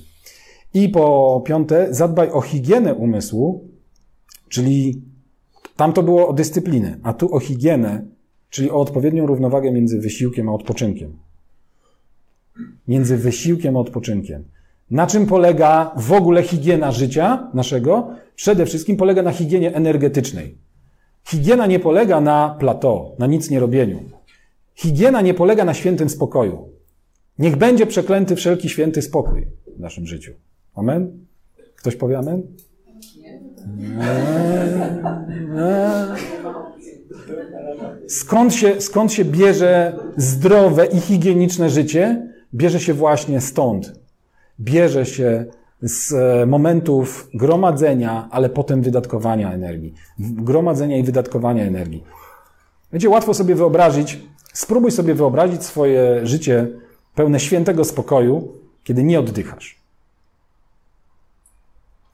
I 0.75 0.89
po 0.89 1.43
piąte, 1.47 1.95
zadbaj 1.95 2.31
o 2.31 2.41
higienę 2.41 2.95
umysłu, 2.95 3.69
czyli 4.49 5.03
tam 5.77 5.93
to 5.93 6.03
było 6.03 6.29
o 6.29 6.33
dyscyplinę, 6.33 6.99
a 7.03 7.13
tu 7.13 7.35
o 7.35 7.41
higienę, 7.41 8.07
czyli 8.51 8.71
o 8.71 8.81
odpowiednią 8.81 9.27
równowagę 9.27 9.73
między 9.73 10.01
wysiłkiem 10.01 10.49
a 10.49 10.53
odpoczynkiem. 10.53 11.22
Między 12.89 13.17
wysiłkiem 13.17 13.77
a 13.77 13.81
odpoczynkiem. 13.81 14.45
Na 14.91 15.07
czym 15.07 15.27
polega 15.27 15.95
w 15.97 16.13
ogóle 16.13 16.43
higiena 16.43 16.93
życia 16.93 17.51
naszego? 17.55 18.09
Przede 18.35 18.67
wszystkim 18.67 18.97
polega 18.97 19.23
na 19.23 19.33
higienie 19.33 19.75
energetycznej. 19.75 20.59
Higiena 21.25 21.67
nie 21.67 21.81
polega 21.81 22.21
na 22.21 22.57
plateau, 22.59 23.17
na 23.19 23.27
nic 23.27 23.51
nie 23.51 23.61
robieniu. 23.61 23.99
Higiena 24.75 25.21
nie 25.21 25.35
polega 25.35 25.65
na 25.65 25.75
świętym 25.75 26.09
spokoju. 26.09 26.69
Niech 27.39 27.57
będzie 27.57 27.87
przeklęty 27.87 28.37
wszelki 28.37 28.69
święty 28.69 29.03
spokój 29.03 29.47
w 29.77 29.81
naszym 29.81 30.07
życiu. 30.07 30.33
Amen? 30.75 31.27
Ktoś 31.77 31.97
powie 31.97 32.19
amen? 32.19 32.43
Skąd 38.09 38.55
się, 38.55 38.81
skąd 38.81 39.13
się 39.13 39.25
bierze 39.25 39.99
zdrowe 40.17 40.87
i 40.87 41.01
higieniczne 41.01 41.71
życie? 41.71 42.32
Bierze 42.55 42.81
się 42.81 42.95
właśnie 42.95 43.41
stąd. 43.41 43.93
Bierze 44.61 45.07
się 45.07 45.47
z 45.83 46.13
e, 46.13 46.47
momentów 46.47 47.29
gromadzenia, 47.35 48.29
ale 48.31 48.49
potem 48.49 48.83
wydatkowania 48.83 49.53
energii. 49.53 49.95
Gromadzenia 50.19 50.97
i 50.97 51.03
wydatkowania 51.03 51.65
energii. 51.65 52.05
Będzie 52.91 53.11
łatwo 53.11 53.35
sobie 53.35 53.55
wyobrazić, 53.55 54.21
spróbuj 54.53 54.91
sobie 54.91 55.15
wyobrazić 55.15 55.65
swoje 55.65 56.27
życie 56.27 56.69
pełne 57.15 57.41
świętego 57.41 57.85
spokoju, 57.85 58.53
kiedy 58.85 59.03
nie 59.03 59.21
oddychasz. 59.21 59.83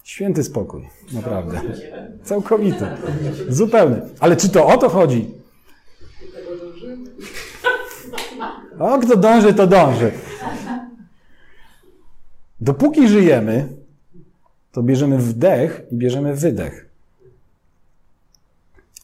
Święty 0.05 0.45
spokój, 0.45 0.89
naprawdę. 1.12 1.61
Całkowity. 2.24 2.86
Zupełny. 3.49 4.01
Ale 4.20 4.36
czy 4.36 4.49
to 4.49 4.66
o 4.66 4.76
to 4.76 4.89
chodzi? 4.89 5.30
O, 8.79 8.99
kto 8.99 9.16
dąży, 9.16 9.55
to 9.55 9.66
dąży. 9.66 10.12
Dopóki 12.61 13.09
żyjemy, 13.09 13.68
to 14.72 14.83
bierzemy 14.83 15.18
wdech 15.18 15.87
i 15.93 15.97
bierzemy 15.97 16.35
wydech. 16.35 16.89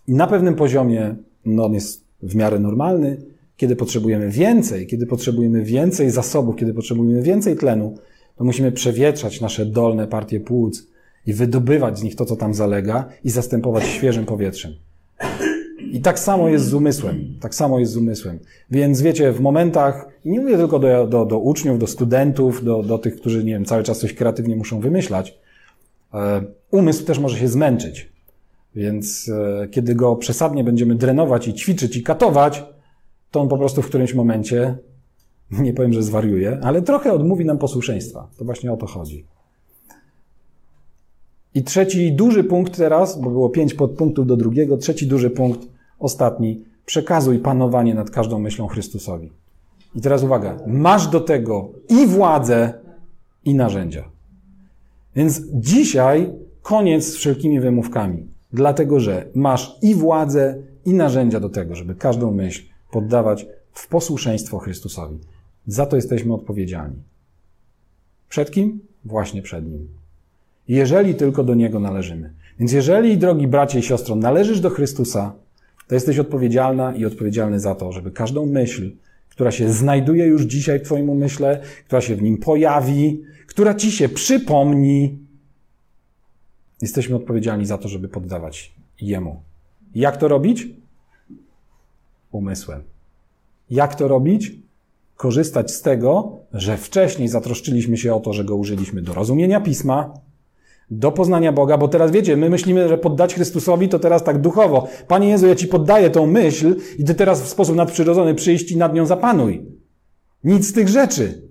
I 0.08 0.14
na 0.14 0.26
pewnym 0.26 0.54
poziomie 0.54 1.14
no, 1.44 1.64
on 1.64 1.74
jest 1.74 2.04
w 2.22 2.34
miarę 2.34 2.58
normalny. 2.58 3.16
Kiedy 3.56 3.76
potrzebujemy 3.76 4.30
więcej, 4.30 4.86
kiedy 4.86 5.06
potrzebujemy 5.06 5.62
więcej 5.62 6.10
zasobów, 6.10 6.56
kiedy 6.56 6.74
potrzebujemy 6.74 7.22
więcej 7.22 7.56
tlenu, 7.56 7.98
to 8.36 8.44
musimy 8.44 8.72
przewietrzać 8.72 9.40
nasze 9.40 9.66
dolne 9.66 10.06
partie 10.06 10.40
płuc, 10.40 10.86
i 11.26 11.32
wydobywać 11.32 11.98
z 11.98 12.02
nich 12.02 12.16
to, 12.16 12.24
co 12.24 12.36
tam 12.36 12.54
zalega 12.54 13.08
i 13.24 13.30
zastępować 13.30 13.86
świeżym 13.86 14.26
powietrzem. 14.26 14.72
I 15.94 16.00
tak 16.00 16.18
samo 16.18 16.48
jest 16.48 16.64
z 16.64 16.74
umysłem. 16.74 17.36
Tak 17.40 17.54
samo 17.54 17.78
jest 17.78 17.92
z 17.92 17.96
umysłem. 17.96 18.38
Więc 18.70 19.02
wiecie, 19.02 19.32
w 19.32 19.40
momentach, 19.40 20.08
nie 20.24 20.40
mówię 20.40 20.56
tylko 20.56 20.78
do, 20.78 21.06
do, 21.06 21.24
do 21.24 21.38
uczniów, 21.38 21.78
do 21.78 21.86
studentów, 21.86 22.64
do, 22.64 22.82
do 22.82 22.98
tych, 22.98 23.16
którzy, 23.16 23.44
nie 23.44 23.52
wiem, 23.52 23.64
cały 23.64 23.82
czas 23.82 23.98
coś 23.98 24.14
kreatywnie 24.14 24.56
muszą 24.56 24.80
wymyślać, 24.80 25.38
e, 26.14 26.44
umysł 26.70 27.04
też 27.04 27.18
może 27.18 27.38
się 27.38 27.48
zmęczyć. 27.48 28.12
Więc 28.74 29.28
e, 29.28 29.68
kiedy 29.68 29.94
go 29.94 30.16
przesadnie 30.16 30.64
będziemy 30.64 30.94
drenować 30.94 31.48
i 31.48 31.54
ćwiczyć 31.54 31.96
i 31.96 32.02
katować, 32.02 32.64
to 33.30 33.40
on 33.40 33.48
po 33.48 33.58
prostu 33.58 33.82
w 33.82 33.86
którymś 33.86 34.14
momencie, 34.14 34.78
nie 35.50 35.72
powiem, 35.72 35.92
że 35.92 36.02
zwariuje, 36.02 36.58
ale 36.62 36.82
trochę 36.82 37.12
odmówi 37.12 37.44
nam 37.44 37.58
posłuszeństwa. 37.58 38.28
To 38.38 38.44
właśnie 38.44 38.72
o 38.72 38.76
to 38.76 38.86
chodzi. 38.86 39.26
I 41.54 41.62
trzeci 41.62 42.12
duży 42.12 42.44
punkt 42.44 42.76
teraz, 42.76 43.20
bo 43.20 43.30
było 43.30 43.50
pięć 43.50 43.74
podpunktów 43.74 44.26
do 44.26 44.36
drugiego, 44.36 44.76
trzeci 44.76 45.06
duży 45.06 45.30
punkt, 45.30 45.73
ostatni, 45.98 46.64
przekazuj 46.86 47.38
panowanie 47.38 47.94
nad 47.94 48.10
każdą 48.10 48.38
myślą 48.38 48.66
Chrystusowi. 48.66 49.32
I 49.94 50.00
teraz 50.00 50.22
uwaga, 50.22 50.56
masz 50.66 51.08
do 51.08 51.20
tego 51.20 51.68
i 51.88 52.06
władzę, 52.06 52.72
i 53.44 53.54
narzędzia. 53.54 54.04
Więc 55.16 55.42
dzisiaj 55.52 56.32
koniec 56.62 57.04
z 57.04 57.16
wszelkimi 57.16 57.60
wymówkami, 57.60 58.26
dlatego 58.52 59.00
że 59.00 59.26
masz 59.34 59.78
i 59.82 59.94
władzę, 59.94 60.62
i 60.84 60.94
narzędzia 60.94 61.40
do 61.40 61.48
tego, 61.48 61.74
żeby 61.74 61.94
każdą 61.94 62.30
myśl 62.30 62.62
poddawać 62.92 63.46
w 63.72 63.88
posłuszeństwo 63.88 64.58
Chrystusowi. 64.58 65.18
Za 65.66 65.86
to 65.86 65.96
jesteśmy 65.96 66.34
odpowiedzialni. 66.34 66.96
Przed 68.28 68.50
kim? 68.50 68.80
Właśnie 69.04 69.42
przed 69.42 69.66
Nim 69.66 69.88
jeżeli 70.68 71.14
tylko 71.14 71.44
do 71.44 71.54
Niego 71.54 71.80
należymy. 71.80 72.32
Więc 72.58 72.72
jeżeli, 72.72 73.18
drogi 73.18 73.46
bracie 73.46 73.78
i 73.78 73.82
siostro, 73.82 74.16
należysz 74.16 74.60
do 74.60 74.70
Chrystusa, 74.70 75.32
to 75.88 75.94
jesteś 75.94 76.18
odpowiedzialna 76.18 76.94
i 76.94 77.04
odpowiedzialny 77.04 77.60
za 77.60 77.74
to, 77.74 77.92
żeby 77.92 78.10
każdą 78.10 78.46
myśl, 78.46 78.90
która 79.28 79.50
się 79.50 79.72
znajduje 79.72 80.26
już 80.26 80.42
dzisiaj 80.42 80.78
w 80.78 80.82
Twoim 80.82 81.10
umyśle, 81.10 81.60
która 81.86 82.00
się 82.00 82.16
w 82.16 82.22
nim 82.22 82.38
pojawi, 82.38 83.22
która 83.46 83.74
Ci 83.74 83.92
się 83.92 84.08
przypomni, 84.08 85.18
jesteśmy 86.82 87.16
odpowiedzialni 87.16 87.66
za 87.66 87.78
to, 87.78 87.88
żeby 87.88 88.08
poddawać 88.08 88.74
Jemu. 89.00 89.42
Jak 89.94 90.16
to 90.16 90.28
robić? 90.28 90.68
Umysłem. 92.30 92.82
Jak 93.70 93.94
to 93.94 94.08
robić? 94.08 94.52
Korzystać 95.16 95.70
z 95.70 95.82
tego, 95.82 96.38
że 96.52 96.76
wcześniej 96.76 97.28
zatroszczyliśmy 97.28 97.96
się 97.96 98.14
o 98.14 98.20
to, 98.20 98.32
że 98.32 98.44
go 98.44 98.56
użyliśmy 98.56 99.02
do 99.02 99.14
rozumienia 99.14 99.60
pisma, 99.60 100.14
do 100.90 101.12
poznania 101.12 101.52
Boga, 101.52 101.78
bo 101.78 101.88
teraz 101.88 102.10
wiecie, 102.10 102.36
my 102.36 102.50
myślimy, 102.50 102.88
że 102.88 102.98
poddać 102.98 103.34
Chrystusowi 103.34 103.88
to 103.88 103.98
teraz 103.98 104.24
tak 104.24 104.40
duchowo. 104.40 104.88
Panie 105.08 105.28
Jezu, 105.28 105.46
ja 105.46 105.54
Ci 105.54 105.68
poddaję 105.68 106.10
tą 106.10 106.26
myśl 106.26 106.76
i 106.98 107.04
Ty 107.04 107.14
teraz 107.14 107.42
w 107.42 107.48
sposób 107.48 107.76
nadprzyrodzony 107.76 108.34
przyjść 108.34 108.72
i 108.72 108.76
nad 108.76 108.94
nią 108.94 109.06
zapanuj. 109.06 109.66
Nic 110.44 110.68
z 110.68 110.72
tych 110.72 110.88
rzeczy. 110.88 111.48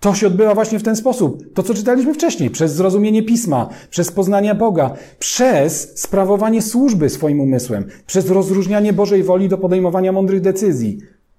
To 0.00 0.14
się 0.14 0.26
odbywa 0.26 0.54
właśnie 0.54 0.78
w 0.78 0.82
ten 0.82 0.96
sposób. 0.96 1.54
To, 1.54 1.62
co 1.62 1.74
czytaliśmy 1.74 2.14
wcześniej, 2.14 2.50
przez 2.50 2.72
zrozumienie 2.72 3.22
pisma, 3.22 3.68
przez 3.90 4.12
poznanie 4.12 4.54
Boga, 4.54 4.94
przez 5.18 6.00
sprawowanie 6.00 6.62
służby 6.62 7.08
swoim 7.08 7.40
umysłem, 7.40 7.84
przez 8.06 8.30
rozróżnianie 8.30 8.92
Bożej 8.92 9.22
woli 9.22 9.48
do 9.48 9.58
podejmowania 9.58 10.12
mądrych 10.12 10.40
decyzji 10.40 10.98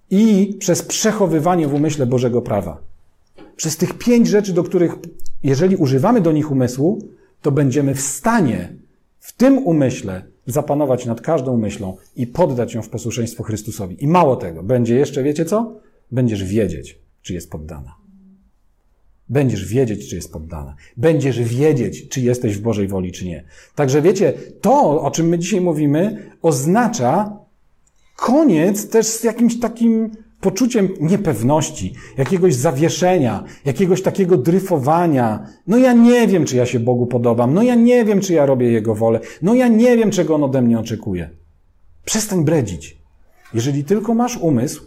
i 0.09 0.55
przez 0.59 0.81
przechowywanie 0.81 1.67
w 1.67 1.73
umyśle 1.73 2.05
Bożego 2.05 2.41
prawa. 2.41 2.92
Przez 3.55 3.77
tych 3.77 3.97
pięć 3.97 4.27
rzeczy, 4.27 4.53
do 4.53 4.63
których 4.63 4.95
jeżeli 5.43 5.75
używamy 5.75 6.21
do 6.21 6.31
nich 6.31 6.51
umysłu, 6.51 7.01
to 7.41 7.51
będziemy 7.51 7.95
w 7.95 8.01
stanie 8.01 8.75
w 9.19 9.33
tym 9.33 9.57
umyśle 9.57 10.21
zapanować 10.45 11.05
nad 11.05 11.21
każdą 11.21 11.57
myślą 11.57 11.97
i 12.15 12.27
poddać 12.27 12.73
ją 12.73 12.81
w 12.81 12.89
posłuszeństwo 12.89 13.43
Chrystusowi. 13.43 14.03
I 14.03 14.07
mało 14.07 14.35
tego, 14.35 14.63
będzie 14.63 14.95
jeszcze, 14.95 15.23
wiecie 15.23 15.45
co? 15.45 15.79
Będziesz 16.11 16.43
wiedzieć, 16.43 16.99
czy 17.21 17.33
jest 17.33 17.51
poddana. 17.51 17.95
Będziesz 19.29 19.65
wiedzieć, 19.65 20.09
czy 20.09 20.15
jest 20.15 20.33
poddana. 20.33 20.75
Będziesz 20.97 21.39
wiedzieć, 21.39 22.09
czy 22.09 22.21
jesteś 22.21 22.57
w 22.57 22.61
Bożej 22.61 22.87
woli, 22.87 23.11
czy 23.11 23.25
nie. 23.25 23.43
Także 23.75 24.01
wiecie, 24.01 24.33
to, 24.61 25.01
o 25.01 25.11
czym 25.11 25.27
my 25.27 25.39
dzisiaj 25.39 25.61
mówimy, 25.61 26.31
oznacza 26.41 27.37
koniec 28.15 28.89
też 28.89 29.05
z 29.05 29.23
jakimś 29.23 29.59
takim 29.59 30.11
poczuciem 30.43 30.89
niepewności, 30.99 31.93
jakiegoś 32.17 32.55
zawieszenia, 32.55 33.43
jakiegoś 33.65 34.01
takiego 34.01 34.37
dryfowania. 34.37 35.47
No 35.67 35.77
ja 35.77 35.93
nie 35.93 36.27
wiem, 36.27 36.45
czy 36.45 36.55
ja 36.55 36.65
się 36.65 36.79
Bogu 36.79 37.05
podobam, 37.05 37.53
no 37.53 37.63
ja 37.63 37.75
nie 37.75 38.05
wiem, 38.05 38.21
czy 38.21 38.33
ja 38.33 38.45
robię 38.45 38.71
Jego 38.71 38.95
wolę, 38.95 39.19
no 39.41 39.53
ja 39.53 39.67
nie 39.67 39.97
wiem, 39.97 40.11
czego 40.11 40.35
On 40.35 40.43
ode 40.43 40.61
mnie 40.61 40.79
oczekuje. 40.79 41.29
Przestań 42.05 42.45
bredzić. 42.45 42.97
Jeżeli 43.53 43.83
tylko 43.83 44.13
masz 44.13 44.37
umysł 44.37 44.83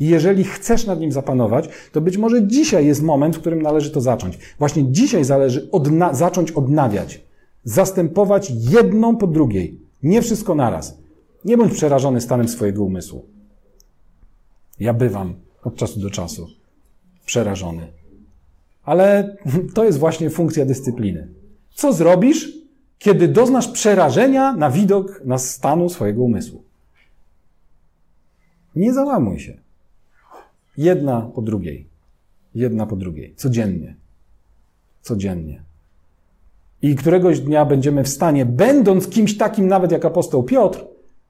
i 0.00 0.06
jeżeli 0.06 0.44
chcesz 0.44 0.86
nad 0.86 1.00
nim 1.00 1.12
zapanować, 1.12 1.68
to 1.92 2.00
być 2.00 2.18
może 2.18 2.46
dzisiaj 2.46 2.86
jest 2.86 3.02
moment, 3.02 3.36
w 3.36 3.40
którym 3.40 3.62
należy 3.62 3.90
to 3.90 4.00
zacząć. 4.00 4.38
Właśnie 4.58 4.92
dzisiaj 4.92 5.24
zależy 5.24 5.68
odna 5.72 6.14
zacząć 6.14 6.50
odnawiać, 6.50 7.24
zastępować 7.64 8.52
jedną 8.70 9.16
po 9.16 9.26
drugiej. 9.26 9.80
Nie 10.02 10.22
wszystko 10.22 10.54
naraz. 10.54 10.98
Nie 11.44 11.56
bądź 11.56 11.72
przerażony 11.72 12.20
stanem 12.20 12.48
swojego 12.48 12.84
umysłu. 12.84 13.35
Ja 14.80 14.94
bywam 14.94 15.34
od 15.62 15.76
czasu 15.76 16.00
do 16.00 16.10
czasu 16.10 16.48
przerażony. 17.26 17.92
Ale 18.84 19.36
to 19.74 19.84
jest 19.84 19.98
właśnie 19.98 20.30
funkcja 20.30 20.66
dyscypliny. 20.66 21.28
Co 21.74 21.92
zrobisz, 21.92 22.52
kiedy 22.98 23.28
doznasz 23.28 23.68
przerażenia 23.68 24.52
na 24.52 24.70
widok, 24.70 25.22
na 25.24 25.38
stanu 25.38 25.88
swojego 25.88 26.22
umysłu? 26.22 26.62
Nie 28.76 28.94
załamuj 28.94 29.40
się. 29.40 29.58
Jedna 30.76 31.20
po 31.20 31.42
drugiej. 31.42 31.86
Jedna 32.54 32.86
po 32.86 32.96
drugiej. 32.96 33.34
Codziennie. 33.36 33.96
Codziennie. 35.02 35.62
I 36.82 36.96
któregoś 36.96 37.40
dnia 37.40 37.64
będziemy 37.64 38.04
w 38.04 38.08
stanie, 38.08 38.46
będąc 38.46 39.08
kimś 39.08 39.36
takim 39.36 39.68
nawet 39.68 39.92
jak 39.92 40.04
apostoł 40.04 40.42
Piotr, 40.42 40.84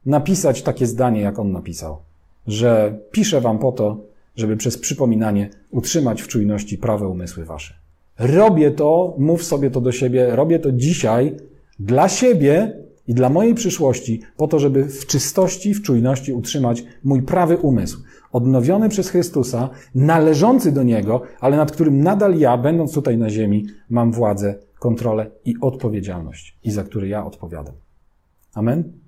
napisać 0.07 0.62
takie 0.62 0.86
zdanie, 0.86 1.20
jak 1.20 1.38
on 1.38 1.53
napisał 1.53 1.99
że 2.47 2.99
piszę 3.11 3.40
wam 3.40 3.59
po 3.59 3.72
to, 3.72 4.01
żeby 4.36 4.57
przez 4.57 4.78
przypominanie 4.78 5.51
utrzymać 5.70 6.22
w 6.22 6.28
czujności 6.28 6.78
prawe 6.78 7.09
umysły 7.09 7.44
wasze. 7.44 7.74
Robię 8.18 8.70
to, 8.70 9.14
mów 9.18 9.44
sobie 9.44 9.70
to 9.70 9.80
do 9.80 9.92
siebie, 9.92 10.36
robię 10.36 10.59
to 10.59 10.72
dzisiaj 10.72 11.36
dla 11.78 12.09
siebie 12.09 12.72
i 13.09 13.14
dla 13.14 13.28
mojej 13.28 13.55
przyszłości, 13.55 14.20
po 14.36 14.49
to, 14.49 14.59
żeby 14.59 14.84
w 14.84 15.07
czystości, 15.07 15.74
w 15.74 15.82
czujności 15.82 16.32
utrzymać 16.32 16.84
mój 17.05 17.22
prawy 17.22 17.57
umysł, 17.57 18.03
odnowiony 18.32 18.88
przez 18.88 19.09
Chrystusa, 19.09 19.70
należący 19.94 20.72
do 20.72 20.82
Niego, 20.82 21.22
ale 21.40 21.57
nad 21.57 21.72
którym 21.72 22.01
nadal 22.01 22.38
ja, 22.38 22.57
będąc 22.57 22.92
tutaj 22.94 23.18
na 23.18 23.30
ziemi, 23.30 23.66
mam 23.90 24.12
władzę, 24.12 24.55
kontrolę 24.78 25.30
i 25.44 25.55
odpowiedzialność, 25.61 26.59
i 26.64 26.70
za 26.70 26.84
który 26.84 27.09
ja 27.09 27.26
odpowiadam. 27.26 27.74
Amen? 28.55 29.05